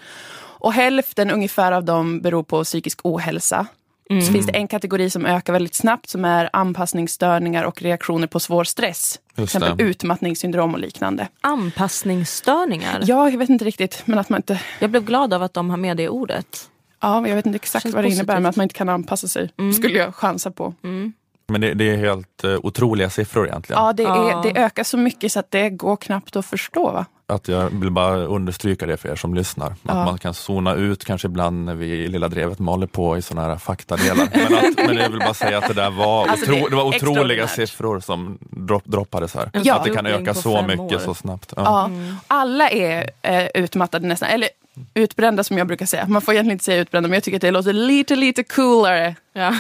Och 0.58 0.74
hälften 0.74 1.32
ungefär 1.32 1.72
av 1.72 1.84
dem 1.84 2.22
beror 2.22 2.44
på 2.44 2.64
psykisk 2.64 3.00
ohälsa. 3.04 3.68
Mm. 4.10 4.22
Så 4.22 4.32
finns 4.32 4.46
det 4.46 4.56
en 4.56 4.68
kategori 4.68 5.10
som 5.10 5.26
ökar 5.26 5.54
väldigt 5.54 5.76
snabbt 5.76 6.10
som 6.10 6.26
är 6.26 6.50
anpassningsstörningar 6.54 7.64
och 7.64 7.82
reaktioner 7.82 8.28
på 8.28 8.40
svår 8.40 8.64
stress. 8.64 9.20
Till 9.36 9.44
exempel 9.44 9.82
utmattningssyndrom 9.82 10.74
och 10.74 10.80
liknande. 10.80 11.28
Anpassningsstörningar? 11.42 13.04
Ja, 13.06 13.30
jag 13.30 13.38
vet 13.38 13.50
inte 13.50 13.66
riktigt. 13.66 14.02
Men 14.06 14.20
att 14.20 14.30
man 14.30 14.38
inte... 14.38 14.62
Jag 14.80 14.90
blev 14.90 15.06
glad 15.06 15.34
av 15.34 15.44
att 15.44 15.54
de 15.54 15.70
har 15.70 15.78
med 15.78 15.98
det 15.98 16.10
ordet. 16.10 16.70
Ja, 17.02 17.28
jag 17.28 17.36
vet 17.36 17.46
inte 17.46 17.56
exakt 17.56 17.86
vad 17.86 17.94
det 17.94 17.96
positivt. 17.96 18.14
innebär 18.14 18.34
men 18.34 18.46
att 18.46 18.56
man 18.56 18.64
inte 18.64 18.76
kan 18.76 18.90
anpassa 18.90 19.28
sig. 19.28 19.52
Mm. 19.58 19.74
skulle 19.74 19.98
jag 19.98 20.16
chansa 20.16 20.52
på. 20.52 20.74
Mm. 20.84 21.14
Men 21.48 21.62
det, 21.62 21.74
det, 21.74 21.90
är 21.90 21.98
helt 21.98 22.44
uh, 22.44 22.60
otroliga 22.64 23.10
siffror 23.10 23.48
egentligen. 23.48 23.82
Ja, 23.82 23.94
det, 23.94 24.04
är, 24.04 24.44
det 24.44 24.60
ökar 24.60 24.84
så 24.84 24.98
mycket 24.98 25.32
så 25.32 25.40
att 25.40 25.52
det 25.52 25.70
går 25.70 25.96
knappt 25.96 26.36
att 26.36 26.46
förstå. 26.46 26.92
Va? 26.92 27.06
Att 27.28 27.48
jag 27.48 27.70
vill 27.70 27.92
bara 27.92 28.16
understryka 28.18 28.86
det 28.86 28.98
för 28.98 29.10
er 29.10 29.16
som 29.16 29.34
lyssnar. 29.34 29.68
Att 29.68 29.78
ja. 29.82 30.06
man 30.06 30.18
kan 30.18 30.34
zona 30.34 30.74
ut 30.74 31.06
kanske 31.06 31.28
ibland 31.28 31.66
när 31.66 31.76
vi 31.76 31.86
i 31.86 32.08
Lilla 32.08 32.28
Drevet 32.28 32.60
maler 32.60 32.88
på 32.88 33.18
i 33.18 33.22
sådana 33.22 33.48
här 33.48 33.58
faktadelar. 33.58 34.28
men, 34.34 34.54
att, 34.54 34.88
men 34.88 34.98
jag 34.98 35.10
vill 35.10 35.20
bara 35.20 35.34
säga 35.34 35.58
att 35.58 35.68
det 35.68 35.74
där 35.74 35.90
var, 35.90 36.28
alltså 36.28 36.52
otro, 36.52 36.64
det, 36.64 36.70
det 36.70 36.76
var 36.76 36.84
otroliga 36.84 37.48
siffror 37.48 38.00
som 38.00 38.38
dropp, 38.42 38.86
droppades 38.86 39.36
här. 39.36 39.50
Ja. 39.54 39.76
Att 39.76 39.84
det 39.84 39.90
kan 39.90 40.06
öka 40.06 40.34
så 40.34 40.62
mycket 40.62 40.80
år. 40.80 41.00
så 41.00 41.14
snabbt. 41.14 41.54
Ja. 41.56 41.90
Alla 42.28 42.70
är 42.70 43.10
eh, 43.22 43.48
utmattade 43.54 44.08
nästan. 44.08 44.30
Eller 44.30 44.50
utbrända 44.94 45.44
som 45.44 45.58
jag 45.58 45.68
brukar 45.68 45.86
säga. 45.86 46.08
Man 46.08 46.22
får 46.22 46.34
egentligen 46.34 46.56
inte 46.56 46.66
säga 46.66 46.82
utbrända 46.82 47.10
men 47.10 47.14
jag 47.14 47.24
tycker 47.24 47.38
att 47.38 47.42
det 47.42 47.52
låter 47.52 47.74
lite 47.74 48.16
lite 48.16 48.44
coolare. 48.44 49.16
Ja. 49.38 49.56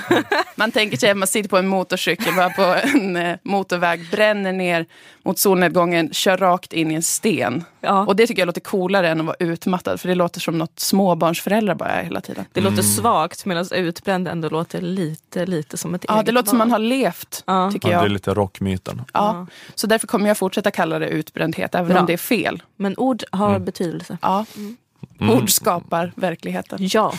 man 0.55 0.71
tänker 0.71 0.97
sig 0.97 1.11
att 1.11 1.17
man 1.17 1.27
sitter 1.27 1.49
på 1.49 1.57
en 1.57 1.67
motorcykel 1.67 2.35
bara 2.35 2.49
på 2.49 2.75
en 2.83 3.15
eh, 3.15 3.37
motorväg, 3.43 4.09
bränner 4.11 4.53
ner 4.53 4.85
mot 5.23 5.39
solnedgången, 5.39 6.13
kör 6.13 6.37
rakt 6.37 6.73
in 6.73 6.91
i 6.91 6.93
en 6.93 7.01
sten. 7.01 7.63
Ja. 7.81 8.05
Och 8.05 8.15
det 8.15 8.27
tycker 8.27 8.41
jag 8.41 8.47
låter 8.47 8.61
coolare 8.61 9.09
än 9.09 9.19
att 9.19 9.25
vara 9.25 9.35
utmattad 9.39 10.01
för 10.01 10.07
det 10.07 10.15
låter 10.15 10.39
som 10.39 10.57
något 10.57 10.79
småbarnsföräldrar 10.79 11.75
bara 11.75 11.89
är 11.89 12.03
hela 12.03 12.21
tiden. 12.21 12.45
Det 12.51 12.61
låter 12.61 12.73
mm. 12.73 12.83
svagt 12.83 13.45
medan 13.45 13.65
utbränd 13.71 14.27
ändå 14.27 14.49
låter 14.49 14.81
lite, 14.81 15.45
lite 15.45 15.77
som 15.77 15.95
ett 15.95 16.05
Ja, 16.07 16.23
det 16.23 16.31
låter 16.31 16.45
val. 16.45 16.49
som 16.49 16.57
man 16.57 16.71
har 16.71 16.79
levt. 16.79 17.43
Ja. 17.45 17.71
Tycker 17.71 17.89
jag. 17.89 18.01
det 18.01 18.07
är 18.07 18.09
lite 18.09 18.33
rockmyten. 18.33 19.01
Ja. 19.13 19.47
Så 19.75 19.87
därför 19.87 20.07
kommer 20.07 20.27
jag 20.27 20.37
fortsätta 20.37 20.71
kalla 20.71 20.99
det 20.99 21.07
utbrändhet 21.07 21.75
även 21.75 21.87
Bra. 21.87 21.99
om 21.99 22.05
det 22.05 22.13
är 22.13 22.17
fel. 22.17 22.63
Men 22.75 22.97
ord 22.97 23.23
har 23.31 23.49
mm. 23.49 23.65
betydelse. 23.65 24.17
Ja. 24.21 24.45
Mm. 24.55 24.77
Mm. 25.21 25.37
Ord 25.37 25.49
skapar 25.49 26.11
verkligheten. 26.15 26.77
Ja. 26.81 27.13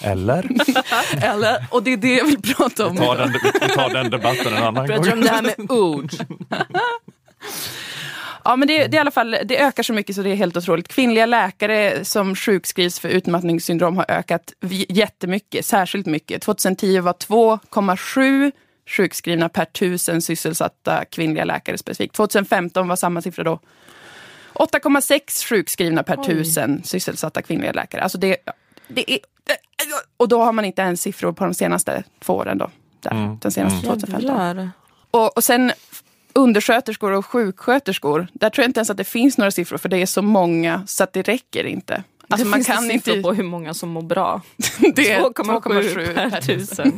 Eller? 0.00 0.48
Eller, 1.24 1.66
och 1.70 1.82
det 1.82 1.92
är 1.92 1.96
det 1.96 2.14
jag 2.14 2.24
vill 2.24 2.42
prata 2.42 2.86
om. 2.86 2.92
Vi 2.92 2.98
tar 2.98 3.16
den, 3.16 3.32
vi 3.62 3.68
tar 3.68 3.90
den 3.90 4.10
debatten 4.10 4.54
en 4.54 4.62
annan 4.62 4.86
gång. 4.86 5.12
om 5.12 5.20
det 5.20 5.28
här 5.28 5.42
med 5.42 5.70
ord. 5.70 6.10
Ja, 8.46 8.56
men 8.56 8.68
det, 8.68 8.86
det, 8.86 8.96
i 8.96 9.00
alla 9.00 9.10
fall, 9.10 9.36
det 9.44 9.58
ökar 9.58 9.82
så 9.82 9.92
mycket 9.92 10.16
så 10.16 10.22
det 10.22 10.30
är 10.30 10.34
helt 10.34 10.56
otroligt. 10.56 10.88
Kvinnliga 10.88 11.26
läkare 11.26 12.04
som 12.04 12.36
sjukskrivs 12.36 12.98
för 12.98 13.08
utmattningssyndrom 13.08 13.96
har 13.96 14.06
ökat 14.08 14.52
jättemycket, 14.88 15.66
särskilt 15.66 16.06
mycket. 16.06 16.42
2010 16.42 17.00
var 17.00 17.12
2,7 17.12 18.52
sjukskrivna 18.86 19.48
per 19.48 19.64
tusen 19.64 20.22
sysselsatta 20.22 21.04
kvinnliga 21.04 21.44
läkare 21.44 21.78
specifikt. 21.78 22.14
2015 22.14 22.88
var 22.88 22.96
samma 22.96 23.22
siffra 23.22 23.44
då 23.44 23.60
8,6 24.54 25.48
sjukskrivna 25.48 26.02
per 26.02 26.18
Oj. 26.18 26.26
tusen 26.26 26.84
sysselsatta 26.84 27.42
kvinnliga 27.42 27.72
läkare. 27.72 28.02
Alltså 28.02 28.18
det, 28.18 28.36
det 28.88 29.12
är, 29.12 29.18
och 30.16 30.28
då 30.28 30.42
har 30.42 30.52
man 30.52 30.64
inte 30.64 30.82
ens 30.82 31.02
siffror 31.02 31.32
på 31.32 31.44
de 31.44 31.54
senaste 31.54 32.04
två 32.20 32.34
åren. 32.34 32.58
Då, 32.58 32.70
där, 33.00 33.10
mm. 33.10 33.38
Den 33.38 33.52
senaste 33.52 33.86
mm. 33.86 34.00
2015. 34.00 34.70
Och, 35.10 35.36
och 35.36 35.44
sen 35.44 35.72
undersköterskor 36.32 37.12
och 37.12 37.26
sjuksköterskor, 37.26 38.26
där 38.32 38.50
tror 38.50 38.62
jag 38.62 38.68
inte 38.68 38.80
ens 38.80 38.90
att 38.90 38.96
det 38.96 39.04
finns 39.04 39.38
några 39.38 39.50
siffror 39.50 39.78
för 39.78 39.88
det 39.88 39.98
är 39.98 40.06
så 40.06 40.22
många 40.22 40.86
så 40.86 41.04
att 41.04 41.12
det 41.12 41.22
räcker 41.22 41.64
inte. 41.64 42.02
Alltså 42.28 42.44
det 42.44 42.50
man 42.50 42.64
kan 42.64 42.90
inte 42.90 43.22
på 43.22 43.32
hur 43.32 43.44
många 43.44 43.74
som 43.74 43.88
mår 43.88 44.02
bra. 44.02 44.42
Det 44.94 45.10
är 45.10 45.20
2,7 45.20 46.30
per 46.30 46.40
tusen 46.40 46.92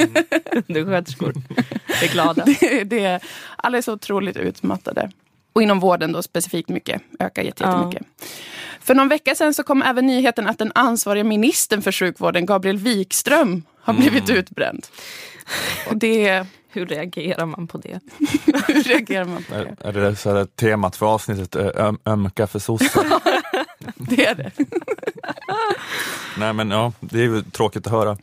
undersköterskor. 0.69 1.33
är 2.03 2.13
glada. 2.13 2.45
Det, 2.45 2.85
det, 2.85 3.21
alla 3.57 3.79
är 3.79 3.83
så 3.83 3.93
otroligt 3.93 4.37
utmattade. 4.37 5.11
Och 5.57 5.63
inom 5.63 5.81
vården 5.81 6.13
då 6.13 6.23
specifikt 6.23 6.69
mycket, 6.69 7.03
ökar 7.19 7.43
jättemycket. 7.43 8.03
Ja. 8.21 8.27
För 8.81 8.95
någon 8.95 9.09
vecka 9.09 9.35
sedan 9.35 9.55
så 9.55 9.63
kom 9.63 9.83
även 9.83 10.07
nyheten 10.07 10.47
att 10.47 10.59
den 10.59 10.73
ansvariga 10.75 11.25
ministern 11.25 11.83
för 11.83 11.93
sjukvården, 11.93 12.47
Gabriel 12.47 12.79
Wikström, 12.79 13.63
har 13.81 13.95
mm. 13.95 14.01
blivit 14.07 14.31
utbränd. 14.31 14.87
Och 15.89 15.97
det... 15.97 16.47
Hur 16.69 16.87
reagerar 16.87 17.47
man 17.47 17.67
på 17.67 17.79
det? 17.79 18.01
Hur 18.67 18.83
reagerar 18.83 19.25
man 19.25 19.45
på 19.45 19.55
det? 19.55 19.77
Är, 19.81 19.97
är 19.97 20.11
det 20.11 20.17
så 20.17 20.35
här 20.35 20.45
temat 20.45 20.97
för 20.97 21.07
avsnittet, 21.07 21.57
öm, 21.57 21.99
ömka 22.07 22.47
för 22.47 22.59
sossar? 22.59 23.05
det 23.97 24.27
är 24.27 24.35
det. 24.35 24.51
Nej 26.39 26.53
men 26.53 26.71
ja, 26.71 26.93
det 27.01 27.19
är 27.19 27.23
ju 27.23 27.43
tråkigt 27.43 27.87
att 27.87 27.93
höra. 27.93 28.17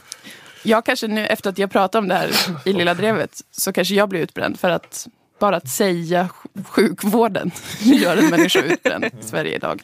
Jag 0.64 0.86
kanske 0.86 1.08
nu 1.08 1.28
efter 1.28 1.50
att 1.50 1.58
jag 1.58 1.72
pratat 1.72 2.00
om 2.00 2.08
det 2.08 2.16
här 2.16 2.32
i 2.66 2.74
Lilla 2.74 2.94
Drevet 2.94 3.42
så 3.52 3.74
kanske 3.74 3.96
jag 3.96 4.10
blir 4.10 4.20
utbränd 4.20 4.60
för 4.60 4.70
att 4.70 5.08
bara 5.40 5.56
att 5.56 5.70
säga 5.70 6.30
sjukvården 6.70 7.52
gör 7.80 8.18
en 8.18 8.30
människa 8.30 8.62
utbränd 8.62 9.06
i 9.06 9.12
Sverige 9.24 9.56
idag. 9.56 9.82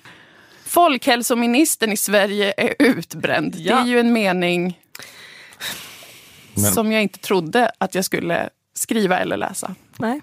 Folkhälsoministern 0.66 1.92
i 1.92 1.98
Sverige 1.98 2.54
är 2.58 2.74
utbränd. 2.80 3.56
Ja. 3.58 3.76
Det 3.76 3.82
är 3.82 3.86
ju 3.86 4.00
en 4.00 4.14
mening 4.14 4.80
Men. 6.54 6.72
som 6.72 6.92
jag 6.92 7.02
inte 7.02 7.20
trodde 7.20 7.72
att 7.78 7.96
jag 7.96 8.06
skulle 8.06 8.50
skriva 8.74 9.20
eller 9.20 9.38
läsa. 9.38 9.76
Nej. 9.98 10.22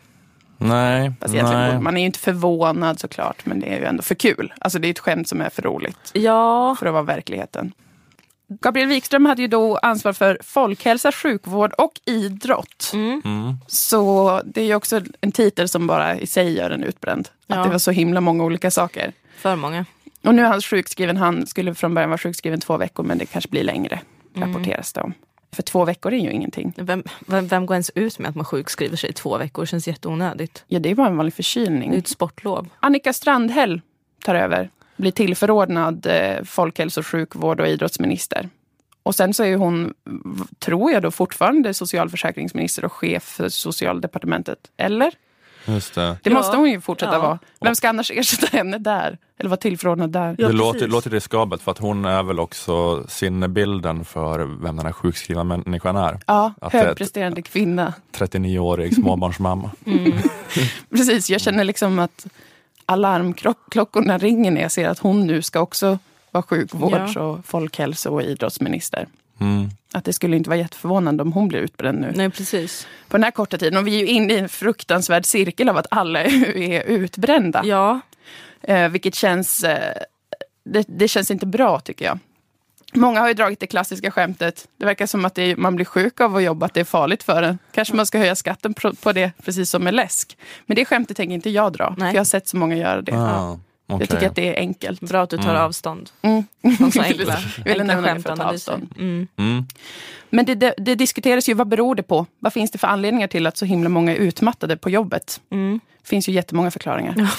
Nej, 0.59 1.13
nej. 1.29 1.81
Man 1.81 1.97
är 1.97 2.01
ju 2.01 2.07
inte 2.07 2.19
förvånad 2.19 3.01
såklart, 3.01 3.47
men 3.47 3.61
det 3.61 3.67
är 3.75 3.79
ju 3.79 3.85
ändå 3.85 4.03
för 4.03 4.15
kul. 4.15 4.53
Alltså 4.61 4.79
det 4.79 4.89
är 4.89 4.91
ett 4.91 4.99
skämt 4.99 5.29
som 5.29 5.41
är 5.41 5.51
för 5.51 5.63
roligt. 5.63 6.11
Ja. 6.13 6.77
För 6.79 6.87
att 6.87 6.93
vara 6.93 7.03
verkligheten. 7.03 7.73
Gabriel 8.49 8.89
Wikström 8.89 9.27
hade 9.27 9.43
ju 9.43 9.49
då 9.49 9.77
ansvar 9.77 10.13
för 10.13 10.39
folkhälsa, 10.43 11.13
sjukvård 11.13 11.73
och 11.73 11.93
idrott. 12.05 12.91
Mm. 12.93 13.23
Mm. 13.25 13.55
Så 13.67 14.41
det 14.45 14.61
är 14.61 14.65
ju 14.65 14.75
också 14.75 15.01
en 15.21 15.33
titel 15.33 15.69
som 15.69 15.87
bara 15.87 16.17
i 16.19 16.27
sig 16.27 16.57
gör 16.57 16.71
en 16.71 16.85
utbränd. 16.85 17.29
Ja. 17.47 17.57
Att 17.57 17.65
det 17.65 17.71
var 17.71 17.79
så 17.79 17.91
himla 17.91 18.21
många 18.21 18.45
olika 18.45 18.71
saker. 18.71 19.13
För 19.37 19.57
många. 19.57 19.85
Och 20.23 20.35
nu 20.35 20.43
är 20.43 20.47
han 20.47 20.61
sjukskriven. 20.61 21.17
Han 21.17 21.47
skulle 21.47 21.75
från 21.75 21.95
början 21.95 22.11
vara 22.11 22.19
sjukskriven 22.19 22.61
två 22.61 22.77
veckor 22.77 23.03
men 23.03 23.19
det 23.19 23.27
kanske 23.27 23.51
blir 23.51 23.65
längre, 23.65 24.01
mm. 24.37 24.49
rapporteras 24.49 24.93
det 24.93 25.01
om. 25.01 25.15
För 25.53 25.63
två 25.63 25.85
veckor 25.85 26.13
är 26.13 26.19
ju 26.19 26.33
ingenting. 26.33 26.73
Vem, 26.77 27.03
vem, 27.27 27.49
vem 27.49 27.67
går 27.67 27.75
ens 27.75 27.91
ut 27.95 28.19
med 28.19 28.29
att 28.29 28.35
man 28.35 28.45
sjukskriver 28.45 28.97
sig 28.97 29.11
i 29.11 29.13
två 29.13 29.39
veckor? 29.39 29.63
Det 29.63 29.67
känns 29.67 29.89
jätteonödigt. 29.89 30.65
Ja, 30.67 30.79
det 30.79 30.91
är 30.91 30.95
bara 30.95 31.09
en 31.09 31.17
vanlig 31.17 31.35
förkylning. 31.35 31.91
Det 31.91 31.97
är 31.97 31.99
ett 31.99 32.09
sportlov. 32.09 32.69
Annika 32.81 33.13
Strandhäll 33.13 33.81
tar 34.25 34.35
över 34.35 34.71
blir 34.97 35.11
tillförordnad 35.13 36.07
eh, 36.07 36.45
folkhälso, 36.45 37.03
sjukvård 37.03 37.61
och 37.61 37.69
idrottsminister. 37.69 38.49
Och 39.03 39.15
sen 39.15 39.35
så 39.35 39.45
är 39.45 39.57
hon, 39.57 39.95
tror 40.59 40.93
jag 40.93 41.03
då, 41.03 41.11
fortfarande 41.11 41.75
socialförsäkringsminister 41.75 42.85
och 42.85 42.93
chef 42.93 43.23
för 43.23 43.49
socialdepartementet. 43.49 44.59
Eller? 44.77 45.13
Just 45.69 45.95
det. 45.95 46.17
Det 46.23 46.31
måste 46.31 46.57
hon 46.57 46.71
ju 46.71 46.81
fortsätta 46.81 47.13
Ja. 47.13 47.19
vara. 47.19 47.39
Vem 47.61 47.75
ska 47.75 47.89
annars 47.89 48.11
ersätta 48.11 48.57
henne 48.57 48.79
där? 48.79 49.19
Eller 49.39 49.51
vara 49.51 49.57
tillförordnad 49.61 50.11
där? 50.13 50.35
Ja, 50.39 50.47
det 50.47 50.53
låter, 50.53 50.89
låter 50.89 51.11
riskabelt 51.11 51.63
för 51.63 51.71
att 51.71 51.79
hon 51.79 52.05
är 52.05 52.23
väl 52.23 52.41
också 52.41 53.05
sinnebilden 53.09 54.05
för 54.05 54.39
vem 54.63 54.77
den 54.77 54.87
här 54.87 54.93
sjukskrivna 54.93 55.45
människan 55.45 55.97
är. 55.97 56.21
Ja, 56.27 56.53
Att 56.61 56.73
högpresterande 56.73 57.43
kvinna. 57.43 57.95
39-årig 58.13 58.95
småbarnsmamma. 58.95 59.71
Precis, 60.91 61.31
jag 61.31 61.41
känner 61.41 61.65
liksom 61.65 61.99
att 61.99 62.27
alarmklockorna 62.87 64.19
ringer 64.19 64.51
när 64.51 64.61
jag 64.61 64.73
ser 64.73 64.89
att 64.89 64.99
hon 64.99 65.27
nu 65.27 65.43
ska 65.43 65.61
också 65.61 65.99
vara 66.31 66.43
sjukvårds 66.43 67.17
och 67.17 67.47
folkhälso 67.47 68.11
och 68.15 68.23
idrottsminister. 68.23 69.07
Mm. 69.41 69.71
Att 69.93 70.05
det 70.05 70.13
skulle 70.13 70.37
inte 70.37 70.51
vara 70.51 70.59
jätteförvånande 70.59 71.23
om 71.23 71.33
hon 71.33 71.49
blir 71.49 71.61
utbränd 71.61 72.01
nu. 72.01 72.13
Nej, 72.15 72.31
precis. 72.31 72.87
På 73.09 73.17
den 73.17 73.25
här 73.25 73.31
korta 73.31 73.59
tiden. 73.59 73.79
Och 73.79 73.87
vi 73.87 73.95
är 73.95 74.01
ju 74.01 74.07
inne 74.07 74.35
i 74.35 74.39
en 74.39 74.49
fruktansvärd 74.49 75.27
cirkel 75.27 75.69
av 75.69 75.77
att 75.77 75.87
alla 75.91 76.23
är 76.25 76.83
utbrända. 76.83 77.63
Ja, 77.65 78.01
Eh, 78.67 78.89
vilket 78.89 79.15
känns... 79.15 79.65
Eh, 79.65 80.03
det, 80.65 80.85
det 80.89 81.09
känns 81.09 81.31
inte 81.31 81.47
bra 81.47 81.81
tycker 81.81 82.05
jag. 82.05 82.19
Många 82.95 83.21
har 83.21 83.29
ju 83.29 83.35
dragit 83.35 83.61
det 83.61 83.67
klassiska 83.67 84.11
skämtet. 84.11 84.69
Det 84.79 84.85
verkar 84.87 85.07
som 85.07 85.25
att 85.25 85.35
det 85.35 85.43
är, 85.43 85.57
man 85.57 85.77
blir 85.77 85.85
sjuk 85.87 86.21
av 86.21 86.37
att 86.37 86.43
jobba, 86.43 86.67
att 86.67 86.75
det 86.75 86.81
är 86.81 86.85
farligt 86.85 87.23
för 87.23 87.43
en. 87.43 87.59
Kanske 87.73 87.95
man 87.95 88.07
ska 88.07 88.19
höja 88.19 88.35
skatten 88.35 88.75
på, 88.75 88.95
på 88.95 89.13
det, 89.13 89.33
precis 89.45 89.71
som 89.71 89.85
med 89.85 89.95
läsk. 89.95 90.37
Men 90.67 90.75
det 90.75 90.85
skämtet 90.85 91.17
tänker 91.17 91.35
inte 91.35 91.51
jag 91.51 91.73
dra. 91.73 91.95
Nej. 91.99 92.11
För 92.11 92.15
jag 92.15 92.21
har 92.21 92.25
sett 92.25 92.49
så 92.49 92.57
många 92.57 92.77
göra 92.77 93.03
det. 93.03 93.13
Ah, 93.13 93.59
Jag 93.87 93.95
okej. 93.97 94.07
tycker 94.07 94.29
att 94.29 94.35
det 94.37 94.49
är 94.57 94.61
enkelt. 94.61 95.01
bra 95.01 95.23
att 95.23 95.31
du 95.31 95.37
tar 95.37 95.51
Mm. 95.51 95.63
avstånd 95.63 96.11
Mm. 96.23 96.45
från 96.77 96.93
så 96.93 96.99
Jag 97.03 97.05
ville- 97.09 97.33
enkla, 97.35 97.63
jag 97.65 97.81
enkla 97.81 98.03
skämt 98.03 98.29
avstånd. 98.41 98.95
Mm. 98.99 99.29
Mm. 99.37 99.65
Men 100.37 100.45
det, 100.45 100.55
det, 100.55 100.75
det 100.79 100.95
diskuteras 100.95 101.49
ju, 101.49 101.55
vad 101.55 101.69
beror 101.69 101.95
det 101.95 102.03
på? 102.03 102.27
Vad 102.39 102.53
finns 102.53 102.71
det 102.71 102.79
för 102.79 102.87
anledningar 102.89 103.29
till 103.29 103.47
att 103.47 103.57
så 103.57 103.65
himla 103.65 103.89
många 103.89 104.13
är 104.13 104.17
utmattade 104.17 104.77
på 104.77 104.91
jobbet? 104.91 105.41
Mm. 105.51 105.81
Det 106.03 106.09
finns 106.09 106.29
ju 106.29 106.33
jättemånga 106.33 106.71
förklaringar. 106.71 107.31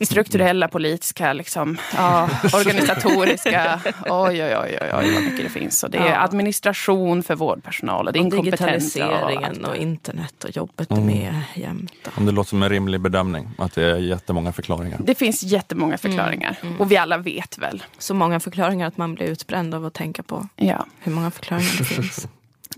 Strukturella, 0.04 0.68
politiska, 0.68 1.32
liksom, 1.32 1.76
ja, 1.96 2.28
organisatoriska. 2.54 3.80
Oj, 4.04 4.44
oj, 4.44 4.56
oj, 4.56 4.78
oj, 4.80 4.90
oj, 4.98 5.14
vad 5.14 5.22
mycket 5.22 5.42
det 5.44 5.48
finns. 5.60 5.82
Och 5.82 5.90
det 5.90 5.98
är 5.98 6.06
Ja. 6.10 6.16
administration 6.20 7.22
för 7.22 7.34
vårdpersonal. 7.34 8.06
Och 8.06 8.12
det 8.12 8.18
är 8.18 8.20
Och 8.20 8.24
inkompetens. 8.26 8.60
digitaliseringen 8.94 9.44
allt. 9.44 9.66
och 9.68 9.76
internet 9.76 10.44
och 10.44 10.56
jobbet 10.56 10.90
Mm. 10.90 11.06
med 11.06 11.40
jämt. 11.54 11.92
Om 12.16 12.26
det 12.26 12.32
låter 12.32 12.48
som 12.48 12.62
en 12.62 12.68
rimlig 12.68 13.00
bedömning, 13.00 13.48
att 13.58 13.74
det 13.74 13.84
är 13.84 13.96
jättemånga 13.96 14.52
förklaringar. 14.52 15.00
Det 15.04 15.14
finns 15.14 15.42
jättemånga 15.42 15.98
förklaringar. 15.98 16.56
Och 16.78 16.90
vi 16.92 16.96
alla 16.96 17.18
vet 17.18 17.58
väl. 17.58 17.82
Så 17.98 18.14
många 18.14 18.40
förklaringar 18.40 18.86
att 18.88 18.96
man 18.96 19.14
blir 19.14 19.26
utbränd 19.26 19.74
av 19.74 19.86
att 19.86 19.94
tänka 19.94 20.22
på 20.22 20.48
Ja. 20.56 20.86
hur 21.00 21.12
många 21.12 21.30
förklaringar 21.30 21.53
det 21.58 21.84
finns. 21.84 22.26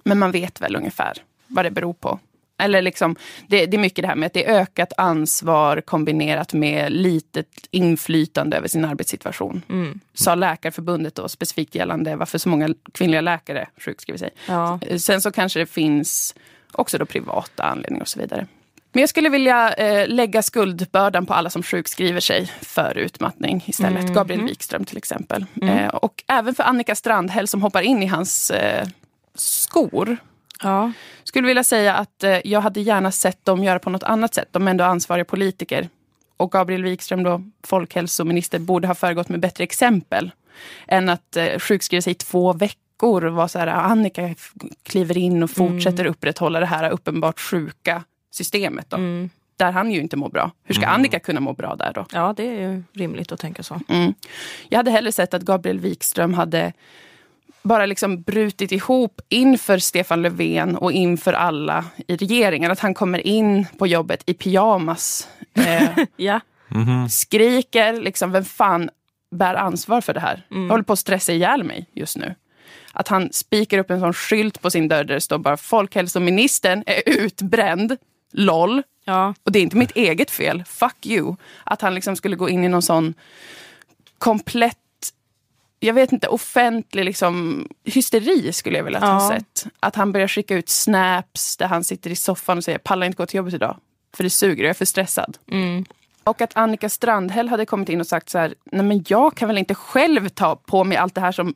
Men 0.04 0.18
man 0.18 0.32
vet 0.32 0.60
väl 0.60 0.76
ungefär 0.76 1.12
vad 1.46 1.64
det 1.64 1.70
beror 1.70 1.92
på. 1.92 2.18
Eller 2.58 2.82
liksom, 2.82 3.16
det, 3.46 3.66
det 3.66 3.76
är 3.76 3.78
mycket 3.78 4.02
det 4.02 4.08
här 4.08 4.14
med 4.14 4.26
att 4.26 4.32
det 4.32 4.46
är 4.46 4.60
ökat 4.60 4.92
ansvar 4.96 5.80
kombinerat 5.80 6.52
med 6.52 6.92
litet 6.92 7.48
inflytande 7.70 8.56
över 8.56 8.68
sin 8.68 8.84
arbetssituation. 8.84 9.62
Mm. 9.68 10.00
Sa 10.14 10.34
Läkarförbundet 10.34 11.14
då, 11.14 11.28
specifikt 11.28 11.74
gällande 11.74 12.16
varför 12.16 12.38
så 12.38 12.48
många 12.48 12.74
kvinnliga 12.92 13.20
läkare 13.20 13.68
sjukskriver 13.76 14.18
sig. 14.18 14.30
Ja. 14.48 14.80
Sen 14.98 15.20
så 15.20 15.32
kanske 15.32 15.58
det 15.58 15.66
finns 15.66 16.34
också 16.72 16.98
då 16.98 17.06
privata 17.06 17.62
anledningar 17.62 18.02
och 18.02 18.08
så 18.08 18.18
vidare. 18.18 18.46
Men 18.96 19.00
jag 19.00 19.08
skulle 19.08 19.28
vilja 19.28 19.72
eh, 19.72 20.08
lägga 20.08 20.42
skuldbördan 20.42 21.26
på 21.26 21.34
alla 21.34 21.50
som 21.50 21.62
sjukskriver 21.62 22.20
sig 22.20 22.52
för 22.62 22.98
utmattning 22.98 23.64
istället. 23.66 24.04
Mhm. 24.04 24.14
Gabriel 24.14 24.42
Wikström 24.44 24.84
till 24.84 24.96
exempel. 24.96 25.46
Mm. 25.62 25.78
Eh, 25.78 25.88
och 25.88 26.24
även 26.28 26.54
för 26.54 26.62
Annika 26.62 26.94
Strandhäll 26.94 27.48
som 27.48 27.62
hoppar 27.62 27.82
in 27.82 28.02
i 28.02 28.06
hans 28.06 28.50
eh, 28.50 28.88
skor. 29.34 30.16
Ja. 30.62 30.92
Skulle 31.24 31.46
vilja 31.46 31.64
säga 31.64 31.94
att 31.94 32.24
eh, 32.24 32.38
jag 32.44 32.60
hade 32.60 32.80
gärna 32.80 33.12
sett 33.12 33.44
dem 33.44 33.64
göra 33.64 33.78
på 33.78 33.90
något 33.90 34.02
annat 34.02 34.34
sätt. 34.34 34.48
De 34.50 34.66
är 34.66 34.70
ändå 34.70 34.84
ansvariga 34.84 35.24
politiker. 35.24 35.88
Och 36.36 36.52
Gabriel 36.52 36.82
Wikström, 36.82 37.22
då, 37.22 37.42
folkhälsominister, 37.66 38.58
borde 38.58 38.86
ha 38.86 38.94
föregått 38.94 39.28
med 39.28 39.40
bättre 39.40 39.64
exempel. 39.64 40.30
Än 40.88 41.08
att 41.08 41.36
eh, 41.36 41.58
sjukskriva 41.58 42.02
sig 42.02 42.10
i 42.10 42.14
två 42.14 42.52
veckor 42.52 43.24
och 43.24 43.32
vara 43.34 43.48
så 43.48 43.58
här, 43.58 43.66
Annika 43.66 44.22
f- 44.22 44.52
kliver 44.82 45.18
in 45.18 45.42
och 45.42 45.50
fortsätter 45.50 46.04
upprätthålla 46.04 46.60
det 46.60 46.66
här 46.66 46.90
uppenbart 46.90 47.40
sjuka 47.40 48.02
systemet. 48.36 48.90
Då. 48.90 48.96
Mm. 48.96 49.30
Där 49.56 49.72
han 49.72 49.90
ju 49.90 50.00
inte 50.00 50.16
mår 50.16 50.28
bra. 50.28 50.50
Hur 50.64 50.74
ska 50.74 50.86
Annika 50.86 51.18
kunna 51.20 51.40
må 51.40 51.52
bra 51.52 51.76
där 51.76 51.92
då? 51.94 52.06
ja, 52.12 52.34
det 52.36 52.42
är 52.48 52.60
ju 52.70 52.82
rimligt 52.92 53.32
att 53.32 53.40
tänka 53.40 53.62
så. 53.62 53.80
Mm. 53.88 54.14
Jag 54.68 54.78
hade 54.78 54.90
hellre 54.90 55.12
sett 55.12 55.34
att 55.34 55.42
Gabriel 55.42 55.78
Wikström 55.78 56.34
hade 56.34 56.72
bara 57.62 57.86
liksom 57.86 58.22
brutit 58.22 58.72
ihop 58.72 59.20
inför 59.28 59.78
Stefan 59.78 60.22
Löfven 60.22 60.76
och 60.76 60.92
inför 60.92 61.32
alla 61.32 61.84
i 62.08 62.16
regeringen. 62.16 62.70
Att 62.70 62.80
han 62.80 62.94
kommer 62.94 63.26
in 63.26 63.66
på 63.78 63.86
jobbet 63.86 64.22
i 64.26 64.34
pyjamas, 64.34 65.28
eh, 65.54 65.88
Ja. 66.16 66.40
skriker, 67.10 68.00
liksom, 68.00 68.32
vem 68.32 68.44
fan 68.44 68.90
bär 69.30 69.54
ansvar 69.54 70.00
för 70.00 70.14
det 70.14 70.20
här? 70.20 70.46
Jag 70.48 70.68
håller 70.68 70.84
på 70.84 70.92
att 70.92 70.98
stressa 70.98 71.32
ihjäl 71.32 71.64
mig 71.64 71.86
just 71.92 72.16
nu. 72.16 72.34
Att 72.92 73.08
han 73.08 73.32
spikar 73.32 73.78
upp 73.78 73.90
en 73.90 74.00
sån 74.00 74.12
skylt 74.12 74.62
på 74.62 74.70
sin 74.70 74.88
dörr 74.88 75.04
där 75.04 75.14
det 75.14 75.20
står 75.20 75.38
bara 75.38 75.56
folkhälsoministern 75.56 76.82
är 76.86 77.02
utbränd, 77.06 77.96
LOL. 78.36 78.82
Ja. 79.04 79.34
Och 79.42 79.52
det 79.52 79.58
är 79.58 79.62
inte 79.62 79.76
mitt 79.76 79.96
eget 79.96 80.30
fel, 80.30 80.64
fuck 80.66 81.06
you. 81.06 81.36
Att 81.64 81.80
han 81.82 81.94
liksom 81.94 82.16
skulle 82.16 82.36
gå 82.36 82.48
in 82.48 82.64
i 82.64 82.68
någon 82.68 82.82
sån 82.82 83.14
komplett, 84.18 84.78
jag 85.80 85.94
vet 85.94 86.12
inte, 86.12 86.28
offentlig 86.28 87.04
liksom, 87.04 87.66
hysteri 87.84 88.52
skulle 88.52 88.76
jag 88.76 88.84
vilja 88.84 89.00
ha 89.00 89.08
Ja. 89.08 89.28
sett. 89.30 89.66
Att 89.80 89.96
han 89.96 90.12
börjar 90.12 90.28
skicka 90.28 90.54
ut 90.54 90.68
snaps 90.68 91.56
där 91.56 91.66
han 91.66 91.84
sitter 91.84 92.10
i 92.10 92.16
soffan 92.16 92.58
och 92.58 92.64
säger 92.64 92.78
pallar 92.78 93.06
inte 93.06 93.16
gå 93.16 93.26
till 93.26 93.36
jobbet 93.38 93.54
idag. 93.54 93.76
För 94.16 94.24
det 94.24 94.30
suger, 94.30 94.64
jag 94.64 94.70
är 94.70 94.74
för 94.74 94.84
stressad. 94.84 95.38
Mm. 95.50 95.84
Och 96.24 96.40
att 96.40 96.56
Annika 96.56 96.88
Strandhäll 96.88 97.48
hade 97.48 97.66
kommit 97.66 97.88
in 97.88 98.00
och 98.00 98.06
sagt 98.06 98.28
så 98.28 98.38
här, 98.38 98.54
nej 98.64 98.84
men 98.84 99.04
jag 99.08 99.34
kan 99.34 99.48
väl 99.48 99.58
inte 99.58 99.74
själv 99.74 100.28
ta 100.28 100.56
på 100.56 100.84
mig 100.84 100.98
allt 100.98 101.14
det 101.14 101.20
här 101.20 101.32
som 101.32 101.54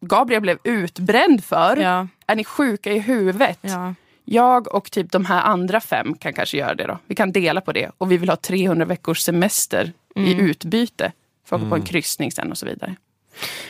Gabriel 0.00 0.42
blev 0.42 0.58
utbränd 0.64 1.44
för. 1.44 1.76
Ja. 1.76 2.08
Är 2.26 2.36
ni 2.36 2.44
sjuka 2.44 2.92
i 2.92 2.98
huvudet? 2.98 3.58
Ja. 3.60 3.94
Jag 4.24 4.74
och 4.74 4.90
typ 4.90 5.12
de 5.12 5.24
här 5.24 5.42
andra 5.42 5.80
fem 5.80 6.14
kan 6.14 6.32
kanske 6.32 6.56
göra 6.56 6.74
det 6.74 6.86
då. 6.86 6.98
Vi 7.06 7.14
kan 7.14 7.32
dela 7.32 7.60
på 7.60 7.72
det. 7.72 7.90
Och 7.98 8.12
vi 8.12 8.16
vill 8.16 8.28
ha 8.28 8.36
300 8.36 8.84
veckors 8.84 9.18
semester 9.20 9.92
i 10.16 10.34
utbyte. 10.34 11.12
För 11.44 11.56
att 11.56 11.62
åka 11.62 11.68
på 11.70 11.76
en 11.76 11.82
kryssning 11.82 12.32
sen 12.32 12.50
och 12.50 12.58
så 12.58 12.66
vidare. 12.66 12.96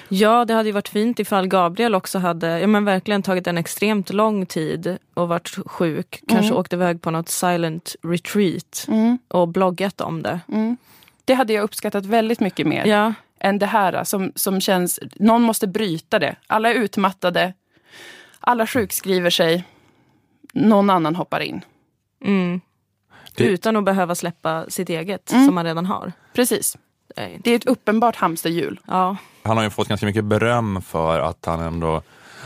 Ja, 0.08 0.44
det 0.44 0.54
hade 0.54 0.68
ju 0.68 0.72
varit 0.72 0.88
fint 0.88 1.18
ifall 1.20 1.46
Gabriel 1.48 1.94
också 1.94 2.18
hade 2.18 2.60
ja, 2.60 2.66
men 2.66 2.84
verkligen 2.84 3.22
tagit 3.22 3.46
en 3.46 3.58
extremt 3.58 4.12
lång 4.12 4.46
tid 4.46 4.98
och 5.14 5.28
varit 5.28 5.48
sjuk. 5.66 6.22
Kanske 6.28 6.46
Mm. 6.46 6.58
åkt 6.58 6.72
iväg 6.72 7.02
på 7.02 7.10
något 7.10 7.28
silent 7.28 7.96
retreat 8.02 8.84
Mm. 8.88 9.18
och 9.28 9.48
bloggat 9.48 10.00
om 10.00 10.22
det. 10.22 10.40
Mm. 10.48 10.76
Det 11.24 11.34
hade 11.34 11.52
jag 11.52 11.62
uppskattat 11.62 12.06
väldigt 12.06 12.40
mycket 12.40 12.66
mer. 12.66 12.86
Ja, 12.86 13.14
än 13.40 13.58
det 13.58 13.66
här 13.66 14.04
som, 14.04 14.32
som 14.34 14.60
känns... 14.60 15.00
Någon 15.16 15.42
måste 15.42 15.66
bryta 15.66 16.18
det. 16.18 16.36
Alla 16.46 16.70
är 16.70 16.74
utmattade. 16.74 17.52
Alla 18.40 18.66
sjukskriver 18.66 19.30
sig. 19.30 19.64
Någon 20.52 20.90
annan 20.90 21.16
hoppar 21.16 21.40
in. 21.40 21.60
mm. 22.24 22.60
Det- 23.36 23.44
Utan 23.44 23.76
att 23.76 23.84
behöva 23.84 24.14
släppa 24.14 24.64
sitt 24.70 24.88
eget 24.88 25.32
Mm. 25.32 25.46
som 25.46 25.54
man 25.54 25.64
redan 25.64 25.86
har. 25.86 26.12
Precis. 26.34 26.76
Det 27.38 27.50
är 27.50 27.56
ett 27.56 27.66
uppenbart 27.66 28.16
hamsterhjul. 28.16 28.80
Ja, 28.86 29.16
Han 29.44 29.56
har 29.56 29.64
ju 29.64 29.70
fått 29.70 29.88
ganska 29.88 30.06
mycket 30.06 30.24
beröm 30.24 30.82
för 30.82 31.20
att 31.20 31.44
han 31.46 31.60
ändå 31.60 32.02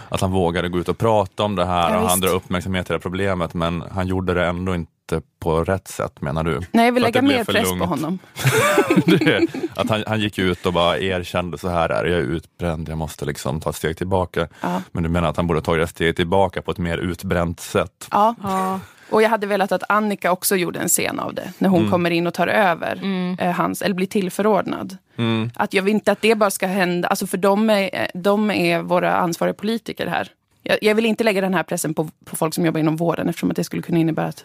att 0.08 0.20
han 0.20 0.32
vågade 0.32 0.68
gå 0.68 0.78
ut 0.78 0.88
och 0.88 0.98
prata 0.98 1.42
om 1.44 1.54
det 1.56 1.64
här 1.64 1.90
Ja, 1.94 2.00
och 2.00 2.08
han 2.08 2.20
drar 2.20 2.34
uppmärksamhet 2.34 2.86
till 2.86 2.92
det 2.92 2.96
här 2.96 3.00
problemet 3.02 3.54
men 3.54 3.82
han 3.94 4.06
gjorde 4.06 4.34
det 4.34 4.46
ändå 4.46 4.74
inte 4.74 4.92
på 5.38 5.64
rätt 5.64 5.88
sätt 5.88 6.20
menar 6.20 6.44
du? 6.44 6.60
Nej, 6.72 6.84
jag 6.84 6.92
vill 6.92 7.02
lägga 7.02 7.22
mer 7.22 7.44
för 7.44 7.52
press 7.52 7.64
lugnt. 7.68 7.80
på 7.82 7.86
honom. 7.88 8.18
det, 9.06 9.46
att 9.74 9.88
han, 9.90 10.04
han 10.06 10.20
gick 10.20 10.38
ut 10.38 10.66
och 10.66 10.72
bara 10.72 10.98
erkände 10.98 11.58
så 11.58 11.68
här 11.68 11.88
är 11.88 12.04
jag 12.04 12.18
är 12.18 12.22
utbränd, 12.22 12.88
jag 12.88 12.98
måste 12.98 13.24
liksom 13.24 13.60
ta 13.60 13.70
ett 13.70 13.76
steg 13.76 13.96
tillbaka. 13.96 14.48
Ja. 14.60 14.82
Men 14.92 15.02
du 15.02 15.08
menar 15.08 15.28
att 15.28 15.36
han 15.36 15.46
borde 15.46 15.58
ha 15.60 15.64
tagit 15.64 15.84
ett 15.84 15.90
steg 15.90 16.16
tillbaka 16.16 16.62
på 16.62 16.70
ett 16.70 16.78
mer 16.78 16.98
utbränt 16.98 17.60
sätt? 17.60 18.08
Ja. 18.10 18.34
ja. 18.42 18.80
Och 19.10 19.22
jag 19.22 19.28
hade 19.30 19.46
velat 19.46 19.72
att 19.72 19.82
Annika 19.88 20.32
också 20.32 20.56
gjorde 20.56 20.78
en 20.78 20.88
scen 20.88 21.20
av 21.20 21.34
det. 21.34 21.52
När 21.58 21.68
hon 21.68 21.78
Mm. 21.80 21.90
kommer 21.90 22.10
in 22.10 22.26
och 22.26 22.34
tar 22.34 22.46
över 22.46 23.00
eh, 23.38 23.50
hans, 23.52 23.82
eller 23.82 23.94
blir 23.94 24.06
tillförordnad. 24.06 24.96
Mm. 25.16 25.50
Att 25.54 25.74
jag 25.74 25.82
vill 25.82 25.94
inte 25.94 26.12
att 26.12 26.20
det 26.22 26.34
bara 26.34 26.50
ska 26.50 26.66
hända, 26.66 27.08
alltså 27.08 27.26
för 27.26 27.36
de 27.38 27.70
är, 27.70 27.90
eh, 27.92 28.06
de 28.14 28.50
är 28.50 28.82
våra 28.82 29.16
ansvariga 29.16 29.54
politiker 29.54 30.06
här. 30.06 30.28
Jag, 30.62 30.78
jag 30.82 30.94
vill 30.94 31.06
inte 31.06 31.24
lägga 31.24 31.40
den 31.40 31.54
här 31.54 31.62
pressen 31.62 31.94
på, 31.94 32.08
på 32.24 32.36
folk 32.36 32.54
som 32.54 32.66
jobbar 32.66 32.80
inom 32.80 32.96
vården 32.96 33.28
eftersom 33.28 33.50
att 33.50 33.56
det 33.56 33.64
skulle 33.64 33.82
kunna 33.82 33.98
innebära 33.98 34.26
att 34.26 34.44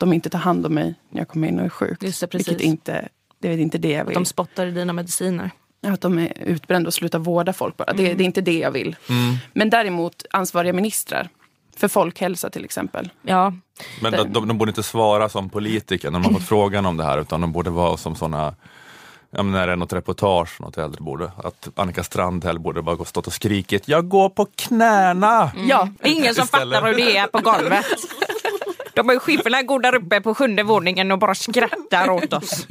de 0.00 0.12
inte 0.12 0.30
tar 0.30 0.38
hand 0.38 0.66
om 0.66 0.74
mig 0.74 0.94
när 1.10 1.20
jag 1.20 1.28
kommer 1.28 1.48
in 1.48 1.58
och 1.58 1.64
är 1.64 1.68
sjuk. 1.68 2.02
Just 2.02 2.20
det, 2.20 2.26
precis. 2.26 2.48
Vilket 2.48 2.64
inte, 2.66 3.08
det 3.40 3.48
är 3.48 3.58
inte 3.58 3.78
det 3.78 3.90
jag 3.90 4.00
Att 4.00 4.08
vill. 4.08 4.14
de 4.14 4.24
spottar 4.24 4.66
i 4.66 4.70
dina 4.70 4.92
mediciner. 4.92 5.50
Att 5.86 6.00
de 6.00 6.18
är 6.18 6.32
utbrända 6.44 6.86
och 6.88 6.94
slutar 6.94 7.18
vårda 7.18 7.52
folk 7.52 7.76
bara. 7.76 7.92
Det, 7.92 8.14
det 8.14 8.22
är 8.22 8.26
inte 8.26 8.40
det 8.40 8.58
jag 8.58 8.70
vill. 8.70 8.96
Mm. 9.08 9.36
Men 9.52 9.70
däremot 9.70 10.24
ansvariga 10.30 10.72
ministrar. 10.72 11.28
För 11.76 11.88
folkhälsa 11.88 12.50
till 12.50 12.64
exempel. 12.64 13.10
Ja, 13.22 13.52
Men 14.02 14.12
de, 14.12 14.32
de, 14.32 14.48
de 14.48 14.58
borde 14.58 14.70
inte 14.70 14.82
svara 14.82 15.28
som 15.28 15.50
politiker 15.50 16.10
när 16.10 16.18
de 16.20 16.24
har 16.24 16.32
fått 16.40 16.48
frågan 16.48 16.86
om 16.86 16.96
det 16.96 17.04
här 17.04 17.18
utan 17.18 17.40
de 17.40 17.52
borde 17.52 17.70
vara 17.70 17.96
som 17.96 18.16
sådana 18.16 18.54
Ja, 19.32 19.42
men 19.42 19.52
när 19.52 19.66
det 19.66 19.72
är 19.72 19.76
något 19.76 19.92
reportage, 19.92 20.60
något 20.60 20.78
äldre 20.78 21.00
borde, 21.02 21.32
att 21.44 21.68
Annika 21.74 22.02
Strandhäll 22.04 22.58
borde 22.58 22.82
bara 22.82 22.96
gå 22.96 23.04
stått 23.04 23.26
och 23.26 23.32
skrikit 23.32 23.88
Jag 23.88 24.08
går 24.08 24.28
på 24.28 24.46
knäna! 24.56 25.50
Ja, 25.68 25.88
ingen 26.04 26.34
som 26.34 26.44
Istället. 26.44 26.74
fattar 26.78 26.88
hur 26.88 26.94
det 26.96 27.16
är 27.16 27.26
på 27.26 27.38
golvet. 27.38 27.86
De 29.00 29.08
har 29.08 29.14
ju 29.14 29.20
skiffrarna 29.20 29.62
går 29.62 29.80
där 29.80 29.94
uppe 29.94 30.20
på 30.20 30.34
sjunde 30.34 30.62
våningen 30.62 31.12
och 31.12 31.18
bara 31.18 31.34
skrattar 31.34 32.10
åt 32.10 32.32
oss. 32.32 32.66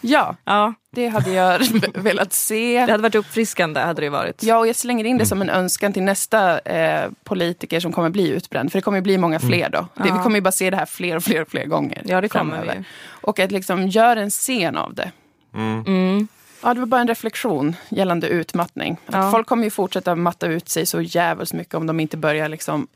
Ja, 0.00 0.36
Ja, 0.44 0.74
det 0.90 1.08
hade 1.08 1.30
jag 1.30 1.60
velat 1.94 2.32
se. 2.32 2.84
det 2.86 2.92
hade 2.92 3.02
varit 3.02 3.14
uppfriskande 3.14 3.80
hade 3.80 4.00
det 4.02 4.08
varit. 4.08 4.42
Ja, 4.42 4.58
och 4.58 4.66
jag 4.66 4.76
slänger 4.76 5.04
in 5.04 5.18
det 5.18 5.26
som 5.26 5.42
en 5.42 5.50
önskan 5.50 5.92
till 5.92 6.02
nästa 6.02 6.58
eh, 6.58 7.10
politiker 7.24 7.80
som 7.80 7.92
kommer 7.92 8.10
bli 8.10 8.28
utbränd. 8.28 8.72
För 8.72 8.78
det 8.78 8.82
kommer 8.82 9.00
bli 9.00 9.18
många 9.18 9.40
fler 9.40 9.68
då. 9.70 9.86
Det, 9.94 10.08
Ja. 10.08 10.14
Vi 10.16 10.22
kommer 10.22 10.36
ju 10.36 10.40
bara 10.40 10.52
se 10.52 10.70
det 10.70 10.76
här 10.76 10.86
fler 10.86 11.16
och 11.16 11.22
fler 11.24 11.42
och 11.42 11.48
fler 11.48 11.64
gånger. 11.66 12.02
Ja, 12.04 12.20
det 12.20 12.28
kommer 12.28 12.56
framöver. 12.56 12.76
vi. 12.78 12.84
Och 13.10 13.38
att 13.38 13.50
liksom 13.52 13.88
göra 13.88 14.20
en 14.20 14.30
scen 14.30 14.76
av 14.76 14.94
det. 14.94 15.10
Mm. 15.54 16.28
Ja, 16.62 16.74
det 16.74 16.80
var 16.80 16.86
bara 16.86 17.00
en 17.00 17.08
reflektion 17.08 17.76
gällande 17.88 18.28
utmattning. 18.28 18.96
Att 19.06 19.14
Ja. 19.14 19.30
Folk 19.30 19.46
kommer 19.46 19.64
ju 19.64 19.70
fortsätta 19.70 20.14
matta 20.14 20.46
ut 20.46 20.68
sig 20.68 20.86
så 20.86 21.00
jävligt 21.00 21.52
mycket 21.52 21.74
om 21.74 21.86
de 21.86 22.00
inte 22.00 22.16
börjar 22.16 22.48
liksom 22.48 22.86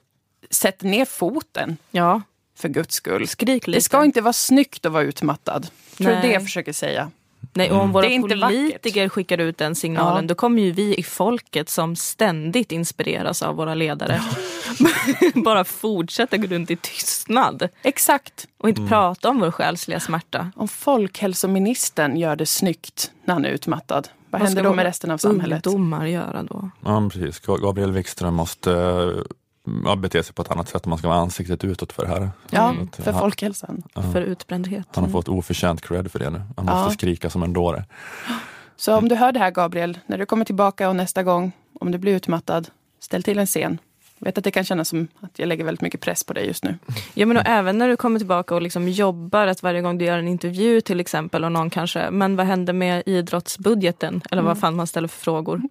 sätta 0.50 0.86
ner 0.86 1.04
foten. 1.04 1.76
Ja, 1.90 2.22
För 2.56 2.68
guds 2.68 2.94
skull. 2.94 3.28
skrik 3.28 3.66
lite. 3.66 3.78
Det 3.78 3.82
ska 3.82 4.04
inte 4.04 4.20
vara 4.20 4.32
snyggt 4.32 4.86
att 4.86 4.92
vara 4.92 5.02
utmattad. 5.02 5.66
Tror 5.96 6.08
du 6.08 6.14
Nej. 6.14 6.22
det 6.28 6.32
jag 6.32 6.42
försöker 6.42 6.72
säga? 6.72 7.10
Nej, 7.52 7.70
och 7.72 7.80
om 7.80 7.92
våra 7.92 8.06
är 8.06 8.10
inte 8.10 8.36
politiker 8.36 9.08
skickar 9.08 9.38
ut 9.38 9.58
den 9.58 9.74
signalen 9.74 10.24
Ja. 10.24 10.28
då 10.28 10.34
kommer 10.34 10.62
ju 10.62 10.72
vi 10.72 10.94
i 10.94 11.02
folket 11.02 11.68
som 11.68 11.96
ständigt 11.96 12.72
inspireras 12.72 13.42
av 13.42 13.56
våra 13.56 13.74
ledare 13.74 14.22
bara 15.34 15.64
fortsätta 15.64 16.36
gå 16.36 16.46
runt 16.46 16.70
i 16.70 16.76
tystnad 16.76 17.68
Exakt. 17.82 18.46
och 18.58 18.68
inte 18.68 18.86
prata 18.88 19.28
om 19.28 19.40
vår 19.40 19.50
själsliga 19.50 20.00
smärta. 20.00 20.50
Om 20.56 20.68
folkhälsoministern 20.68 22.16
gör 22.16 22.36
det 22.36 22.46
snyggt 22.46 23.10
när 23.24 23.34
han 23.34 23.44
är 23.44 23.48
utmattad, 23.48 24.08
vad, 24.30 24.40
Vad 24.40 24.48
händer 24.48 24.62
ska 24.62 24.68
då 24.68 24.74
med 24.74 24.84
våra 24.84 24.88
resten 24.88 25.10
av 25.10 25.18
samhället? 25.18 25.66
Ungdomar 25.66 26.06
göra 26.06 26.42
då? 26.42 26.70
Ja, 26.84 27.10
precis. 27.12 27.38
Gabriel 27.40 27.92
Wikström 27.92 28.34
måste 28.34 28.72
eh, 28.72 29.22
ja, 29.84 29.96
bete 29.96 30.22
sig 30.22 30.34
på 30.34 30.42
ett 30.42 30.50
annat 30.50 30.68
sätt 30.68 30.86
om 30.86 30.90
man 30.90 30.98
ska 30.98 31.08
vara 31.08 31.18
ansiktet 31.18 31.64
utåt 31.64 31.92
för 31.92 32.02
det 32.02 32.08
här. 32.08 32.30
Ja, 32.50 32.74
för 32.92 33.12
han, 33.12 33.20
folkhälsan. 33.20 33.82
För 34.12 34.20
utbrändhet. 34.22 34.86
han 34.94 35.04
har 35.04 35.10
fått 35.10 35.28
oförtjänt 35.28 35.80
cred 35.80 36.12
för 36.12 36.18
det 36.18 36.30
nu. 36.30 36.42
Han 36.56 36.66
måste 36.66 36.80
Ja. 36.88 36.90
skrika 36.90 37.30
som 37.30 37.42
en 37.42 37.52
dåre. 37.52 37.84
Så 38.76 38.96
om 38.96 39.08
du 39.08 39.14
hör 39.14 39.32
det 39.32 39.38
här 39.38 39.50
Gabriel, 39.50 39.98
när 40.06 40.18
du 40.18 40.26
kommer 40.26 40.44
tillbaka 40.44 40.88
och 40.88 40.96
nästa 40.96 41.22
gång, 41.22 41.52
om 41.80 41.90
du 41.92 41.98
blir 41.98 42.16
utmattad, 42.16 42.68
ställ 43.00 43.22
till 43.22 43.38
en 43.38 43.46
scen. 43.46 43.78
Vet 44.24 44.38
att 44.38 44.44
det 44.44 44.50
kan 44.50 44.64
kännas 44.64 44.88
som 44.88 45.08
att 45.20 45.38
jag 45.38 45.46
lägger 45.46 45.64
väldigt 45.64 45.80
mycket 45.82 46.00
press 46.00 46.24
på 46.24 46.32
dig 46.32 46.46
just 46.46 46.64
nu. 46.64 46.78
Ja 47.14 47.26
men 47.26 47.36
och 47.36 47.42
även 47.46 47.78
när 47.78 47.88
du 47.88 47.96
kommer 47.96 48.18
tillbaka 48.18 48.54
och 48.54 48.62
liksom 48.62 48.88
jobbar, 48.88 49.46
att 49.46 49.62
varje 49.62 49.80
gång 49.80 49.98
du 49.98 50.04
gör 50.04 50.18
en 50.18 50.28
intervju 50.28 50.80
till 50.80 51.00
exempel 51.00 51.44
och 51.44 51.52
någon 51.52 51.70
kanske, 51.70 52.10
men 52.10 52.36
vad 52.36 52.46
händer 52.46 52.72
med 52.72 53.02
idrottsbudgeten? 53.06 54.22
Eller 54.30 54.42
vad 54.42 54.58
fan 54.58 54.76
man 54.76 54.86
ställer 54.86 55.08
för 55.08 55.20
frågor. 55.20 55.62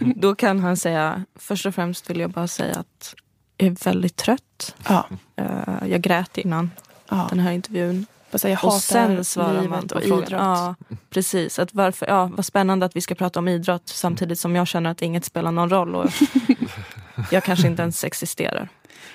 Då 0.16 0.34
kan 0.34 0.60
han 0.60 0.76
säga, 0.76 1.24
först 1.36 1.66
och 1.66 1.74
främst 1.74 2.10
vill 2.10 2.20
jag 2.20 2.30
bara 2.30 2.48
säga 2.48 2.74
att 2.76 3.14
jag 3.56 3.66
är 3.66 3.84
väldigt 3.84 4.16
trött. 4.16 4.74
Ja. 4.88 5.06
Eh, 5.36 5.90
jag 5.90 6.00
grät 6.00 6.38
innan 6.38 6.70
Ja. 7.08 7.26
den 7.30 7.38
här 7.38 7.52
intervjun. 7.52 8.06
Säga, 8.34 8.58
jag 8.62 8.64
Och 8.64 8.72
sen 8.72 9.24
svarar 9.24 9.68
man 9.68 9.88
på 9.88 10.00
frågan. 10.00 10.26
Ja, 10.30 10.74
precis. 11.10 11.58
Att 11.58 11.74
varför, 11.74 12.06
ja, 12.06 12.30
vad 12.36 12.44
spännande 12.44 12.86
att 12.86 12.96
vi 12.96 13.00
ska 13.00 13.14
prata 13.14 13.38
om 13.38 13.48
idrott 13.48 13.82
samtidigt 13.88 14.38
som 14.38 14.56
jag 14.56 14.66
känner 14.66 14.90
att 14.90 15.02
inget 15.02 15.24
spelar 15.24 15.52
någon 15.52 15.70
roll. 15.70 15.94
Och 15.94 16.10
jag 17.30 17.44
kanske 17.44 17.66
inte 17.66 17.82
ens 17.82 18.04
existerar. 18.04 18.68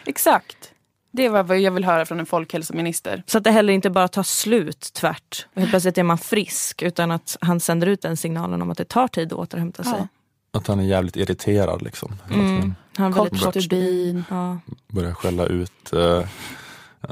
Exakt. 0.05 0.57
Det 1.13 1.29
var 1.29 1.43
vad 1.43 1.59
jag 1.59 1.71
vill 1.71 1.85
höra 1.85 2.05
från 2.05 2.19
en 2.19 2.25
folkhälsominister. 2.25 3.23
Så 3.27 3.37
att 3.37 3.43
det 3.43 3.51
heller 3.51 3.73
inte 3.73 3.89
bara 3.89 4.07
tar 4.07 4.23
slut 4.23 4.89
tvärt. 4.93 5.47
Och 5.53 5.59
helt 5.59 5.69
plötsligt 5.71 5.97
är 5.97 6.03
man 6.03 6.17
frisk. 6.17 6.81
Utan 6.81 7.11
att 7.11 7.37
han 7.41 7.59
sänder 7.59 7.87
ut 7.87 8.01
den 8.01 8.17
signalen 8.17 8.61
om 8.61 8.71
att 8.71 8.77
det 8.77 8.85
tar 8.85 9.07
tid 9.07 9.33
att 9.33 9.39
återhämta 9.39 9.83
sig. 9.83 9.93
Ja. 9.97 10.07
Att 10.59 10.67
han 10.67 10.79
är 10.79 10.83
jävligt 10.83 11.15
irriterad 11.15 11.81
liksom. 11.81 12.15
Mm. 12.31 12.75
Han 12.97 13.13
har 13.13 13.23
väldigt 13.23 13.43
Kort 13.43 13.53
stubin. 13.63 14.23
Ja. 14.29 14.57
Börjar 14.87 15.13
skälla 15.13 15.45
ut 15.45 15.93
eh, 15.93 16.23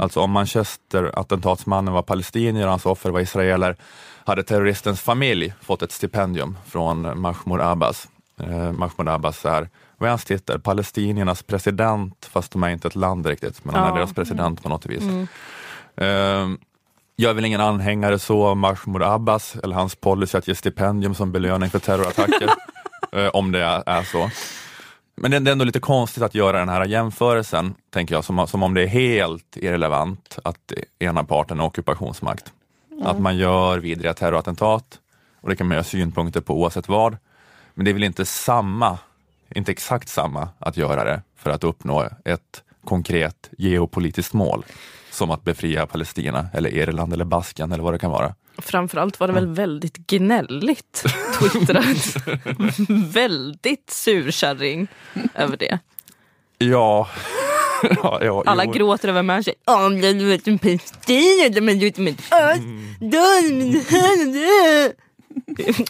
Alltså 0.00 0.20
om 0.20 0.30
Manchester-attentatsmannen 0.30 1.94
var 1.94 2.02
palestinier 2.02 2.64
och 2.64 2.70
hans 2.70 2.86
offer 2.86 3.10
var 3.10 3.20
israeler 3.20 3.76
hade 4.24 4.42
terroristens 4.42 5.00
familj 5.00 5.54
fått 5.60 5.82
ett 5.82 5.92
stipendium 5.92 6.58
från 6.66 7.20
Mahmoud 7.20 7.60
Abbas. 7.60 8.08
Eh, 8.36 8.72
Mahmoud 8.72 9.08
Abbas 9.08 9.44
är, 9.44 9.68
vad 9.98 10.06
är 10.06 10.10
hans 10.10 10.24
titel? 10.24 10.60
Palestiniernas 10.60 11.42
president, 11.42 12.26
fast 12.30 12.52
de 12.52 12.62
är 12.62 12.68
inte 12.68 12.88
ett 12.88 12.96
land 12.96 13.26
riktigt, 13.26 13.64
men 13.64 13.74
han 13.74 13.92
är 13.92 13.96
deras 13.96 14.14
president 14.14 14.62
på 14.62 14.68
något 14.68 14.86
vis. 14.86 15.02
Mm. 15.02 15.28
Eh, 15.96 16.58
jag 17.22 17.30
är 17.30 17.34
väl 17.34 17.44
ingen 17.44 17.60
anhängare 17.60 18.18
så 18.18 18.44
av 18.44 18.56
Mahmoud 18.56 19.02
Abbas 19.02 19.56
eller 19.56 19.74
hans 19.74 19.96
policy 19.96 20.38
att 20.38 20.48
ge 20.48 20.54
stipendium 20.54 21.14
som 21.14 21.32
belöning 21.32 21.70
för 21.70 21.78
terrorattacker, 21.78 22.50
eh, 23.12 23.26
om 23.26 23.52
det 23.52 23.62
är, 23.86 24.02
så. 24.02 24.30
Men 25.14 25.30
det 25.30 25.36
är 25.36 25.52
ändå 25.52 25.64
lite 25.64 25.80
konstigt 25.80 26.22
att 26.22 26.34
göra 26.34 26.58
den 26.58 26.68
här 26.68 26.84
jämförelsen, 26.84 27.74
tänker 27.90 28.14
jag, 28.14 28.24
som, 28.24 28.46
som 28.46 28.62
om 28.62 28.74
det 28.74 28.82
är 28.82 28.86
helt 28.86 29.56
irrelevant 29.56 30.38
att 30.44 30.72
ena 30.98 31.24
parten 31.24 31.60
är 31.60 31.64
ockupationsmakt. 31.64 32.52
Att 33.02 33.20
man 33.20 33.36
gör 33.36 33.78
vidriga 33.78 34.14
terrorattentat 34.14 34.98
och 35.40 35.48
det 35.48 35.56
kan 35.56 35.68
man 35.68 35.76
ha 35.76 35.84
synpunkter 35.84 36.40
på 36.40 36.54
oavsett 36.54 36.88
vad. 36.88 37.16
Men 37.74 37.84
det 37.84 37.90
är 37.90 37.92
väl 37.92 38.04
inte 38.04 38.24
samma, 38.24 38.98
inte 39.54 39.72
exakt 39.72 40.08
samma 40.08 40.48
att 40.58 40.76
göra 40.76 41.04
det 41.04 41.22
för 41.36 41.50
att 41.50 41.64
uppnå 41.64 42.08
ett 42.24 42.62
konkret 42.84 43.50
geopolitiskt 43.58 44.34
mål 44.34 44.64
som 45.12 45.30
att 45.30 45.44
befria 45.44 45.86
Palestina 45.86 46.48
eller 46.54 46.70
Irland 46.70 47.12
eller 47.12 47.24
Basken 47.24 47.72
eller 47.72 47.82
vad 47.84 47.94
det 47.94 47.98
kan 47.98 48.10
vara. 48.10 48.34
Framförallt 48.58 49.20
var 49.20 49.26
det 49.26 49.32
väl 49.32 49.46
väldigt 49.46 49.96
gnälligt 49.96 51.04
twittrat. 51.38 52.16
väldigt 53.14 53.90
surkärring 53.90 54.86
över 55.34 55.56
det. 55.56 55.78
Ja, 56.58 57.08
ja, 57.82 58.18
ja 58.22 58.42
Alla 58.46 58.64
jo. 58.64 58.72
gråter 58.72 59.08
över 59.08 59.22
vet 60.24 60.48
en 60.48 60.58
men 61.60 61.78
du 61.78 61.84
vet 61.84 61.98
men 61.98 62.14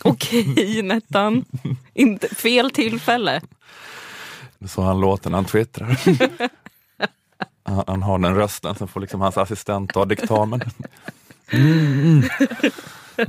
Okej 0.03 0.83
Nettan. 0.83 1.45
Inte 1.95 2.29
fel 2.29 2.71
tillfälle. 2.71 3.41
Så 4.67 4.83
han 4.83 5.01
låter 5.01 5.31
när 5.31 5.39
han 5.39 5.45
twittrar. 5.45 5.99
Han, 7.63 7.85
han 7.87 8.03
har 8.03 8.19
den 8.19 8.35
rösten, 8.35 8.75
sen 8.75 8.89
får 8.89 9.01
liksom 9.01 9.21
hans 9.21 9.39
assistent 9.39 9.93
ta 9.93 10.05
diktamen. 10.05 10.61
Mm. 11.55 12.23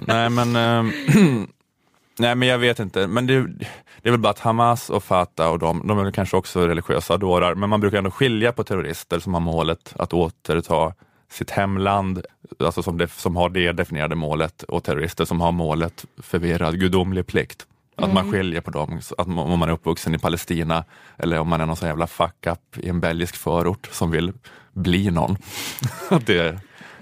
Nej 0.08 0.30
men, 0.30 0.56
eh, 0.56 0.94
nej 2.20 2.36
men 2.36 2.48
jag 2.48 2.58
vet 2.58 2.80
inte, 2.80 3.08
men 3.08 3.28
det, 3.28 3.48
det 4.02 4.10
är 4.10 4.12
väl 4.12 4.20
bara 4.20 4.30
att 4.30 4.40
Hamas 4.40 4.90
och 4.90 5.04
Fatah 5.04 5.52
och 5.52 5.60
de, 5.60 5.88
de 5.88 6.00
är 6.00 6.12
kanske 6.12 6.38
också 6.38 6.68
religiösa 6.68 7.18
dårar, 7.18 7.56
men 7.56 7.70
man 7.70 7.80
brukar 7.80 7.98
ändå 7.98 8.12
skilja 8.12 8.52
på 8.52 8.64
terrorister 8.64 9.20
som 9.20 9.34
har 9.34 9.42
målet 9.42 9.94
att 9.96 10.14
återta 10.14 10.94
sitt 11.32 11.50
hemland, 11.50 12.26
alltså 12.60 12.84
som, 12.84 12.98
det, 12.98 13.12
som 13.12 13.36
har 13.36 13.50
det 13.50 13.72
definierade 13.72 14.16
målet, 14.16 14.64
och 14.64 14.84
terrorister 14.84 15.26
som 15.26 15.42
har 15.42 15.52
målet 15.52 16.06
förvirrad 16.18 16.80
gudomlig 16.80 17.28
plikt. 17.28 17.68
Att 17.96 18.04
Mm. 18.04 18.14
man 18.14 18.32
skiljer 18.32 18.62
på 18.62 18.72
dem, 18.72 19.02
att 19.18 19.28
om 19.28 19.60
man 19.60 19.70
är 19.70 19.74
uppvuxen 19.74 20.16
i 20.16 20.18
Palestina 20.18 20.86
eller 21.18 21.39
om 21.39 21.48
man 21.50 21.62
är 21.62 21.66
någon 21.66 21.76
sån 21.76 21.88
jävla 21.88 22.08
fuck 22.08 22.48
up 22.48 22.78
i 22.78 22.89
en 22.89 23.00
belgisk 23.00 23.36
förort 23.36 23.89
som 23.91 24.12
vill 24.12 24.34
bli 24.74 25.12
någon. 25.12 25.38
Det, 26.26 26.60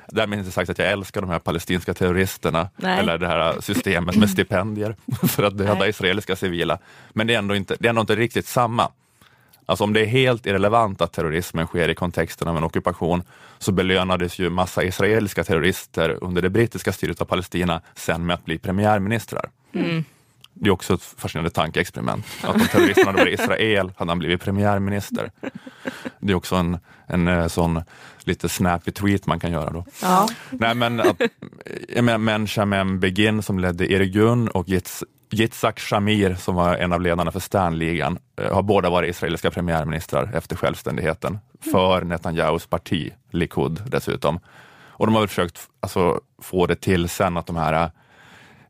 därmed 0.08 0.40
inte 0.40 0.52
sagt 0.52 0.70
att 0.70 0.78
jag 0.80 0.92
älskar 0.92 1.22
de 1.22 1.30
här 1.30 1.40
palestinska 1.40 1.94
terroristerna 1.94 2.70
Nej. 2.76 3.00
eller 3.00 3.18
det 3.18 3.28
här 3.28 3.62
systemet 3.62 4.16
med 4.16 4.30
stipendier 4.30 4.96
för 5.28 5.44
att 5.44 5.58
döda 5.58 5.74
Nej. 5.74 5.90
israeliska 5.90 6.36
civila. 6.36 6.78
Men 7.14 7.28
det 7.28 7.34
är, 7.34 7.38
ändå 7.38 7.56
inte, 7.56 7.76
det 7.80 7.88
är 7.88 7.90
ändå 7.90 8.02
inte 8.02 8.16
riktigt 8.16 8.48
samma. 8.48 8.92
Alltså 9.66 9.84
om 9.84 9.94
det 9.94 10.02
är 10.02 10.06
helt 10.06 10.46
irrelevant 10.46 11.02
att 11.02 11.14
terrorismen 11.14 11.68
sker 11.68 11.90
i 11.90 11.96
kontexten 11.96 12.48
av 12.48 12.58
en 12.58 12.64
ockupation 12.64 13.24
så 13.60 13.72
belönades 13.72 14.40
ju 14.40 14.50
massa 14.50 14.84
israeliska 14.84 15.44
terrorister 15.44 16.18
under 16.22 16.42
det 16.42 16.50
brittiska 16.50 16.92
styret 16.92 17.22
av 17.22 17.26
Palestina 17.26 17.82
sen 17.96 18.26
med 18.26 18.34
att 18.34 18.46
bli 18.46 18.58
premiärministrar. 18.58 19.50
Mm. 19.74 20.04
Det 20.54 20.70
är 20.70 20.72
också 20.72 20.94
ett 20.94 21.04
fascinerande 21.04 21.50
tankeexperiment. 21.50 22.26
Att 22.44 22.56
om 22.56 22.62
terroristerna 22.62 23.12
hade 23.12 23.24
varit 23.24 23.40
Israel 23.40 23.92
hade 23.98 24.12
han 24.12 24.20
blivit 24.20 24.42
premiärminister. 24.42 25.32
Det 26.20 26.32
är 26.32 26.36
också 26.36 26.56
en, 26.56 26.80
en 27.08 27.28
eh, 27.28 27.48
sån 27.48 27.84
lite 28.24 28.50
snappy 28.50 28.92
tweet 28.92 29.26
man 29.26 29.40
kan 29.40 29.52
göra 29.52 29.70
då. 29.70 29.86
Ja. 30.02 30.28
Nej 30.50 30.76
men, 30.76 31.00
att, 31.00 31.22
menar, 31.96 32.18
men 32.18 32.48
Shamem 32.48 33.00
Begin 33.00 33.42
som 33.42 33.60
ledde 33.60 33.92
Irgun 33.92 34.48
och 34.48 34.70
Yitz, 34.70 35.04
Yitzhak 35.32 35.80
Shamir 35.80 36.36
som 36.36 36.56
var 36.56 36.76
en 36.76 36.94
av 36.94 37.02
ledarna 37.02 37.32
för 37.32 37.40
Sternligan 37.40 38.20
eh, 38.42 38.54
har 38.54 38.62
båda 38.62 38.90
varit 38.90 39.10
israeliska 39.10 39.52
premiärministrar 39.52 40.32
efter 40.34 40.56
självständigheten 40.56 41.40
för 41.72 42.02
Netanyahus 42.02 42.66
parti, 42.66 43.12
Likud 43.32 43.84
dessutom. 43.88 44.40
Och 45.02 45.06
de 45.08 45.16
har 45.16 45.22
väl 45.22 45.28
försökt 45.28 45.60
alltså, 45.80 46.20
få 46.42 46.68
det 46.68 46.76
till 46.76 47.10
sen 47.10 47.38
att 47.38 47.48
de 47.48 47.56
här 47.56 47.92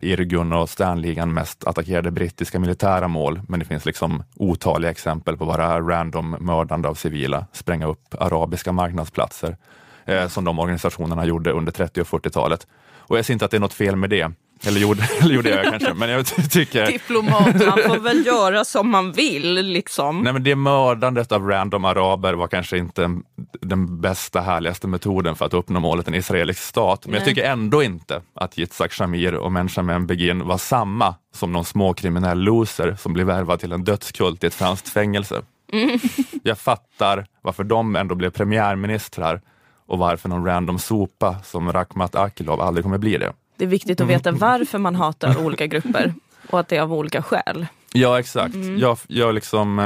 Irgun 0.01 0.53
och 0.53 0.69
Sternligan 0.69 1.33
mest 1.33 1.67
attackerade 1.67 2.11
brittiska 2.11 2.59
militära 2.59 3.07
mål, 3.07 3.41
men 3.47 3.59
det 3.59 3.65
finns 3.65 3.85
liksom 3.85 4.23
otaliga 4.35 4.91
exempel 4.91 5.37
på 5.37 5.45
bara 5.45 5.81
random 5.81 6.35
mördande 6.39 6.87
av 6.87 6.93
civila, 6.93 7.45
spränga 7.51 7.87
upp 7.87 8.15
arabiska 8.19 8.71
marknadsplatser, 8.71 9.57
eh, 10.05 10.27
som 10.27 10.43
de 10.43 10.59
organisationerna 10.59 11.25
gjorde 11.25 11.51
under 11.51 11.71
30 11.71 12.01
och 12.01 12.07
40-talet. 12.07 12.67
Och 12.93 13.17
jag 13.17 13.25
ser 13.25 13.33
inte 13.33 13.45
att 13.45 13.51
det 13.51 13.57
är 13.57 13.61
något 13.61 13.73
fel 13.73 13.95
med 13.95 14.09
det. 14.09 14.31
Eller 14.67 14.79
gjorde, 14.79 15.03
eller 15.21 15.35
gjorde 15.35 15.49
jag 15.49 15.65
kanske, 15.65 15.93
men 15.93 16.09
jag 16.09 16.25
ty- 16.25 16.41
tycker... 16.41 16.85
Diplomat, 16.87 17.45
man 17.55 17.79
får 17.87 17.99
väl 17.99 18.25
göra 18.25 18.65
som 18.65 18.89
man 18.89 19.11
vill 19.11 19.53
liksom. 19.53 20.21
Nej, 20.21 20.33
men 20.33 20.43
det 20.43 20.55
mördandet 20.55 21.31
av 21.31 21.47
random 21.47 21.85
araber 21.85 22.33
var 22.33 22.47
kanske 22.47 22.77
inte 22.77 23.03
en- 23.03 23.23
den 23.61 24.01
bästa, 24.01 24.41
härligaste 24.41 24.87
metoden 24.87 25.35
för 25.35 25.45
att 25.45 25.53
uppnå 25.53 25.79
målet 25.79 26.07
en 26.07 26.15
israelisk 26.15 26.61
stat. 26.63 27.05
Men 27.05 27.13
jag 27.13 27.19
Nej. 27.21 27.29
tycker 27.29 27.49
ändå 27.49 27.83
inte 27.83 28.21
att 28.35 28.57
Yitzhak 28.57 28.91
Shamir 28.93 29.35
och 29.35 29.51
Menchamen 29.51 30.07
Begin 30.07 30.47
var 30.47 30.57
samma 30.57 31.15
som 31.35 31.51
någon 31.51 31.65
småkriminell 31.65 32.39
loser 32.39 32.95
som 32.99 33.13
blev 33.13 33.27
värvad 33.27 33.59
till 33.59 33.71
en 33.71 33.83
dödskult 33.83 34.43
i 34.43 34.47
ett 34.47 34.53
franskt 34.55 34.89
fängelse. 34.89 35.41
Mm. 35.73 35.99
Jag 36.43 36.57
fattar 36.59 37.25
varför 37.41 37.63
de 37.63 37.95
ändå 37.95 38.15
blev 38.15 38.29
premiärministrar 38.29 39.41
och 39.87 39.97
varför 39.97 40.29
någon 40.29 40.45
random 40.45 40.79
sopa 40.79 41.35
som 41.43 41.73
Rakhmat 41.73 42.15
Akilov 42.15 42.61
aldrig 42.61 42.83
kommer 42.83 42.97
bli 42.97 43.17
det. 43.17 43.33
Det 43.61 43.65
är 43.65 43.69
viktigt 43.69 44.01
att 44.01 44.07
veta 44.07 44.31
varför 44.31 44.77
man 44.77 44.95
hatar 44.95 45.45
olika 45.45 45.67
grupper 45.67 46.13
och 46.49 46.59
att 46.59 46.67
det 46.67 46.77
är 46.77 46.81
av 46.81 46.93
olika 46.93 47.21
skäl. 47.21 47.67
Ja, 47.93 48.19
exakt. 48.19 48.55
Mm. 48.55 48.77
Jag, 48.77 48.97
jag, 49.07 49.35
liksom, 49.35 49.79
eh, 49.79 49.85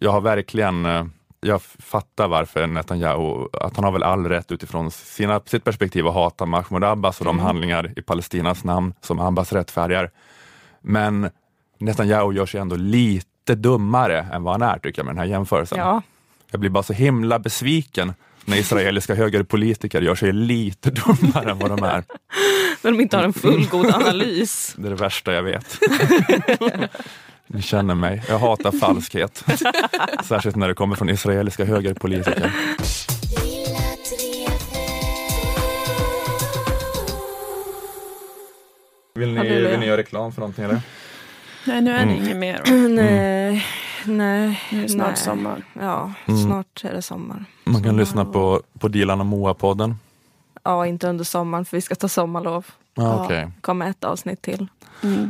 jag 0.00 0.10
har 0.12 0.20
verkligen, 0.20 0.86
eh, 0.86 1.06
jag 1.40 1.62
fattar 1.62 2.28
varför 2.28 2.66
Netanyahu, 2.66 3.46
att 3.52 3.76
han 3.76 3.84
har 3.84 3.92
väl 3.92 4.02
all 4.02 4.26
rätt 4.26 4.52
utifrån 4.52 4.90
sina, 4.90 5.40
sitt 5.46 5.64
perspektiv 5.64 6.06
att 6.06 6.14
hata 6.14 6.46
Mahmoud 6.46 6.84
Abbas 6.84 7.18
och 7.18 7.24
de 7.24 7.36
Mm. 7.36 7.46
handlingar 7.46 7.92
i 7.96 8.02
Palestinas 8.02 8.64
namn 8.64 8.94
som 9.00 9.20
Abbas 9.20 9.52
rättfärdigar. 9.52 10.10
Men 10.80 11.30
Netanyahu 11.78 12.32
gör 12.32 12.46
sig 12.46 12.60
ändå 12.60 12.76
lite 12.76 13.54
dummare 13.54 14.20
än 14.32 14.42
vad 14.42 14.54
han 14.60 14.62
är 14.74 14.78
tycker 14.78 14.98
jag 14.98 15.06
med 15.06 15.14
den 15.14 15.18
här 15.20 15.26
jämförelsen. 15.26 15.78
Ja. 15.78 16.02
Jag 16.50 16.60
blir 16.60 16.70
bara 16.70 16.82
så 16.82 16.92
himla 16.92 17.38
besviken 17.38 18.14
när 18.48 18.56
israeliska 18.56 19.14
högerpolitiker 19.14 20.02
gör 20.02 20.14
sig 20.14 20.32
lite 20.32 20.90
dummare 20.90 21.50
än 21.50 21.58
vad 21.58 21.70
de 21.70 21.82
är. 21.84 22.04
När 22.82 22.90
de 22.90 23.00
inte 23.00 23.16
har 23.16 23.24
en 23.24 23.32
fullgod 23.32 23.86
analys. 23.94 24.74
Det 24.78 24.86
är 24.86 24.90
det 24.90 24.96
värsta 24.96 25.32
jag 25.32 25.42
vet. 25.42 25.78
Ni 27.46 27.62
känner 27.62 27.94
mig. 27.94 28.22
Jag 28.28 28.38
hatar 28.38 28.72
falskhet. 28.72 29.44
Särskilt 30.24 30.56
när 30.56 30.68
det 30.68 30.74
kommer 30.74 30.96
från 30.96 31.08
israeliska 31.08 31.64
högerpolitiker. 31.64 32.52
Vill 39.14 39.32
ni, 39.34 39.48
vill 39.48 39.78
ni 39.78 39.86
göra 39.86 39.96
reklam 39.96 40.32
för 40.32 40.40
någonting 40.40 40.64
eller? 40.64 40.80
Nej, 41.64 41.80
nu 41.80 41.90
är 41.90 41.96
det 41.96 42.02
Mm. 42.12 42.24
inget 42.24 42.36
mer. 42.36 42.62
Nej, 42.88 43.66
nej. 44.06 44.60
Nu 44.72 44.78
är 44.78 44.82
det 44.82 44.88
snart 44.88 45.06
nej. 45.06 45.16
sommar. 45.16 45.62
Ja, 45.72 46.12
Mm. 46.26 46.44
snart 46.44 46.84
är 46.84 46.92
det 46.92 47.02
sommar. 47.02 47.44
Man 47.64 47.82
kan 47.82 47.96
lyssna 47.96 48.24
på, 48.24 48.62
på 48.78 48.88
Dilan 48.88 49.20
och 49.20 49.26
Moa-podden. 49.26 49.94
Ja, 50.62 50.86
inte 50.86 51.08
under 51.08 51.24
sommaren 51.24 51.64
för 51.64 51.76
vi 51.76 51.80
ska 51.80 51.94
ta 51.94 52.08
sommarlov. 52.08 52.66
Ah, 52.96 53.24
okej. 53.24 53.50
kommer 53.60 53.90
ett 53.90 54.04
avsnitt 54.04 54.42
till 54.42 54.66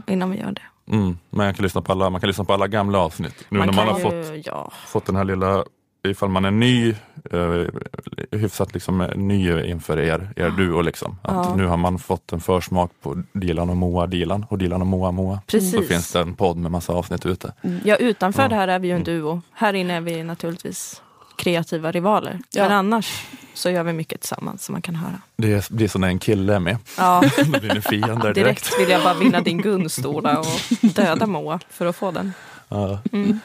innan 0.06 0.30
vi 0.30 0.38
gör 0.38 0.52
det. 0.52 0.92
Mm. 0.96 1.18
Men 1.30 1.46
jag 1.46 1.56
kan 1.56 1.62
lyssna 1.62 1.82
på 1.82 1.92
alla, 1.92 2.10
man 2.10 2.20
kan 2.20 2.28
lyssna 2.28 2.44
på 2.44 2.52
alla 2.52 2.66
gamla 2.66 2.98
avsnitt. 2.98 3.44
Nu 3.48 3.58
Man 3.58 3.66
när 3.68 3.74
man 3.74 3.88
har 3.88 3.98
ju- 3.98 4.24
fått, 4.24 4.46
ja. 4.46 4.70
fått 4.86 5.06
den 5.06 5.16
här 5.16 5.24
lilla, 5.24 5.64
ifall 6.02 6.28
man 6.28 6.44
är 6.44 6.50
ny, 6.50 6.94
eh, 7.30 8.38
hyfsat 8.38 8.74
liksom 8.74 8.98
ny 9.16 9.62
inför 9.66 9.98
er, 9.98 10.30
er 10.36 10.50
duo 10.50 10.80
liksom. 10.80 11.16
Att 11.22 11.34
Ja. 11.46 11.54
Nu 11.56 11.66
har 11.66 11.76
man 11.76 11.98
fått 11.98 12.32
en 12.32 12.40
försmak 12.40 12.90
på 13.02 13.22
Dilan 13.32 13.70
och 13.70 13.76
Moa 13.76 14.06
Dilan 14.06 14.46
och 14.48 14.58
Dilan 14.58 14.80
och 14.80 14.86
Moa 14.86 15.10
Moa. 15.10 15.40
Precis. 15.46 15.72
Så 15.74 15.82
finns 15.82 16.12
det 16.12 16.20
en 16.20 16.34
podd 16.34 16.56
med 16.56 16.70
massa 16.70 16.92
avsnitt 16.92 17.26
ute. 17.26 17.52
Ja, 17.84 17.96
utanför 17.96 18.42
Ja. 18.42 18.48
det 18.48 18.54
här 18.54 18.68
är 18.68 18.78
vi 18.78 18.88
ju 18.88 18.94
en 18.94 19.04
duo. 19.04 19.42
Här 19.52 19.74
inne 19.74 19.94
är 19.94 20.00
vi 20.00 20.22
naturligtvis 20.22 21.02
kreativa 21.36 21.92
rivaler. 21.92 22.38
Ja. 22.50 22.62
Men 22.62 22.72
annars 22.72 23.26
så 23.54 23.70
gör 23.70 23.82
vi 23.82 23.92
mycket 23.92 24.20
tillsammans 24.20 24.64
som 24.64 24.72
man 24.72 24.82
kan 24.82 24.94
höra. 24.94 25.20
Det 25.36 25.52
är, 25.52 25.64
det 25.70 25.84
är 25.84 25.88
så 25.88 25.98
när 25.98 26.08
en 26.08 26.18
kille 26.18 26.54
är 26.54 26.58
med. 26.60 26.76
Ja. 26.98 27.22
Då 27.52 27.58
blir 27.60 27.74
ni 27.74 27.80
fiender 27.80 28.16
direkt. 28.34 28.34
Direkt 28.34 28.80
vill 28.80 28.88
jag 28.90 29.02
bara 29.02 29.14
vinna 29.14 29.40
din 29.40 29.58
gunst 29.62 30.06
Ola 30.06 30.38
och 30.38 30.46
döda 30.80 31.26
Moa 31.26 31.60
för 31.70 31.86
att 31.86 31.96
få 31.96 32.10
den. 32.10 32.32
Ja. 32.68 32.98
Mm. 33.12 33.40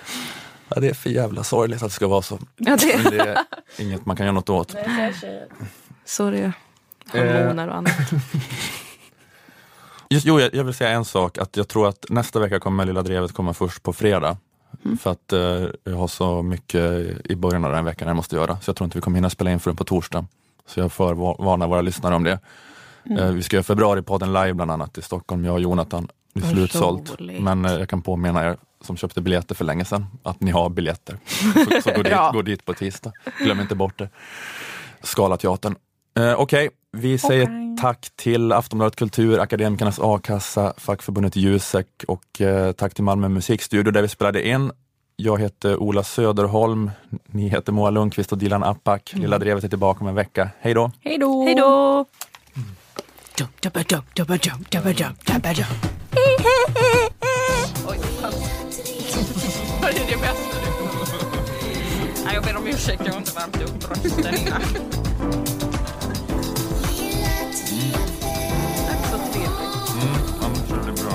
Ja, 0.75 0.81
det 0.81 0.89
är 0.89 0.93
för 0.93 1.09
jävla 1.09 1.43
sorgligt 1.43 1.83
att 1.83 1.89
det 1.89 1.93
ska 1.95 2.07
vara 2.07 2.21
så. 2.21 2.39
Ja, 2.57 2.75
det- 2.75 2.99
Men 3.03 3.13
det 3.13 3.19
är 3.19 3.37
inget 3.77 4.05
man 4.05 4.15
kan 4.15 4.25
göra 4.25 4.33
något 4.35 4.49
åt. 4.49 4.75
Så 6.05 6.25
är 6.27 6.31
det 6.31 6.37
ju. 6.37 6.51
Eh. 7.13 7.35
Hormoner 7.37 7.67
och 7.67 7.75
annat. 7.75 7.91
Just, 10.09 10.25
jo, 10.25 10.39
jag, 10.39 10.55
jag 10.55 10.63
vill 10.63 10.73
säga 10.73 10.89
en 10.89 11.05
sak, 11.05 11.37
att 11.37 11.57
jag 11.57 11.67
tror 11.67 11.87
att 11.87 12.05
nästa 12.09 12.39
vecka 12.39 12.59
kommer 12.59 12.85
Lilla 12.85 13.01
Drevet 13.01 13.31
komma 13.33 13.53
först 13.53 13.83
på 13.83 13.93
fredag. 13.93 14.37
För 15.01 15.11
att 15.11 15.33
eh, 15.33 15.39
jag 15.83 15.95
har 15.97 16.07
så 16.07 16.41
mycket 16.41 16.81
i 17.31 17.35
början 17.35 17.65
av 17.65 17.71
den 17.71 17.85
veckan 17.85 18.07
jag 18.07 18.15
måste 18.15 18.35
göra, 18.35 18.59
så 18.61 18.69
jag 18.69 18.75
tror 18.75 18.85
inte 18.85 18.97
vi 18.97 19.01
kommer 19.01 19.17
hinna 19.17 19.29
spela 19.29 19.51
in 19.51 19.59
förrän 19.59 19.75
på 19.75 19.83
torsdag. 19.83 20.25
Så 20.67 20.79
jag 20.79 20.91
förvarnar 20.91 21.67
våra 21.67 21.81
lyssnare 21.81 22.15
om 22.15 22.23
det. 22.23 22.39
Mm. 23.05 23.17
Eh, 23.17 23.31
vi 23.31 23.43
ska 23.43 23.55
göra 23.55 23.63
februaripodden 23.63 24.33
live 24.33 24.53
bland 24.53 24.71
annat 24.71 24.97
i 24.97 25.01
Stockholm, 25.01 25.45
jag 25.45 25.53
och 25.53 25.61
Jonathan. 25.61 26.07
Det 26.33 26.45
är 26.45 26.49
slutsålt. 26.51 27.19
Men 27.19 27.65
eh, 27.65 27.71
jag 27.73 27.89
kan 27.89 28.01
påminna 28.01 28.45
er 28.45 28.57
som 28.85 28.97
köpte 28.97 29.21
biljetter 29.21 29.55
för 29.55 29.65
länge 29.65 29.85
sedan, 29.85 30.05
att 30.23 30.41
ni 30.41 30.51
har 30.51 30.69
biljetter. 30.69 31.17
Så, 31.25 31.81
så 31.81 31.91
gå, 31.95 32.01
dit, 32.03 32.13
gå 32.33 32.41
dit 32.41 32.65
på 32.65 32.73
tisdag. 32.73 33.11
Glöm 33.39 33.59
inte 33.59 33.75
bort 33.75 33.97
det. 33.97 34.09
Scalateatern. 35.01 35.75
Eh, 36.19 36.33
Okej, 36.33 36.69
vi 36.91 37.17
säger 37.17 37.77
tack 37.77 38.09
till 38.15 38.51
Aftonbladet 38.51 38.95
Kultur, 38.95 39.39
Akademikernas 39.39 39.99
A-kassa, 40.01 40.73
fackförbundet 40.77 41.35
Jusek 41.35 41.87
och 42.07 42.41
eh, 42.41 42.71
tack 42.71 42.93
till 42.93 43.03
Malmö 43.03 43.29
musikstudio 43.29 43.91
där 43.91 44.01
vi 44.01 44.07
spelade 44.07 44.47
in. 44.47 44.71
Jag 45.15 45.41
heter 45.41 45.77
Ola 45.77 46.03
Söderholm, 46.03 46.91
ni 47.25 47.47
heter 47.47 47.71
Moa 47.71 47.89
Lundqvist 47.89 48.31
och 48.31 48.37
Dilan 48.37 48.63
Apak. 48.63 49.13
Lilla 49.15 49.39
Drevet 49.39 49.63
är 49.63 49.69
tillbaka 49.69 50.01
om 50.01 50.07
en 50.07 50.15
vecka. 50.15 50.49
Hej 50.59 50.73
då! 50.73 50.91
Hej 51.01 51.17
då! 51.17 51.43
Hej 51.43 51.55
då! 51.55 52.05
var 59.83 59.91
det 59.91 60.05
det 60.09 60.17
bästa 60.17 60.57
du 62.25 62.33
Jag 62.33 62.43
ber 62.43 62.57
om 62.57 62.67
ursäkt, 62.67 63.01
jag 63.05 63.13
har 63.13 63.19
inte 63.19 63.31
värmt 63.31 63.61
upp 63.61 63.89
rösten 63.89 64.35
innan. 64.35 64.61
Tack 68.87 69.05
så 69.11 69.17
trevligt. 69.17 69.89
Mm, 70.01 70.15
han 70.41 70.55
körde 70.69 70.91
bra. 71.01 71.13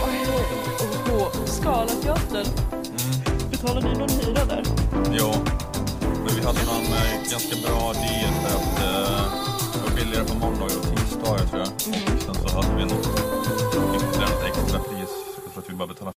Åh, 0.00 1.20
Åh, 1.20 1.44
Scalateatern. 1.46 2.46
Mm. 2.72 2.90
Ni 3.50 3.98
någon 3.98 4.10
hyra 4.10 4.44
där? 4.44 4.62
Ja, 5.18 5.34
men 6.24 6.36
vi 6.36 6.46
hade 6.46 6.64
någon 6.64 6.84
eh, 6.84 7.30
ganska 7.30 7.56
bra 7.66 7.92
deal 7.92 8.34
för 8.42 8.56
att 8.56 8.82
eh, 8.82 9.43
billigare 10.14 10.28
på 10.28 10.34
måndagar 10.34 10.76
och 10.76 10.96
tisdagar 10.96 11.46
tror 11.46 11.60
jag. 11.60 11.80
Sen 12.20 12.34
så 12.34 12.56
hade 12.56 12.76
vi 12.76 12.84
något 12.84 13.06
ytterligare 13.96 14.46
extra 14.46 14.78
pris. 14.78 15.10
Jag 15.44 15.52
tror 15.52 15.62
att 15.62 15.70
vi 15.70 15.74
bara 15.74 15.88
betalade 15.88 16.14